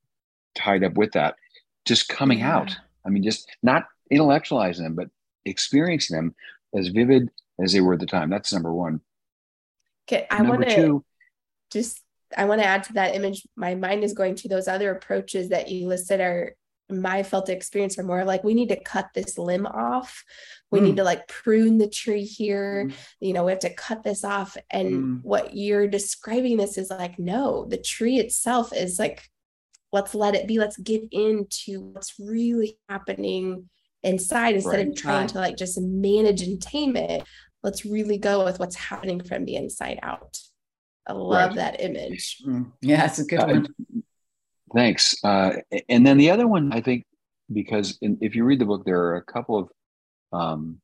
tied 0.56 0.82
up 0.82 0.94
with 0.94 1.12
that 1.12 1.36
just 1.84 2.08
coming 2.08 2.40
yeah. 2.40 2.56
out 2.56 2.76
i 3.06 3.08
mean 3.08 3.22
just 3.22 3.48
not 3.62 3.86
intellectualizing 4.12 4.82
them 4.82 4.96
but 4.96 5.08
experiencing 5.44 6.16
them 6.16 6.34
as 6.76 6.88
vivid 6.88 7.30
as 7.62 7.72
they 7.72 7.80
were 7.80 7.94
at 7.94 8.00
the 8.00 8.06
time 8.06 8.28
that's 8.28 8.52
number 8.52 8.74
one 8.74 9.00
okay 10.06 10.26
i 10.30 10.42
want 10.42 10.68
to 10.68 11.04
just 11.70 12.02
I 12.36 12.44
want 12.44 12.60
to 12.60 12.66
add 12.66 12.82
to 12.84 12.92
that 12.92 13.14
image. 13.14 13.46
My 13.56 13.74
mind 13.74 14.04
is 14.04 14.12
going 14.12 14.34
to 14.36 14.48
those 14.48 14.68
other 14.68 14.90
approaches 14.90 15.48
that 15.48 15.70
you 15.70 15.88
listed 15.88 16.20
are 16.20 16.54
my 16.90 17.22
felt 17.22 17.48
experience 17.48 17.98
are 17.98 18.04
more 18.04 18.24
like 18.24 18.44
we 18.44 18.54
need 18.54 18.70
to 18.70 18.80
cut 18.80 19.08
this 19.14 19.38
limb 19.38 19.66
off. 19.66 20.24
We 20.70 20.80
mm. 20.80 20.84
need 20.84 20.96
to 20.96 21.04
like 21.04 21.28
prune 21.28 21.78
the 21.78 21.88
tree 21.88 22.24
here. 22.24 22.86
Mm. 22.86 22.94
You 23.20 23.32
know, 23.34 23.44
we 23.44 23.52
have 23.52 23.60
to 23.60 23.74
cut 23.74 24.02
this 24.02 24.24
off. 24.24 24.56
And 24.70 24.92
mm. 24.92 25.20
what 25.22 25.54
you're 25.54 25.86
describing 25.86 26.56
this 26.56 26.78
is 26.78 26.90
like, 26.90 27.18
no, 27.18 27.66
the 27.66 27.78
tree 27.78 28.18
itself 28.18 28.72
is 28.74 28.98
like, 28.98 29.28
let's 29.92 30.14
let 30.14 30.34
it 30.34 30.46
be. 30.46 30.58
Let's 30.58 30.78
get 30.78 31.02
into 31.12 31.80
what's 31.80 32.14
really 32.18 32.78
happening 32.88 33.68
inside 34.02 34.54
instead 34.54 34.76
right. 34.76 34.88
of 34.88 34.96
trying 34.96 35.26
to 35.28 35.38
like 35.38 35.56
just 35.56 35.78
manage 35.80 36.42
and 36.42 36.60
tame 36.60 36.96
it. 36.96 37.24
Let's 37.62 37.84
really 37.84 38.18
go 38.18 38.44
with 38.44 38.58
what's 38.58 38.76
happening 38.76 39.22
from 39.22 39.44
the 39.44 39.56
inside 39.56 39.98
out. 40.02 40.38
I 41.06 41.12
love 41.14 41.50
right. 41.50 41.56
that 41.56 41.80
image. 41.80 42.38
Mm. 42.46 42.72
Yeah, 42.82 43.06
it's 43.06 43.18
a 43.18 43.24
good 43.24 43.40
uh, 43.40 43.46
one. 43.46 43.66
Thanks. 44.74 45.16
Uh, 45.24 45.54
and 45.88 46.06
then 46.06 46.18
the 46.18 46.30
other 46.30 46.46
one, 46.46 46.72
I 46.72 46.80
think, 46.80 47.06
because 47.52 47.98
in, 48.02 48.18
if 48.20 48.34
you 48.34 48.44
read 48.44 48.58
the 48.58 48.66
book, 48.66 48.84
there 48.84 49.00
are 49.00 49.16
a 49.16 49.24
couple 49.24 49.58
of 49.58 50.38
um, 50.38 50.80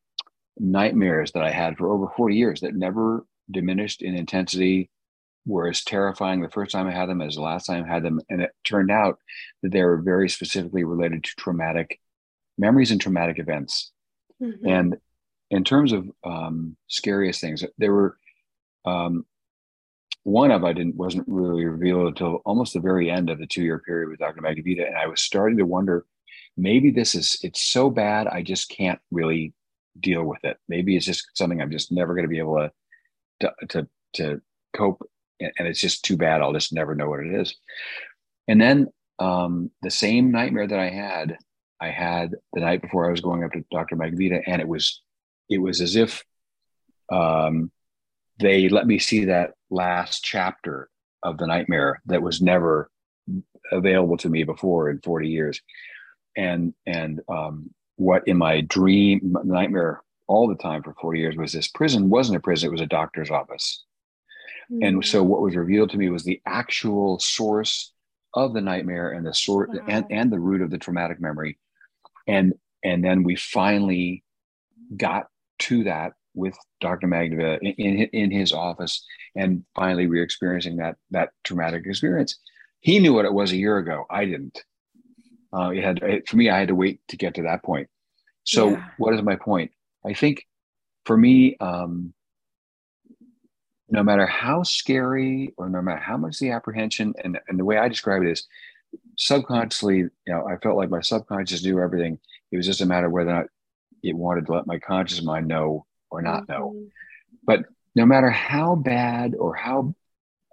nightmares 0.59 1.33
that 1.33 1.43
I 1.43 1.51
had 1.51 1.77
for 1.77 1.93
over 1.93 2.09
40 2.17 2.35
years 2.35 2.61
that 2.61 2.75
never 2.75 3.27
diminished 3.51 4.03
in 4.03 4.15
intensity, 4.15 4.91
were 5.47 5.69
as 5.69 5.85
terrifying 5.85 6.41
the 6.41 6.49
first 6.49 6.73
time 6.73 6.87
I 6.87 6.93
had 6.93 7.09
them 7.09 7.21
as 7.21 7.35
the 7.35 7.43
last 7.43 7.67
time 7.67 7.85
I 7.85 7.93
had 7.93 8.03
them. 8.03 8.21
And 8.31 8.41
it 8.41 8.51
turned 8.65 8.91
out 8.91 9.19
that 9.63 9.73
they 9.73 9.83
were 9.83 9.99
very 9.99 10.29
specifically 10.29 10.85
related 10.85 11.25
to 11.25 11.35
traumatic 11.37 12.01
memories 12.57 12.91
and 12.91 13.01
traumatic 13.01 13.39
events. 13.39 13.93
Mm-hmm. 14.43 14.67
And 14.67 14.97
in 15.51 15.65
terms 15.65 15.93
of 15.93 16.11
um, 16.25 16.77
scariest 16.89 17.41
things, 17.41 17.65
there 17.79 17.93
were 17.93 18.17
um, 18.87 19.27
one 20.25 20.51
of 20.51 20.65
I 20.65 20.73
didn't 20.73 20.97
wasn't 20.97 21.29
really 21.29 21.65
revealed 21.67 22.09
until 22.09 22.41
almost 22.45 22.73
the 22.73 22.81
very 22.81 23.11
end 23.11 23.31
of 23.31 23.39
the 23.39 23.47
two 23.47 23.63
year 23.63 23.79
period 23.79 24.09
with 24.09 24.19
Dr. 24.19 24.41
Magnavita, 24.41 24.87
and 24.87 24.97
I 24.97 25.07
was 25.07 25.23
starting 25.23 25.59
to 25.59 25.67
wonder 25.67 26.05
maybe 26.57 26.91
this 26.91 27.15
is 27.15 27.39
it's 27.43 27.63
so 27.63 27.91
bad 27.91 28.27
I 28.27 28.43
just 28.43 28.71
can't 28.71 28.99
really 29.11 29.53
deal 30.01 30.25
with 30.25 30.43
it. 30.45 30.57
Maybe 30.69 30.97
it's 30.97 31.07
just 31.07 31.27
something 31.35 31.61
I'm 31.61 31.71
just 31.71 31.93
never 31.93 32.15
going 32.15 32.25
to 32.25 32.29
be 32.29 32.39
able 32.39 32.57
to 32.57 32.73
to 33.41 33.67
to, 33.69 33.89
to 34.15 34.41
cope, 34.75 35.03
and, 35.41 35.53
it's 35.59 35.81
just 35.81 36.05
too 36.05 36.17
bad. 36.17 36.41
I'll 36.41 36.53
just 36.53 36.73
never 36.73 36.95
know 36.95 37.09
what 37.09 37.21
it 37.21 37.35
is. 37.35 37.55
And 38.49 38.61
then 38.61 38.89
um, 39.19 39.71
the 39.83 39.91
same 39.91 40.31
nightmare 40.31 40.67
that 40.67 40.79
I 40.79 40.89
had, 40.89 41.37
I 41.81 41.91
had 41.91 42.35
the 42.53 42.61
night 42.61 42.83
before 42.83 43.07
I 43.07 43.11
was 43.11 43.21
going 43.21 43.45
up 43.45 43.53
to 43.53 43.65
Dr. 43.71 43.97
Magnavita, 43.97 44.43
and 44.47 44.63
it 44.63 44.69
was 44.69 45.03
it 45.51 45.59
was 45.59 45.83
as 45.83 45.97
if 45.97 46.25
um, 47.13 47.71
they 48.39 48.69
let 48.69 48.87
me 48.87 48.99
see 48.99 49.27
that 49.27 49.53
last 49.71 50.25
chapter 50.25 50.89
of 51.23 51.39
the 51.39 51.47
nightmare 51.47 52.01
that 52.07 52.23
was 52.23 52.43
never 52.43 52.91
available 53.73 54.17
to 54.19 54.29
me 54.29 54.45
before 54.45 54.91
in 54.91 55.01
40 55.01 55.29
years 55.29 55.61
and 56.37 56.75
and 56.87 57.21
um, 57.29 57.71
what 57.97 58.27
in 58.29 58.37
my 58.37 58.61
dream 58.63 59.37
nightmare 59.45 60.03
all 60.27 60.49
the 60.49 60.57
time 60.57 60.83
for 60.83 60.95
40 61.01 61.19
years 61.19 61.37
was 61.37 61.53
this 61.53 61.69
prison 61.69 62.11
wasn't 62.11 62.37
a 62.37 62.41
prison 62.41 62.69
it 62.69 62.73
was 62.73 62.81
a 62.81 62.87
doctor's 62.87 63.31
office 63.31 63.85
mm-hmm. 64.71 64.85
and 64.85 65.05
so 65.05 65.23
what 65.23 65.41
was 65.41 65.57
revealed 65.57 65.91
to 65.91 65.97
me 65.97 66.11
was 66.11 66.25
the 66.25 66.41
actual 66.47 67.19
source 67.19 67.93
of 68.35 68.53
the 68.53 68.61
nightmare 68.61 69.11
and 69.11 69.25
the 69.25 69.33
sort 69.33 69.71
wow. 69.71 69.81
and, 69.89 70.05
and 70.11 70.33
the 70.33 70.41
root 70.41 70.61
of 70.61 70.71
the 70.71 70.79
traumatic 70.79 71.21
memory 71.21 71.59
and 72.27 72.53
and 72.83 73.03
then 73.03 73.23
we 73.23 73.37
finally 73.37 74.23
got 74.97 75.29
to 75.59 75.85
that 75.85 76.13
with 76.35 76.57
Dr. 76.81 77.07
Magda 77.07 77.59
in, 77.61 78.03
in, 78.13 78.31
his 78.31 78.53
office, 78.53 79.05
and 79.37 79.65
finally 79.75 80.07
we 80.07 80.19
are 80.21 80.25
experiencing 80.25 80.77
that 80.77 80.97
that 81.11 81.31
traumatic 81.45 81.87
experience. 81.87 82.39
He 82.81 82.99
knew 82.99 83.15
what 83.15 83.25
it 83.25 83.33
was 83.33 83.53
a 83.53 83.57
year 83.57 83.79
ago. 83.79 84.05
I 84.11 84.25
didn't. 84.25 84.63
Uh, 85.53 85.71
it 85.71 85.85
had 85.85 85.99
it, 86.03 86.29
for 86.29 86.37
me. 86.37 86.51
I 86.51 86.59
had 86.59 86.69
to 86.69 86.75
wait 86.75 87.01
to 87.09 87.17
get 87.17 87.35
to 87.35 87.43
that 87.43 87.63
point. 87.63 87.89
So, 88.43 88.71
yeah. 88.71 88.85
what 88.99 89.15
is 89.15 89.23
my 89.23 89.37
point? 89.37 89.71
I 90.05 90.13
think 90.13 90.45
for 91.05 91.17
me, 91.17 91.57
um, 91.61 92.13
no 93.89 94.03
matter 94.03 94.27
how 94.27 94.63
scary 94.63 95.55
or 95.57 95.69
no 95.69 95.81
matter 95.81 96.01
how 96.01 96.17
much 96.17 96.39
the 96.39 96.51
apprehension, 96.51 97.15
and, 97.23 97.39
and 97.49 97.59
the 97.59 97.65
way 97.65 97.79
I 97.79 97.89
describe 97.89 98.23
it 98.23 98.31
is 98.31 98.47
subconsciously, 99.17 99.99
you 99.99 100.11
know, 100.27 100.47
I 100.47 100.57
felt 100.59 100.77
like 100.77 100.91
my 100.91 101.01
subconscious 101.01 101.65
knew 101.65 101.81
everything. 101.81 102.19
It 102.51 102.57
was 102.57 102.67
just 102.67 102.81
a 102.81 102.87
matter 102.87 103.07
of 103.07 103.13
whether 103.13 103.31
or 103.31 103.35
not 103.35 103.47
it 104.03 104.17
wanted 104.17 104.47
to 104.47 104.53
let 104.53 104.67
my 104.67 104.79
conscious 104.79 105.23
mind 105.23 105.49
know 105.49 105.87
or 106.15 106.23
not 106.23 106.49
know. 106.49 106.75
Mm-hmm. 106.75 106.87
But 107.47 107.65
no 107.95 108.07
matter 108.07 108.31
how 108.31 108.75
bad 108.75 109.35
or 109.39 109.55
how 109.55 109.95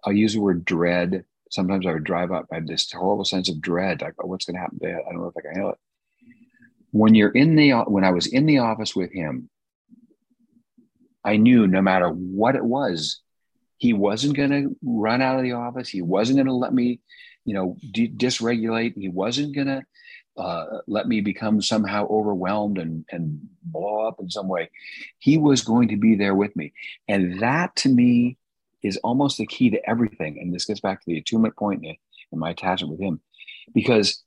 I'll 0.04 0.14
use 0.14 0.34
the 0.34 0.42
word 0.42 0.66
dread. 0.66 1.26
Sometimes 1.50 1.86
I 1.86 1.94
would 1.94 2.04
drive 2.04 2.32
up. 2.32 2.48
I 2.52 2.56
have 2.56 2.68
this 2.68 2.92
horrible 2.92 3.26
sense 3.26 3.50
of 3.50 3.62
dread. 3.62 4.02
Like, 4.02 4.14
oh, 4.20 4.28
what's 4.28 4.46
going 4.46 4.56
to 4.56 4.62
happen 4.62 4.80
to 4.80 4.88
I 4.88 5.12
don't 5.12 5.22
know 5.22 5.28
if 5.28 5.38
I 5.38 5.42
can 5.42 5.52
handle 5.52 5.72
it. 5.72 5.78
When 6.92 7.16
you're 7.16 7.32
in 7.32 7.56
the 7.56 7.72
when 7.72 8.04
I 8.04 8.12
was 8.12 8.28
in 8.28 8.46
the 8.46 8.60
office 8.60 8.96
with 8.96 9.12
him, 9.12 9.50
I 11.24 11.38
knew 11.38 11.68
no 11.68 11.82
matter 11.82 12.10
what 12.10 12.56
it 12.56 12.66
was, 12.66 13.22
he 13.78 13.94
wasn't 13.94 14.36
going 14.36 14.50
to 14.50 14.76
run 14.84 15.22
out 15.22 15.38
of 15.38 15.44
the 15.44 15.54
office. 15.54 15.88
He 15.88 16.02
wasn't 16.02 16.38
going 16.38 16.48
to 16.48 16.54
let 16.54 16.74
me, 16.74 17.00
you 17.46 17.54
know, 17.54 17.78
de- 17.92 18.10
dysregulate. 18.10 18.98
He 18.98 19.08
wasn't 19.08 19.56
going 19.56 19.68
to 19.68 19.84
uh, 20.38 20.80
let 20.88 21.08
me 21.08 21.22
become 21.22 21.62
somehow 21.62 22.08
overwhelmed 22.08 22.78
and, 22.78 23.06
and 23.12 23.40
blow 23.64 24.08
up 24.08 24.20
in 24.20 24.30
some 24.30 24.48
way. 24.48 24.70
He 25.20 25.38
was 25.38 25.62
going 25.62 25.90
to 25.90 25.98
be 25.98 26.16
there 26.16 26.36
with 26.36 26.56
me. 26.56 26.74
And 27.08 27.42
that 27.42 27.76
to 27.78 27.90
me 27.90 28.38
is 28.82 28.98
almost 28.98 29.38
the 29.38 29.46
key 29.46 29.70
to 29.70 29.90
everything. 29.90 30.40
And 30.40 30.54
this 30.54 30.66
gets 30.66 30.80
back 30.80 31.02
to 31.02 31.06
the 31.08 31.18
attunement 31.18 31.56
point 31.56 31.86
and 31.86 32.40
my 32.40 32.52
attachment 32.52 32.92
with 32.92 33.02
him, 33.02 33.20
because 33.74 34.24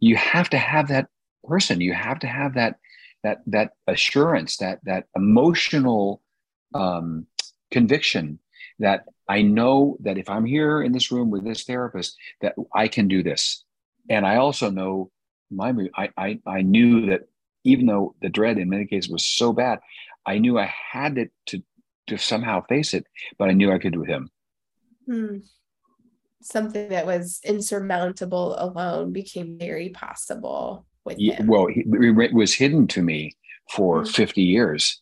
you 0.00 0.16
have 0.16 0.50
to 0.50 0.58
have 0.58 0.88
that 0.88 1.08
person. 1.44 1.80
You 1.80 1.94
have 1.94 2.18
to 2.20 2.26
have 2.26 2.54
that 2.54 2.76
that 3.22 3.42
that 3.46 3.72
assurance, 3.86 4.58
that 4.58 4.80
that 4.84 5.06
emotional 5.16 6.20
um, 6.74 7.26
conviction 7.70 8.38
that 8.80 9.04
I 9.28 9.42
know 9.42 9.96
that 10.00 10.18
if 10.18 10.28
I'm 10.28 10.44
here 10.44 10.82
in 10.82 10.92
this 10.92 11.10
room 11.10 11.30
with 11.30 11.44
this 11.44 11.64
therapist, 11.64 12.16
that 12.40 12.54
I 12.74 12.88
can 12.88 13.08
do 13.08 13.22
this. 13.22 13.64
And 14.10 14.26
I 14.26 14.36
also 14.36 14.68
know 14.68 15.10
my 15.50 15.72
movie, 15.72 15.90
I, 15.94 16.10
I, 16.16 16.40
I 16.46 16.62
knew 16.62 17.06
that 17.06 17.22
even 17.64 17.86
though 17.86 18.14
the 18.20 18.28
dread 18.28 18.58
in 18.58 18.68
many 18.68 18.86
cases 18.86 19.10
was 19.10 19.24
so 19.24 19.52
bad, 19.52 19.80
I 20.26 20.38
knew 20.38 20.58
I 20.58 20.72
had 20.92 21.18
it 21.18 21.30
to 21.46 21.62
to 22.06 22.18
somehow 22.18 22.62
face 22.66 22.92
it, 22.92 23.06
but 23.38 23.48
I 23.48 23.52
knew 23.52 23.72
I 23.72 23.78
could 23.78 23.94
do 23.94 24.00
with 24.00 24.08
him. 24.08 24.30
Hmm. 25.06 25.38
Something 26.42 26.90
that 26.90 27.06
was 27.06 27.40
insurmountable 27.42 28.54
alone 28.58 29.12
became 29.12 29.58
very 29.58 29.88
possible 29.88 30.84
with 31.04 31.18
yeah, 31.18 31.36
him. 31.36 31.46
Well, 31.46 31.68
it 31.70 32.34
was 32.34 32.52
hidden 32.52 32.86
to 32.88 33.02
me 33.02 33.32
for 33.74 34.00
hmm 34.00 34.10
50 34.10 34.42
years. 34.42 35.00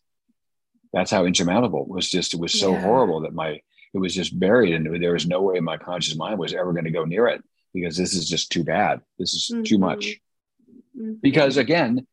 That's 0.93 1.11
how 1.11 1.25
insurmountable 1.25 1.83
it 1.83 1.89
was. 1.89 2.09
Just 2.09 2.35
it 2.35 2.41
was 2.41 2.59
so 2.59 2.73
yeah. 2.73 2.83
horrible 2.83 3.21
that 3.23 3.35
my 3.35 3.61
it 3.95 3.99
was 3.99 4.15
just 4.15 4.39
buried, 4.39 4.75
and 4.75 5.03
there 5.03 5.13
was 5.13 5.27
no 5.27 5.43
way 5.43 5.59
my 5.61 5.77
conscious 5.77 6.17
mind 6.17 6.39
was 6.39 6.55
ever 6.55 6.73
going 6.73 6.85
to 6.85 6.91
go 6.91 7.05
near 7.05 7.27
it 7.27 7.43
because 7.75 7.97
this 7.97 8.15
is 8.15 8.29
just 8.29 8.51
too 8.53 8.63
bad. 8.63 9.01
This 9.19 9.35
is 9.35 9.51
mm-hmm. 9.53 9.65
too 9.65 9.79
much. 9.79 10.21
Mm-hmm. 11.03 11.15
Because 11.21 11.57
again, 11.57 12.07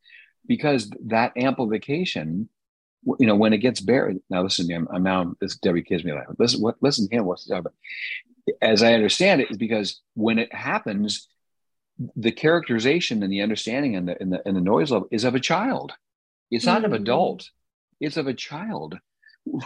because 0.48 0.90
that 1.06 1.34
amplification, 1.38 2.50
you 3.20 3.28
know, 3.28 3.36
when 3.36 3.54
it 3.54 3.60
gets 3.60 3.80
buried. 3.80 4.20
Now 4.30 4.44
listen 4.44 4.68
to 4.68 4.74
him. 4.74 4.88
I'm 4.92 5.04
now 5.04 5.34
this 5.40 5.58
Debbie 5.58 5.84
gives 5.84 6.04
me 6.04 6.14
like 6.14 6.28
listen. 6.38 6.62
What 6.62 6.76
listen 6.82 7.08
to 7.08 7.16
him? 7.16 7.26
What's 7.26 7.46
the 7.46 7.58
about? 7.58 7.74
As 8.62 8.82
I 8.82 8.94
understand 8.94 9.42
it, 9.42 9.52
is 9.52 9.58
because 9.58 10.02
when 10.16 10.40
it 10.40 10.54
happens, 10.54 11.28
the 12.16 12.32
characterization 12.32 13.22
and 13.24 13.32
the 13.32 13.42
understanding 13.42 13.96
and 13.96 14.08
the 14.08 14.22
and 14.22 14.34
the, 14.34 14.42
and 14.46 14.56
the 14.56 14.62
noise 14.62 14.92
level 14.92 15.08
is 15.12 15.24
of 15.24 15.36
a 15.36 15.40
child. 15.40 15.94
It's 16.52 16.66
not 16.66 16.84
mm-hmm. 16.84 16.94
of 16.94 17.02
adult. 17.02 17.50
It's 18.00 18.18
of 18.18 18.28
a 18.28 18.34
child. 18.34 18.98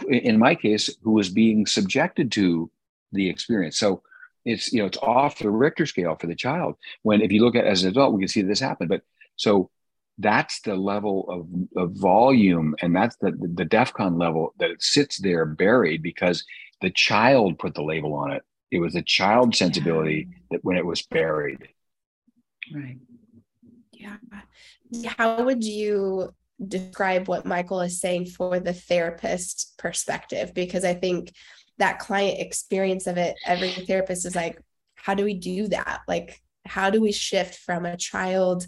In 0.08 0.38
my 0.38 0.54
case, 0.54 0.90
who 1.02 1.12
was 1.12 1.28
being 1.28 1.66
subjected 1.66 2.30
to 2.32 2.70
the 3.12 3.28
experience. 3.28 3.78
So 3.78 4.02
it's 4.44 4.72
you 4.72 4.80
know 4.80 4.86
it's 4.86 4.98
off 4.98 5.38
the 5.38 5.50
Richter 5.50 5.86
scale 5.86 6.16
for 6.16 6.26
the 6.26 6.34
child. 6.34 6.76
When 7.02 7.22
if 7.22 7.32
you 7.32 7.42
look 7.42 7.56
at 7.56 7.66
as 7.66 7.82
an 7.82 7.90
adult, 7.90 8.12
we 8.12 8.20
can 8.20 8.28
see 8.28 8.42
this 8.42 8.60
happen. 8.60 8.88
But 8.88 9.02
so 9.36 9.70
that's 10.18 10.60
the 10.60 10.76
level 10.76 11.26
of, 11.28 11.82
of 11.82 11.92
volume, 11.96 12.74
and 12.80 12.94
that's 12.94 13.16
the 13.16 13.32
the 13.32 13.64
DEFCON 13.64 14.18
level 14.18 14.54
that 14.58 14.70
it 14.70 14.82
sits 14.82 15.18
there 15.18 15.44
buried 15.44 16.02
because 16.02 16.44
the 16.80 16.90
child 16.90 17.58
put 17.58 17.74
the 17.74 17.82
label 17.82 18.14
on 18.14 18.32
it. 18.32 18.42
It 18.70 18.78
was 18.78 18.94
a 18.94 19.02
child 19.02 19.54
sensibility 19.54 20.28
that 20.50 20.64
when 20.64 20.76
it 20.76 20.86
was 20.86 21.02
buried. 21.02 21.68
Right. 22.72 22.98
Yeah. 23.92 24.16
How 25.06 25.44
would 25.44 25.64
you 25.64 26.34
describe 26.66 27.28
what 27.28 27.46
Michael 27.46 27.80
is 27.80 28.00
saying 28.00 28.26
for 28.26 28.60
the 28.60 28.72
therapist 28.72 29.74
perspective? 29.78 30.54
Because 30.54 30.84
I 30.84 30.94
think 30.94 31.32
that 31.78 31.98
client 31.98 32.40
experience 32.40 33.06
of 33.06 33.16
it 33.16 33.36
every 33.44 33.70
therapist 33.70 34.26
is 34.26 34.36
like 34.36 34.60
how 34.94 35.14
do 35.14 35.24
we 35.24 35.34
do 35.34 35.68
that 35.68 36.00
like 36.06 36.40
how 36.64 36.90
do 36.90 37.00
we 37.00 37.12
shift 37.12 37.56
from 37.56 37.84
a 37.84 37.96
child 37.96 38.66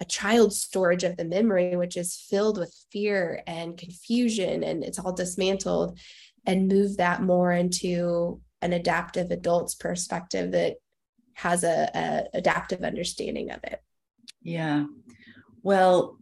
a 0.00 0.04
child 0.04 0.52
storage 0.52 1.04
of 1.04 1.16
the 1.16 1.24
memory 1.24 1.76
which 1.76 1.96
is 1.96 2.16
filled 2.28 2.58
with 2.58 2.74
fear 2.90 3.42
and 3.46 3.78
confusion 3.78 4.62
and 4.62 4.82
it's 4.82 4.98
all 4.98 5.12
dismantled 5.12 5.98
and 6.46 6.68
move 6.68 6.96
that 6.96 7.22
more 7.22 7.52
into 7.52 8.40
an 8.60 8.72
adaptive 8.72 9.30
adult's 9.30 9.74
perspective 9.74 10.52
that 10.52 10.74
has 11.34 11.64
a, 11.64 11.90
a 11.94 12.38
adaptive 12.38 12.82
understanding 12.82 13.50
of 13.50 13.60
it. 13.64 13.80
Yeah. 14.42 14.84
Well 15.62 16.18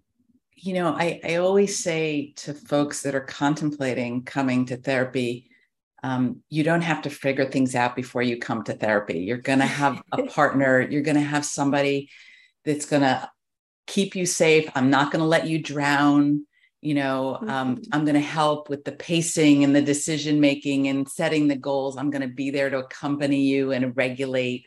you 0.54 0.74
know 0.74 0.94
I, 0.94 1.20
I 1.24 1.36
always 1.36 1.82
say 1.82 2.34
to 2.36 2.54
folks 2.54 3.02
that 3.02 3.14
are 3.14 3.20
contemplating 3.20 4.22
coming 4.22 4.66
to 4.66 4.76
therapy 4.76 5.50
um, 6.02 6.42
you 6.50 6.64
don't 6.64 6.82
have 6.82 7.02
to 7.02 7.10
figure 7.10 7.44
things 7.44 7.74
out 7.74 7.94
before 7.94 8.22
you 8.22 8.38
come 8.38 8.64
to 8.64 8.72
therapy. 8.72 9.20
You're 9.20 9.36
going 9.36 9.60
to 9.60 9.66
have 9.66 10.02
a 10.10 10.22
partner. 10.26 10.80
You're 10.80 11.02
going 11.02 11.16
to 11.16 11.20
have 11.20 11.44
somebody 11.44 12.10
that's 12.64 12.86
going 12.86 13.02
to 13.02 13.30
keep 13.86 14.14
you 14.16 14.26
safe. 14.26 14.70
I'm 14.74 14.90
not 14.90 15.12
going 15.12 15.20
to 15.20 15.26
let 15.26 15.46
you 15.46 15.58
drown. 15.58 16.46
You 16.80 16.94
know 16.94 17.36
um, 17.36 17.76
mm-hmm. 17.76 17.82
i'm 17.92 18.04
going 18.04 18.16
to 18.16 18.20
help 18.20 18.68
with 18.68 18.82
the 18.82 18.90
pacing 18.90 19.62
and 19.62 19.74
the 19.74 19.80
decision 19.80 20.40
making 20.40 20.88
and 20.88 21.08
setting 21.08 21.46
the 21.46 21.54
goals. 21.54 21.96
I'm 21.96 22.10
going 22.10 22.28
to 22.28 22.34
be 22.34 22.50
there 22.50 22.70
to 22.70 22.78
accompany 22.78 23.42
you 23.42 23.70
and 23.70 23.96
regulate. 23.96 24.66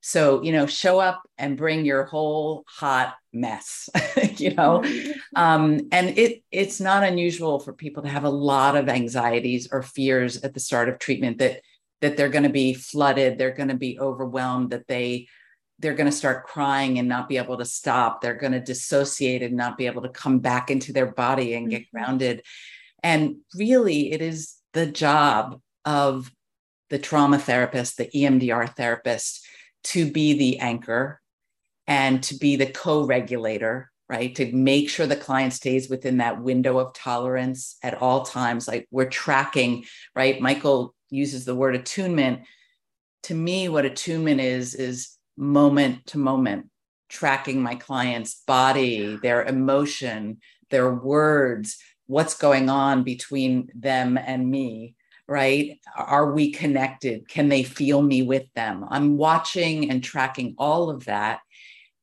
So 0.00 0.40
you 0.42 0.52
know 0.52 0.66
show 0.66 1.00
up 1.00 1.20
and 1.36 1.56
bring 1.56 1.84
your 1.84 2.04
whole 2.04 2.62
hot 2.68 3.16
mess 3.32 3.88
you 4.36 4.54
know? 4.54 4.80
Mm-hmm. 4.80 5.10
um, 5.34 5.80
and 5.92 6.16
it 6.16 6.42
it's 6.50 6.80
not 6.80 7.02
unusual 7.02 7.58
for 7.58 7.72
people 7.72 8.02
to 8.02 8.08
have 8.08 8.24
a 8.24 8.30
lot 8.30 8.76
of 8.76 8.88
anxieties 8.88 9.68
or 9.70 9.82
fears 9.82 10.38
at 10.42 10.54
the 10.54 10.60
start 10.60 10.88
of 10.88 10.98
treatment 10.98 11.38
that 11.38 11.60
that 12.00 12.16
they're 12.16 12.28
going 12.28 12.44
to 12.44 12.50
be 12.50 12.74
flooded 12.74 13.38
they're 13.38 13.54
going 13.54 13.68
to 13.68 13.74
be 13.74 13.98
overwhelmed 13.98 14.70
that 14.70 14.86
they 14.86 15.26
they're 15.78 15.94
going 15.94 16.10
to 16.10 16.16
start 16.16 16.46
crying 16.46 16.98
and 16.98 17.08
not 17.08 17.28
be 17.28 17.36
able 17.36 17.56
to 17.56 17.64
stop. 17.64 18.20
They're 18.20 18.34
going 18.34 18.52
to 18.52 18.60
dissociate 18.60 19.42
and 19.42 19.56
not 19.56 19.78
be 19.78 19.86
able 19.86 20.02
to 20.02 20.08
come 20.08 20.40
back 20.40 20.70
into 20.70 20.92
their 20.92 21.06
body 21.06 21.54
and 21.54 21.70
get 21.70 21.82
mm-hmm. 21.82 21.96
grounded. 21.96 22.42
And 23.02 23.36
really, 23.54 24.12
it 24.12 24.20
is 24.20 24.54
the 24.72 24.86
job 24.86 25.60
of 25.84 26.30
the 26.90 26.98
trauma 26.98 27.38
therapist, 27.38 27.96
the 27.96 28.06
EMDR 28.06 28.74
therapist, 28.74 29.46
to 29.84 30.10
be 30.10 30.36
the 30.36 30.58
anchor 30.58 31.20
and 31.86 32.22
to 32.24 32.34
be 32.36 32.56
the 32.56 32.66
co 32.66 33.04
regulator, 33.04 33.90
right? 34.08 34.34
To 34.36 34.50
make 34.52 34.90
sure 34.90 35.06
the 35.06 35.16
client 35.16 35.52
stays 35.52 35.88
within 35.88 36.18
that 36.18 36.42
window 36.42 36.78
of 36.78 36.92
tolerance 36.92 37.76
at 37.82 38.00
all 38.02 38.24
times. 38.24 38.66
Like 38.66 38.88
we're 38.90 39.08
tracking, 39.08 39.84
right? 40.16 40.40
Michael 40.40 40.94
uses 41.10 41.44
the 41.44 41.54
word 41.54 41.76
attunement. 41.76 42.40
To 43.24 43.34
me, 43.34 43.68
what 43.68 43.84
attunement 43.84 44.40
is, 44.40 44.74
is 44.74 45.17
moment 45.38 46.06
to 46.06 46.18
moment, 46.18 46.66
tracking 47.08 47.62
my 47.62 47.76
client's 47.76 48.42
body, 48.46 49.16
their 49.22 49.44
emotion, 49.44 50.38
their 50.70 50.92
words, 50.92 51.78
what's 52.06 52.36
going 52.36 52.68
on 52.68 53.04
between 53.04 53.70
them 53.74 54.18
and 54.18 54.50
me, 54.50 54.94
right? 55.26 55.78
Are 55.96 56.32
we 56.32 56.52
connected? 56.52 57.28
Can 57.28 57.48
they 57.48 57.62
feel 57.62 58.02
me 58.02 58.22
with 58.22 58.52
them? 58.54 58.84
I'm 58.88 59.16
watching 59.16 59.90
and 59.90 60.02
tracking 60.02 60.54
all 60.58 60.90
of 60.90 61.04
that. 61.04 61.40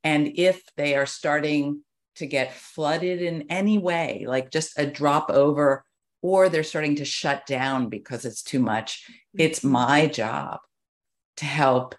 And 0.04 0.34
if 0.36 0.62
they 0.78 0.96
are 0.96 1.08
starting 1.08 1.82
to 2.16 2.26
get 2.26 2.54
flooded 2.54 3.22
in 3.22 3.46
any 3.50 3.78
way, 3.78 4.26
like 4.28 4.52
just 4.52 4.78
a 4.78 4.86
drop 4.86 5.30
over, 5.30 5.84
or 6.22 6.50
they're 6.50 6.64
starting 6.64 6.96
to 6.96 7.06
shut 7.06 7.46
down 7.46 7.90
because 7.90 8.26
it's 8.26 8.42
too 8.42 8.60
much, 8.60 9.06
it's 9.38 9.60
mm-hmm. 9.60 9.72
my 9.72 10.08
job 10.08 10.60
to 11.38 11.46
help 11.46 11.96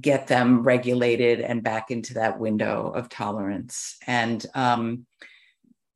get 0.00 0.26
them 0.26 0.62
regulated 0.62 1.40
and 1.40 1.62
back 1.62 1.90
into 1.90 2.14
that 2.14 2.38
window 2.38 2.90
of 2.94 3.08
tolerance. 3.08 3.96
And, 4.06 4.44
um, 4.54 5.06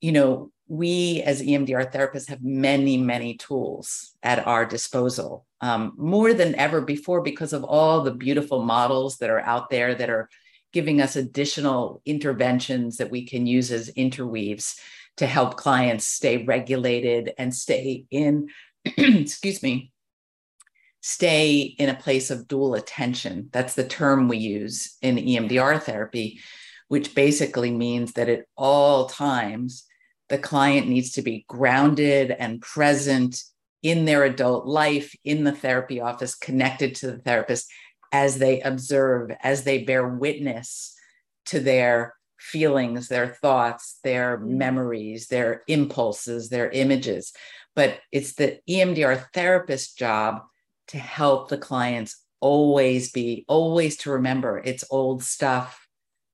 you 0.01 0.13
know, 0.13 0.51
we 0.69 1.23
as 1.23 1.43
EMDR 1.43 1.93
therapists 1.93 2.29
have 2.29 2.43
many, 2.43 2.97
many 2.97 3.37
tools 3.37 4.13
at 4.23 4.47
our 4.47 4.65
disposal, 4.65 5.47
um, 5.61 5.93
more 5.97 6.33
than 6.33 6.55
ever 6.55 6.81
before, 6.81 7.21
because 7.21 7.53
of 7.53 7.63
all 7.63 8.03
the 8.03 8.15
beautiful 8.15 8.63
models 8.65 9.19
that 9.19 9.31
are 9.31 9.41
out 9.41 9.71
there 9.71 9.95
that 9.95 10.11
are 10.11 10.29
giving 10.73 11.01
us 11.01 11.15
additional 11.15 12.01
interventions 12.07 12.97
that 12.97 13.11
we 13.11 13.27
can 13.27 13.47
use 13.47 13.71
as 13.71 13.91
interweaves 13.91 14.77
to 15.19 15.27
help 15.27 15.57
clients 15.57 16.07
stay 16.07 16.45
regulated 16.45 17.33
and 17.37 17.55
stay 17.55 18.07
in, 18.11 18.49
excuse 18.85 19.63
me, 19.63 19.92
stay 21.03 21.61
in 21.61 21.89
a 21.89 21.95
place 21.95 22.31
of 22.31 22.49
dual 22.49 22.75
attention. 22.75 23.51
That's 23.53 23.75
the 23.75 23.87
term 23.87 24.29
we 24.29 24.39
use 24.39 24.97
in 25.03 25.17
EMDR 25.17 25.83
therapy, 25.83 26.41
which 26.89 27.15
basically 27.15 27.73
means 27.73 28.13
that 28.13 28.29
at 28.29 28.47
all 28.57 29.07
times, 29.07 29.85
the 30.29 30.39
client 30.39 30.89
needs 30.89 31.13
to 31.13 31.23
be 31.23 31.45
grounded 31.49 32.31
and 32.31 32.63
present 32.63 33.43
in 33.83 34.05
their 34.05 34.23
adult 34.23 34.65
life, 34.65 35.15
in 35.25 35.43
the 35.43 35.53
therapy 35.53 36.01
office, 36.01 36.37
connected 36.37 36.95
to 36.95 37.09
the 37.09 37.19
therapist 37.19 37.69
as 38.13 38.39
they 38.39 38.61
observe, 38.61 39.33
as 39.43 39.65
they 39.65 39.83
bear 39.83 40.07
witness 40.07 40.95
to 41.47 41.59
their 41.59 42.15
feelings, 42.39 43.09
their 43.09 43.27
thoughts, 43.27 43.99
their 44.05 44.39
mm-hmm. 44.39 44.59
memories, 44.59 45.27
their 45.27 45.63
impulses, 45.67 46.49
their 46.49 46.71
images. 46.71 47.33
But 47.75 47.99
it's 48.13 48.35
the 48.35 48.61
EMDR 48.71 49.27
therapist 49.35 49.99
job 49.99 50.43
to 50.89 50.99
help 50.99 51.49
the 51.49 51.59
clients 51.59 52.23
always 52.41 53.13
be 53.13 53.45
always 53.49 53.97
to 53.97 54.11
remember 54.11 54.61
it's 54.65 54.85
old 54.91 55.23
stuff 55.23 55.87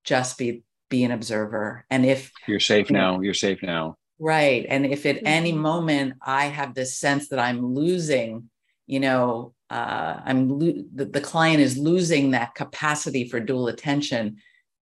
just 0.05 0.39
be 0.39 0.63
be 0.89 1.05
an 1.05 1.11
observer. 1.11 1.85
And 1.91 2.07
if 2.07 2.33
you're 2.47 2.61
safe 2.61 2.91
now 2.91 3.21
you're 3.21 3.35
safe 3.35 3.63
now. 3.63 3.97
Right. 4.19 4.67
And 4.69 4.87
if 4.87 5.05
at 5.07 5.21
any 5.25 5.53
mm-hmm. 5.53 5.61
moment 5.61 6.15
i 6.23 6.47
have 6.47 6.75
this 6.75 6.99
sense 6.99 7.29
that 7.29 7.39
i'm 7.39 7.75
losing 7.75 8.49
you 8.87 9.01
know 9.01 9.55
uh, 9.71 10.21
i'm 10.25 10.49
lo- 10.49 10.85
the, 10.95 11.05
the 11.05 11.21
client 11.21 11.61
is 11.61 11.77
losing 11.77 12.31
that 12.31 12.55
capacity 12.55 13.29
for 13.29 13.39
dual 13.39 13.69
attention 13.69 14.39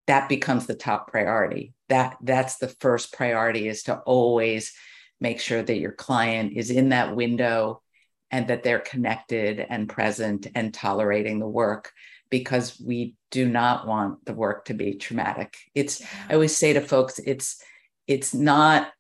that 0.06 0.28
becomes 0.28 0.66
the 0.66 0.74
top 0.74 1.10
priority. 1.10 1.74
That 1.88 2.16
that's 2.22 2.56
the 2.58 2.68
first 2.68 3.12
priority 3.12 3.68
is 3.68 3.84
to 3.84 3.98
always 3.98 4.72
make 5.20 5.40
sure 5.40 5.62
that 5.62 5.78
your 5.78 5.92
client 5.92 6.52
is 6.56 6.70
in 6.70 6.90
that 6.90 7.16
window 7.16 7.82
and 8.30 8.48
that 8.48 8.62
they're 8.62 8.80
connected 8.80 9.64
and 9.68 9.88
present 9.88 10.46
and 10.54 10.74
tolerating 10.74 11.38
the 11.38 11.48
work 11.48 11.92
because 12.28 12.80
we 12.84 13.14
do 13.30 13.48
not 13.48 13.86
want 13.86 14.24
the 14.24 14.34
work 14.34 14.64
to 14.64 14.74
be 14.74 14.94
traumatic. 14.94 15.56
It's 15.74 16.02
i 16.28 16.34
always 16.34 16.56
say 16.56 16.72
to 16.72 16.80
folks 16.80 17.18
it's 17.20 17.62
it's 18.06 18.34
not 18.34 18.90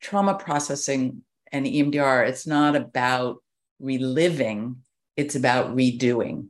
trauma 0.00 0.34
processing 0.34 1.22
and 1.52 1.66
emdr 1.66 2.28
it's 2.28 2.46
not 2.46 2.76
about 2.76 3.42
reliving 3.78 4.76
it's 5.16 5.34
about 5.34 5.74
redoing. 5.74 6.48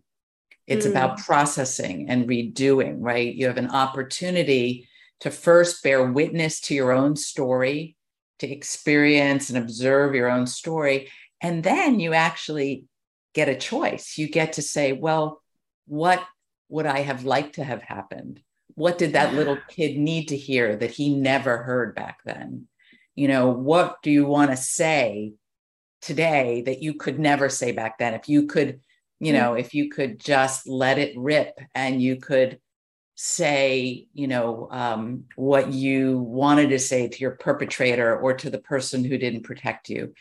It's 0.66 0.86
mm. 0.86 0.90
about 0.90 1.18
processing 1.18 2.10
and 2.10 2.28
redoing 2.28 2.96
right? 2.98 3.32
You 3.34 3.46
have 3.46 3.58
an 3.58 3.70
opportunity 3.70 4.88
to 5.20 5.30
first 5.30 5.82
bear 5.82 6.10
witness 6.10 6.60
to 6.62 6.74
your 6.74 6.92
own 6.92 7.16
story 7.16 7.96
to 8.40 8.50
experience 8.50 9.48
and 9.48 9.56
observe 9.56 10.14
your 10.14 10.28
own 10.28 10.46
story 10.46 11.10
and 11.40 11.62
then 11.62 12.00
you 12.00 12.14
actually 12.14 12.84
get 13.34 13.48
a 13.48 13.56
choice. 13.56 14.16
You 14.16 14.28
get 14.28 14.54
to 14.54 14.62
say, 14.62 14.92
well, 14.92 15.42
what 15.86 16.24
would 16.68 16.86
I 16.86 17.00
have 17.00 17.24
liked 17.24 17.56
to 17.56 17.64
have 17.64 17.82
happened? 17.82 18.40
What 18.74 18.98
did 18.98 19.12
that 19.12 19.34
little 19.34 19.58
kid 19.68 19.96
need 19.96 20.28
to 20.28 20.36
hear 20.36 20.76
that 20.76 20.90
he 20.90 21.14
never 21.14 21.58
heard 21.58 21.94
back 21.94 22.18
then? 22.24 22.66
You 23.14 23.28
know, 23.28 23.50
what 23.50 24.02
do 24.02 24.10
you 24.10 24.26
want 24.26 24.50
to 24.50 24.56
say 24.56 25.34
today 26.02 26.62
that 26.66 26.82
you 26.82 26.94
could 26.94 27.18
never 27.18 27.48
say 27.48 27.72
back 27.72 27.98
then? 27.98 28.14
If 28.14 28.28
you 28.28 28.46
could, 28.46 28.80
you 29.20 29.32
know, 29.32 29.54
if 29.54 29.74
you 29.74 29.90
could 29.90 30.18
just 30.18 30.66
let 30.66 30.98
it 30.98 31.16
rip 31.16 31.58
and 31.74 32.02
you 32.02 32.16
could 32.16 32.58
say, 33.14 34.06
you 34.12 34.28
know, 34.28 34.68
um, 34.70 35.24
what 35.36 35.72
you 35.72 36.18
wanted 36.18 36.70
to 36.70 36.78
say 36.78 37.08
to 37.08 37.18
your 37.18 37.30
perpetrator 37.30 38.18
or 38.18 38.34
to 38.34 38.50
the 38.50 38.58
person 38.58 39.04
who 39.04 39.16
didn't 39.16 39.44
protect 39.44 39.88
you 39.88 40.12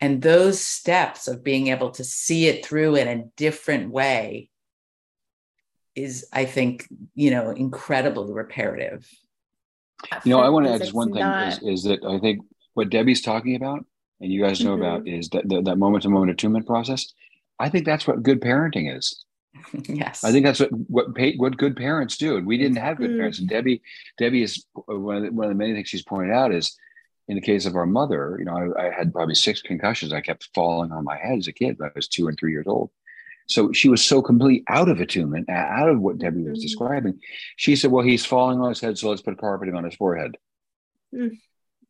and 0.00 0.22
those 0.22 0.60
steps 0.60 1.28
of 1.28 1.44
being 1.44 1.68
able 1.68 1.90
to 1.90 2.04
see 2.04 2.46
it 2.46 2.64
through 2.64 2.96
in 2.96 3.08
a 3.08 3.24
different 3.36 3.90
way 3.90 4.50
is 5.94 6.26
i 6.32 6.44
think 6.44 6.86
you 7.14 7.30
know 7.30 7.50
incredibly 7.50 8.32
reparative. 8.32 9.08
You 10.24 10.32
know 10.32 10.40
i 10.40 10.48
want 10.48 10.66
to 10.66 10.72
add 10.72 10.80
just 10.80 10.94
one 10.94 11.12
thing 11.12 11.20
not... 11.20 11.48
is, 11.48 11.62
is, 11.62 11.84
that 11.84 12.04
i 12.04 12.18
think 12.18 12.40
what 12.74 12.90
debbie's 12.90 13.20
talking 13.20 13.56
about 13.56 13.84
and 14.20 14.32
you 14.32 14.42
guys 14.42 14.60
know 14.60 14.72
mm-hmm. 14.72 14.82
about 14.82 15.08
is 15.08 15.28
that 15.30 15.48
that 15.64 15.78
moment 15.78 16.02
to 16.02 16.08
moment 16.08 16.30
attunement 16.30 16.66
process. 16.66 17.12
I 17.58 17.68
think 17.68 17.86
that's 17.86 18.06
what 18.06 18.22
good 18.22 18.40
parenting 18.40 18.96
is. 18.96 19.24
Yes. 19.88 20.22
I 20.22 20.30
think 20.30 20.46
that's 20.46 20.60
what 20.60 20.70
what 20.88 21.06
what 21.36 21.56
good 21.56 21.76
parents 21.76 22.16
do. 22.16 22.36
And 22.36 22.46
we 22.46 22.56
didn't 22.56 22.78
have 22.78 22.98
good 22.98 23.10
mm-hmm. 23.10 23.18
parents. 23.18 23.40
And 23.40 23.48
debbie 23.48 23.82
debbie 24.16 24.42
is 24.42 24.64
one 24.72 25.16
of, 25.16 25.22
the, 25.24 25.30
one 25.30 25.46
of 25.46 25.50
the 25.50 25.58
many 25.58 25.74
things 25.74 25.88
she's 25.88 26.04
pointed 26.04 26.32
out 26.32 26.54
is 26.54 26.76
in 27.28 27.36
the 27.36 27.40
case 27.40 27.66
of 27.66 27.76
our 27.76 27.86
mother, 27.86 28.36
you 28.38 28.44
know, 28.44 28.74
I, 28.76 28.86
I, 28.86 28.90
had 28.90 29.12
probably 29.12 29.34
six 29.34 29.62
concussions. 29.62 30.12
I 30.12 30.20
kept 30.20 30.48
falling 30.54 30.92
on 30.92 31.04
my 31.04 31.16
head 31.16 31.38
as 31.38 31.46
a 31.46 31.52
kid. 31.52 31.78
I 31.82 31.88
was 31.94 32.08
two 32.08 32.28
and 32.28 32.38
three 32.38 32.52
years 32.52 32.66
old. 32.66 32.90
So 33.46 33.72
she 33.72 33.88
was 33.88 34.04
so 34.04 34.22
complete 34.22 34.64
out 34.68 34.88
of 34.88 35.00
attunement, 35.00 35.48
out 35.50 35.88
of 35.88 36.00
what 36.00 36.18
Debbie 36.18 36.42
was 36.42 36.58
mm-hmm. 36.58 36.62
describing. 36.62 37.20
She 37.56 37.74
said, 37.74 37.90
"Well, 37.90 38.04
he's 38.04 38.24
falling 38.24 38.60
on 38.60 38.68
his 38.68 38.80
head, 38.80 38.96
so 38.96 39.10
let's 39.10 39.22
put 39.22 39.38
carpeting 39.38 39.74
on 39.74 39.84
his 39.84 39.96
forehead." 39.96 40.36
Mm. 41.12 41.36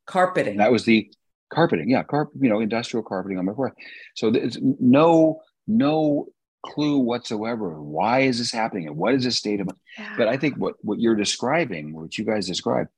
Carpeting. 0.06 0.56
That 0.56 0.72
was 0.72 0.84
the 0.84 1.12
carpeting. 1.52 1.90
Yeah, 1.90 2.02
carpet. 2.02 2.40
You 2.40 2.48
know, 2.48 2.60
industrial 2.60 3.04
carpeting 3.04 3.38
on 3.38 3.44
my 3.44 3.52
forehead. 3.52 3.76
So 4.14 4.30
there's 4.30 4.56
no 4.60 5.42
no 5.66 6.28
clue 6.62 6.98
whatsoever. 6.98 7.80
Why 7.80 8.20
is 8.20 8.38
this 8.38 8.52
happening? 8.52 8.86
And 8.86 8.96
what 8.96 9.14
is 9.14 9.24
this 9.24 9.36
state 9.36 9.60
of 9.60 9.68
yeah. 9.98 10.14
But 10.16 10.28
I 10.28 10.36
think 10.36 10.56
what, 10.56 10.74
what 10.82 11.00
you're 11.00 11.14
describing, 11.14 11.92
what 11.92 12.16
you 12.16 12.24
guys 12.24 12.46
describe, 12.46 12.88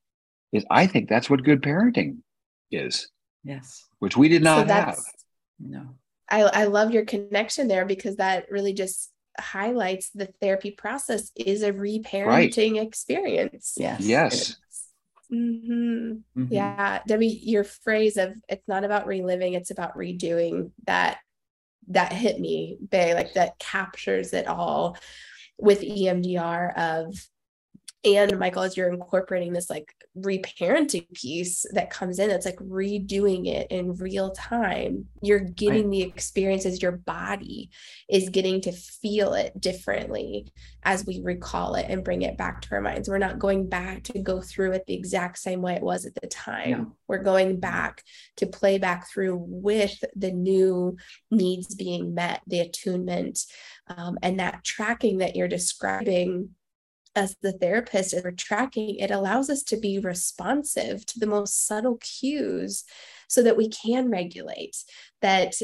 is 0.52 0.64
I 0.70 0.86
think 0.86 1.08
that's 1.08 1.30
what 1.30 1.42
good 1.42 1.62
parenting 1.62 2.18
is. 2.70 3.08
Yes. 3.44 3.84
Which 3.98 4.16
we 4.16 4.28
did 4.28 4.42
not 4.42 4.68
so 4.68 4.74
have. 4.74 4.98
No. 5.58 5.96
I, 6.30 6.42
I 6.42 6.64
love 6.64 6.92
your 6.92 7.04
connection 7.04 7.68
there 7.68 7.84
because 7.84 8.16
that 8.16 8.46
really 8.50 8.72
just 8.72 9.10
highlights 9.38 10.10
the 10.10 10.28
therapy 10.40 10.70
process 10.70 11.30
is 11.36 11.62
a 11.62 11.72
reparenting 11.72 12.74
right. 12.74 12.86
experience. 12.86 13.74
Yes. 13.76 14.00
Yes. 14.00 14.56
Mm-hmm. 15.32 16.12
Mm-hmm. 16.38 16.52
Yeah. 16.52 17.00
Debbie, 17.06 17.40
your 17.42 17.64
phrase 17.64 18.16
of 18.16 18.34
it's 18.48 18.66
not 18.68 18.84
about 18.84 19.06
reliving, 19.06 19.54
it's 19.54 19.70
about 19.70 19.96
redoing 19.96 20.70
that 20.86 21.18
that 21.88 22.12
hit 22.12 22.38
me 22.38 22.78
big, 22.90 23.14
like 23.14 23.34
that 23.34 23.58
captures 23.58 24.32
it 24.32 24.46
all 24.46 24.96
with 25.58 25.80
EMDR 25.80 26.76
of 26.76 27.14
and 28.04 28.36
Michael, 28.38 28.62
as 28.62 28.76
you're 28.76 28.92
incorporating 28.92 29.52
this 29.52 29.70
like 29.70 29.94
reparenting 30.18 31.06
piece 31.14 31.64
that 31.72 31.90
comes 31.90 32.18
in, 32.18 32.30
it's 32.30 32.44
like 32.44 32.56
redoing 32.56 33.46
it 33.46 33.68
in 33.70 33.94
real 33.94 34.32
time. 34.32 35.06
You're 35.20 35.38
getting 35.38 35.84
right. 35.84 35.90
the 35.90 36.02
experiences, 36.02 36.82
your 36.82 36.92
body 36.92 37.70
is 38.08 38.28
getting 38.28 38.60
to 38.62 38.72
feel 38.72 39.34
it 39.34 39.58
differently 39.60 40.52
as 40.82 41.06
we 41.06 41.20
recall 41.22 41.76
it 41.76 41.86
and 41.88 42.02
bring 42.02 42.22
it 42.22 42.36
back 42.36 42.62
to 42.62 42.72
our 42.72 42.80
minds. 42.80 43.08
We're 43.08 43.18
not 43.18 43.38
going 43.38 43.68
back 43.68 44.02
to 44.04 44.18
go 44.18 44.40
through 44.40 44.72
it 44.72 44.86
the 44.86 44.94
exact 44.94 45.38
same 45.38 45.62
way 45.62 45.74
it 45.74 45.82
was 45.82 46.04
at 46.04 46.16
the 46.16 46.26
time. 46.26 46.70
Yeah. 46.70 46.84
We're 47.06 47.22
going 47.22 47.60
back 47.60 48.02
to 48.38 48.46
play 48.46 48.78
back 48.78 49.08
through 49.08 49.44
with 49.46 50.02
the 50.16 50.32
new 50.32 50.96
needs 51.30 51.74
being 51.76 52.14
met, 52.14 52.42
the 52.48 52.60
attunement, 52.60 53.44
um, 53.86 54.18
and 54.22 54.40
that 54.40 54.64
tracking 54.64 55.18
that 55.18 55.36
you're 55.36 55.46
describing 55.46 56.50
as 57.14 57.36
the 57.42 57.52
therapist 57.52 58.14
as 58.14 58.24
we're 58.24 58.30
tracking 58.30 58.96
it 58.96 59.10
allows 59.10 59.50
us 59.50 59.62
to 59.62 59.76
be 59.76 59.98
responsive 59.98 61.04
to 61.06 61.18
the 61.18 61.26
most 61.26 61.66
subtle 61.66 61.98
cues 61.98 62.84
so 63.28 63.42
that 63.42 63.56
we 63.56 63.68
can 63.68 64.10
regulate 64.10 64.76
that 65.20 65.54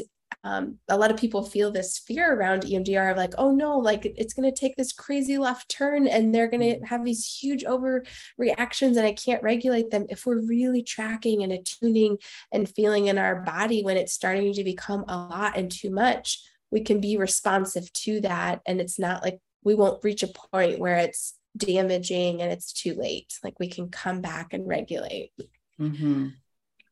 um, 0.43 0.77
a 0.87 0.97
lot 0.97 1.11
of 1.11 1.17
people 1.17 1.43
feel 1.43 1.71
this 1.71 1.97
fear 1.97 2.33
around 2.33 2.63
EMDR 2.63 3.11
of 3.11 3.17
like, 3.17 3.33
oh 3.37 3.51
no, 3.51 3.77
like 3.77 4.05
it's 4.05 4.33
going 4.33 4.49
to 4.49 4.57
take 4.57 4.75
this 4.75 4.93
crazy 4.93 5.37
left 5.37 5.69
turn 5.69 6.07
and 6.07 6.33
they're 6.33 6.47
going 6.47 6.61
to 6.61 6.75
mm-hmm. 6.75 6.85
have 6.85 7.03
these 7.03 7.25
huge 7.25 7.63
overreactions 7.63 8.95
and 8.95 9.01
I 9.01 9.13
can't 9.13 9.43
regulate 9.43 9.91
them. 9.91 10.05
If 10.09 10.25
we're 10.25 10.45
really 10.45 10.81
tracking 10.81 11.43
and 11.43 11.51
attuning 11.51 12.17
and 12.51 12.73
feeling 12.73 13.07
in 13.07 13.17
our 13.17 13.41
body 13.41 13.83
when 13.83 13.97
it's 13.97 14.13
starting 14.13 14.53
to 14.53 14.63
become 14.63 15.03
a 15.07 15.17
lot 15.17 15.57
and 15.57 15.69
too 15.69 15.89
much, 15.89 16.41
we 16.71 16.81
can 16.81 17.01
be 17.01 17.17
responsive 17.17 17.91
to 17.93 18.21
that. 18.21 18.61
And 18.65 18.79
it's 18.79 18.99
not 18.99 19.23
like 19.23 19.39
we 19.63 19.75
won't 19.75 20.03
reach 20.03 20.23
a 20.23 20.27
point 20.27 20.79
where 20.79 20.97
it's 20.97 21.33
damaging 21.57 22.41
and 22.41 22.51
it's 22.51 22.73
too 22.73 22.93
late. 22.93 23.33
Like 23.43 23.59
we 23.59 23.67
can 23.67 23.89
come 23.89 24.21
back 24.21 24.53
and 24.53 24.67
regulate. 24.67 25.31
Mm-hmm. 25.79 26.27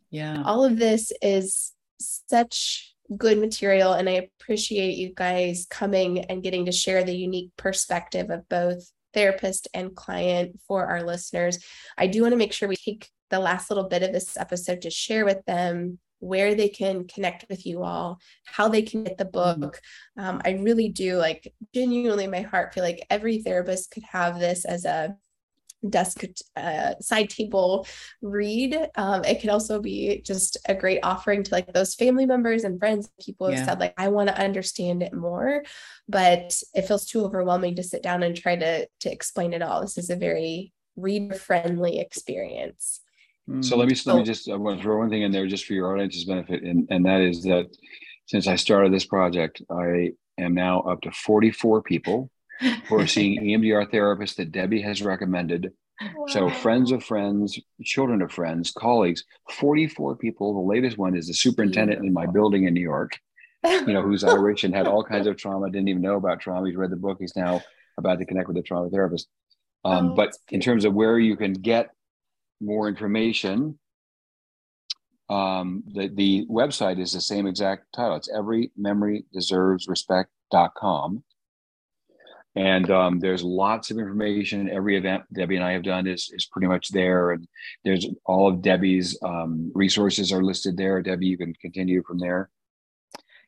Yeah. 0.10 0.44
All 0.46 0.64
of 0.64 0.78
this 0.78 1.12
is 1.22 1.74
such 2.00 2.96
good 3.16 3.38
material. 3.38 3.94
And 3.94 4.10
I 4.10 4.30
appreciate 4.40 4.98
you 4.98 5.14
guys 5.14 5.68
coming 5.70 6.20
and 6.26 6.44
getting 6.44 6.66
to 6.66 6.72
share 6.72 7.04
the 7.04 7.16
unique 7.16 7.52
perspective 7.58 8.30
of 8.30 8.48
both 8.50 8.92
therapist 9.14 9.68
and 9.74 9.96
client 9.96 10.60
for 10.68 10.86
our 10.86 11.04
listeners. 11.04 11.60
I 11.98 12.08
do 12.08 12.22
want 12.22 12.34
to 12.34 12.38
make 12.38 12.54
sure 12.54 12.68
we 12.68 12.76
take 12.76 13.10
the 13.30 13.40
last 13.40 13.70
little 13.70 13.88
bit 13.88 14.04
of 14.04 14.14
this 14.14 14.38
episode 14.38 14.82
to 14.82 14.90
share 14.90 15.26
with 15.26 15.44
them 15.46 16.00
where 16.20 16.56
they 16.56 16.70
can 16.70 17.08
connect 17.08 17.46
with 17.50 17.66
you 17.66 17.84
all, 17.84 18.20
how 18.46 18.68
they 18.68 18.82
can 18.82 19.04
get 19.04 19.18
the 19.18 19.26
mm-hmm. 19.26 19.62
book. 19.62 19.82
Um, 20.18 20.42
I 20.46 20.52
really 20.52 20.90
do 20.90 21.18
like 21.18 21.54
genuinely, 21.74 22.28
my 22.28 22.42
heart 22.42 22.74
feel 22.74 22.84
like 22.84 23.06
every 23.10 23.40
therapist 23.40 23.92
could 23.92 24.04
have 24.04 24.40
this 24.40 24.66
as 24.66 24.86
a 24.86 25.16
desk 25.88 26.24
uh, 26.56 26.96
side 27.00 27.30
table 27.30 27.88
read. 28.22 28.76
Um, 28.96 29.24
it 29.24 29.42
could 29.42 29.50
also 29.50 29.80
be 29.80 30.22
just 30.26 30.58
a 30.68 30.76
great 30.76 31.00
offering 31.04 31.44
to 31.44 31.54
like 31.54 31.72
those 31.74 31.96
family 31.96 32.26
members 32.26 32.64
and 32.64 32.80
friends. 32.80 33.10
People 33.24 33.48
have 33.48 33.60
yeah. 33.60 33.66
said 33.66 33.80
like, 33.80 33.94
I 33.98 34.10
want 34.10 34.30
to 34.30 34.40
understand 34.40 35.04
it 35.04 35.14
more, 35.14 35.64
but 36.10 36.56
it 36.74 36.88
feels 36.88 37.06
too 37.06 37.24
overwhelming 37.24 37.76
to 37.76 37.84
sit 37.84 38.02
down 38.04 38.24
and 38.24 38.36
try 38.36 38.56
to 38.56 38.88
to 39.02 39.12
explain 39.12 39.54
it 39.54 39.62
all. 39.62 39.82
This 39.82 39.98
is 39.98 40.10
a 40.10 40.16
very 40.16 40.74
reader 40.96 41.36
friendly 41.36 42.00
experience. 42.00 43.02
So 43.62 43.78
let 43.78 43.88
me 43.88 43.96
let 44.06 44.18
me 44.18 44.24
just 44.24 44.50
I 44.50 44.56
want 44.56 44.78
to 44.78 44.84
throw 44.84 44.98
one 44.98 45.10
thing 45.10 45.22
in 45.22 45.32
there 45.32 45.48
just 45.48 45.66
for 45.66 45.74
your 45.74 45.94
audience's 45.94 46.26
benefit, 46.26 46.64
and 46.64 46.86
and 46.90 47.06
that 47.06 47.22
is 47.22 47.44
that 47.44 47.68
since 48.26 48.46
I 48.46 48.58
started 48.58 48.94
this 48.94 49.06
project, 49.06 49.62
I 49.70 50.12
am 50.38 50.54
now 50.54 50.82
up 50.82 51.02
to 51.02 51.12
44 51.12 51.82
people 51.82 52.30
who 52.60 53.00
are 53.00 53.08
seeing 53.08 53.42
EMDR 53.42 53.90
therapists 53.90 54.36
that 54.36 54.52
Debbie 54.52 54.82
has 54.82 55.02
recommended. 55.02 55.72
Wow. 56.02 56.26
So 56.28 56.50
friends 56.50 56.92
of 56.92 57.04
friends, 57.04 57.58
children 57.84 58.22
of 58.22 58.32
friends, 58.32 58.72
colleagues, 58.72 59.24
44 59.50 60.18
people. 60.18 60.54
The 60.54 60.74
latest 60.74 60.98
one 60.98 61.16
is 61.16 61.28
the 61.28 61.34
superintendent 61.34 62.04
in 62.04 62.14
my 62.14 62.26
building 62.26 62.66
in 62.66 62.74
New 62.74 62.82
York, 62.82 63.18
you 63.64 63.94
know, 63.94 64.02
who's 64.02 64.24
Irish 64.24 64.66
and 64.66 64.76
had 64.76 64.88
all 64.88 65.04
kinds 65.04 65.26
of 65.26 65.38
trauma, 65.38 65.72
didn't 65.72 65.88
even 65.88 66.02
know 66.02 66.18
about 66.18 66.42
trauma. 66.42 66.68
He's 66.68 66.76
read 66.76 66.92
the 66.92 66.98
book. 66.98 67.18
He's 67.20 67.36
now 67.36 67.64
about 67.98 68.20
to 68.20 68.26
connect 68.26 68.50
with 68.50 68.58
a 68.58 68.62
trauma 68.62 68.90
therapist. 68.90 69.28
Um, 69.86 70.10
oh, 70.12 70.16
but 70.16 70.34
in 70.50 70.60
terms 70.60 70.86
of 70.86 70.94
where 70.94 71.18
you 71.18 71.38
can 71.38 71.54
get 71.54 71.92
more 72.60 72.88
information, 72.88 73.78
um, 75.30 75.84
the, 75.88 76.08
the 76.08 76.46
website 76.50 77.00
is 77.00 77.12
the 77.12 77.22
same 77.22 77.48
exact 77.48 77.86
title. 77.94 78.16
It's 78.16 78.30
every 78.34 78.72
memory 78.78 79.26
deserves 79.34 79.88
respect.com. 79.88 81.24
And 82.56 82.90
um, 82.90 83.20
there's 83.20 83.44
lots 83.44 83.92
of 83.92 84.00
information. 84.00 84.68
Every 84.70 84.98
event 84.98 85.24
Debbie 85.32 85.58
and 85.58 85.66
I 85.66 85.74
have 85.74 85.84
done 85.84 86.08
is, 86.08 86.32
is 86.34 86.48
pretty 86.52 86.68
much 86.68 86.90
there. 86.90 87.32
And 87.32 87.48
there's 87.86 88.08
all 88.26 88.48
of 88.48 88.64
Debbie's 88.64 89.18
um, 89.22 89.72
resources 89.76 90.32
are 90.32 90.44
listed 90.44 90.76
there. 90.76 91.02
Debbie, 91.04 91.28
you 91.28 91.38
can 91.38 91.54
continue 91.62 92.02
from 92.02 92.18
there. 92.18 92.50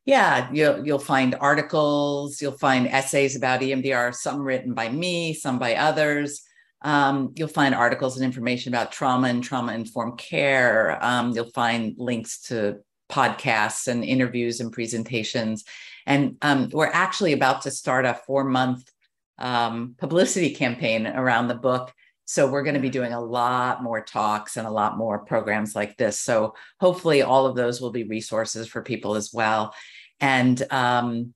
Yeah, 0.06 0.50
you'll 0.52 0.86
you'll 0.86 1.00
find 1.00 1.36
articles, 1.40 2.42
you'll 2.42 2.58
find 2.58 2.88
essays 2.88 3.36
about 3.36 3.62
EMDR, 3.62 4.14
some 4.14 4.42
written 4.42 4.74
by 4.74 4.90
me, 4.90 5.34
some 5.34 5.60
by 5.60 5.76
others. 5.76 6.42
Um, 6.82 7.34
you'll 7.36 7.48
find 7.48 7.76
articles 7.76 8.16
and 8.16 8.26
information 8.26 8.74
about 8.74 8.92
trauma 8.92 9.28
and 9.28 9.44
trauma 9.44 9.74
informed 9.74 10.18
care. 10.18 10.98
Um, 11.02 11.32
you'll 11.32 11.52
find 11.52 11.96
links 11.98 12.42
to 12.44 12.80
podcasts 13.12 13.88
and 13.88 14.04
interviews 14.04 14.60
and 14.60 14.72
presentations. 14.72 15.66
And 16.06 16.38
um, 16.42 16.70
we're 16.72 16.88
actually 16.88 17.34
about 17.34 17.64
to 17.64 17.72
start 17.72 18.06
a 18.06 18.14
four 18.14 18.44
month 18.44 18.90
um, 19.38 19.96
publicity 19.98 20.54
campaign 20.54 21.08
around 21.08 21.48
the 21.48 21.56
book. 21.56 21.94
So 22.26 22.48
we're 22.48 22.64
going 22.64 22.76
to 22.76 22.82
be 22.82 22.92
doing 22.92 23.14
a 23.14 23.20
lot 23.20 23.82
more 23.82 24.02
talks 24.02 24.56
and 24.56 24.68
a 24.68 24.72
lot 24.72 24.98
more 24.98 25.20
programs 25.20 25.76
like 25.76 25.98
this. 25.98 26.20
So 26.20 26.54
hopefully, 26.80 27.24
all 27.24 27.48
of 27.48 27.56
those 27.56 27.82
will 27.82 27.92
be 27.92 28.04
resources 28.04 28.68
for 28.68 28.84
people 28.84 29.16
as 29.16 29.34
well. 29.34 29.74
And 30.20 30.62
um, 30.72 31.34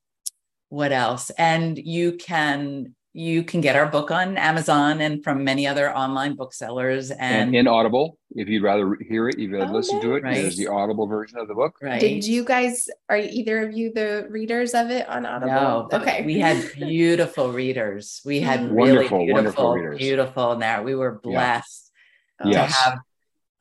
what 0.69 0.91
else? 0.91 1.31
And 1.31 1.77
you 1.77 2.13
can 2.13 2.95
you 3.15 3.43
can 3.43 3.61
get 3.61 3.75
our 3.75 3.85
book 3.85 4.09
on 4.09 4.37
Amazon 4.37 4.99
and 4.99 5.23
from 5.23 5.43
many 5.43 5.67
other 5.67 5.95
online 5.95 6.35
booksellers 6.35 7.11
and, 7.11 7.49
and 7.49 7.55
in 7.55 7.67
Audible. 7.67 8.17
If 8.31 8.47
you'd 8.47 8.63
rather 8.63 8.97
hear 9.07 9.29
it, 9.29 9.37
you'd 9.37 9.51
rather 9.51 9.71
oh, 9.71 9.75
listen 9.75 10.01
to 10.01 10.15
it. 10.15 10.23
Right. 10.23 10.41
There's 10.41 10.57
the 10.57 10.67
Audible 10.67 11.05
version 11.05 11.37
of 11.37 11.47
the 11.47 11.53
book. 11.53 11.75
Right. 11.79 12.01
Did 12.01 12.25
you 12.25 12.43
guys 12.43 12.89
are 13.09 13.17
either 13.17 13.67
of 13.67 13.73
you 13.73 13.93
the 13.93 14.25
readers 14.31 14.73
of 14.73 14.89
it 14.89 15.07
on 15.07 15.27
Audible? 15.27 15.53
No, 15.53 15.89
okay. 15.93 16.25
We 16.25 16.39
had 16.39 16.73
beautiful 16.75 17.51
readers. 17.51 18.19
We 18.25 18.39
had 18.39 18.61
mm. 18.61 18.75
really 18.75 19.07
wonderful, 19.07 19.25
beautiful, 19.25 19.69
wonderful 19.69 19.97
beautiful 19.97 20.57
now. 20.57 20.81
We 20.81 20.95
were 20.95 21.19
blessed 21.21 21.91
yeah. 22.39 22.45
to 22.45 22.51
yes. 22.51 22.83
have 22.83 22.99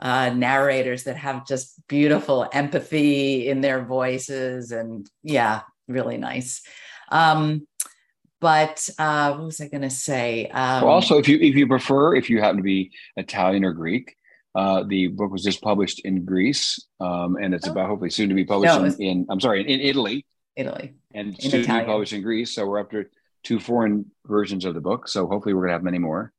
uh, 0.00 0.30
narrators 0.30 1.04
that 1.04 1.16
have 1.16 1.46
just 1.46 1.86
beautiful 1.88 2.48
empathy 2.54 3.48
in 3.48 3.60
their 3.60 3.84
voices 3.84 4.72
and 4.72 5.06
yeah, 5.22 5.60
really 5.88 6.16
nice. 6.16 6.62
Um, 7.10 7.66
but 8.42 8.88
uh, 8.98 9.34
what 9.34 9.44
was 9.44 9.60
I 9.60 9.68
going 9.68 9.82
to 9.82 9.90
say? 9.90 10.48
Um, 10.48 10.82
well, 10.82 10.94
also, 10.94 11.16
if 11.16 11.28
you 11.28 11.38
if 11.38 11.54
you 11.54 11.68
prefer, 11.68 12.16
if 12.16 12.28
you 12.28 12.40
happen 12.40 12.56
to 12.56 12.62
be 12.62 12.90
Italian 13.16 13.64
or 13.64 13.72
Greek, 13.72 14.16
uh, 14.56 14.82
the 14.82 15.06
book 15.06 15.30
was 15.30 15.44
just 15.44 15.62
published 15.62 16.00
in 16.04 16.24
Greece, 16.24 16.84
um, 16.98 17.36
and 17.40 17.54
it's 17.54 17.68
oh. 17.68 17.70
about 17.70 17.88
hopefully 17.88 18.10
soon 18.10 18.28
to 18.28 18.34
be 18.34 18.44
published 18.44 18.74
no, 18.74 18.84
in, 18.84 18.94
in, 19.00 19.26
I'm 19.30 19.40
sorry 19.40 19.60
in, 19.62 19.80
Italy. 19.80 20.26
Italy. 20.56 20.94
And 21.14 21.28
in 21.28 21.40
soon 21.40 21.60
Italian. 21.60 21.84
to 21.84 21.86
be 21.86 21.92
published 21.92 22.12
in 22.12 22.22
Greece. 22.22 22.52
So 22.54 22.66
we're 22.66 22.80
up 22.80 22.90
to 22.90 23.06
two 23.44 23.60
foreign 23.60 24.10
versions 24.26 24.64
of 24.64 24.74
the 24.74 24.80
book. 24.80 25.06
So 25.06 25.28
hopefully 25.28 25.54
we're 25.54 25.62
gonna 25.62 25.74
have 25.74 25.84
many 25.84 25.98
more. 25.98 26.32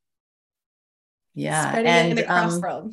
Yeah, 1.35 1.69
Spreading 1.69 2.19
and 2.19 2.29
um, 2.29 2.91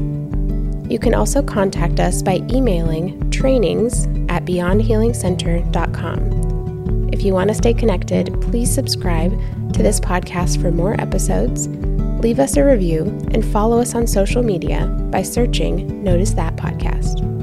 You 0.91 0.99
can 0.99 1.13
also 1.13 1.43
contact 1.43 1.99
us 1.99 2.21
by 2.21 2.41
emailing 2.49 3.29
trainings 3.29 4.05
at 4.29 4.45
beyondhealingcenter.com. 4.45 7.09
If 7.11 7.23
you 7.23 7.33
want 7.33 7.49
to 7.49 7.55
stay 7.55 7.73
connected, 7.73 8.33
please 8.41 8.73
subscribe 8.73 9.31
to 9.73 9.83
this 9.83 9.99
podcast 9.99 10.61
for 10.61 10.71
more 10.71 10.95
episodes, 11.01 11.67
leave 12.21 12.39
us 12.39 12.55
a 12.57 12.63
review, 12.63 13.03
and 13.31 13.43
follow 13.45 13.79
us 13.79 13.95
on 13.95 14.05
social 14.07 14.43
media 14.43 14.87
by 15.11 15.23
searching 15.23 16.03
Notice 16.03 16.31
That 16.31 16.55
Podcast. 16.55 17.36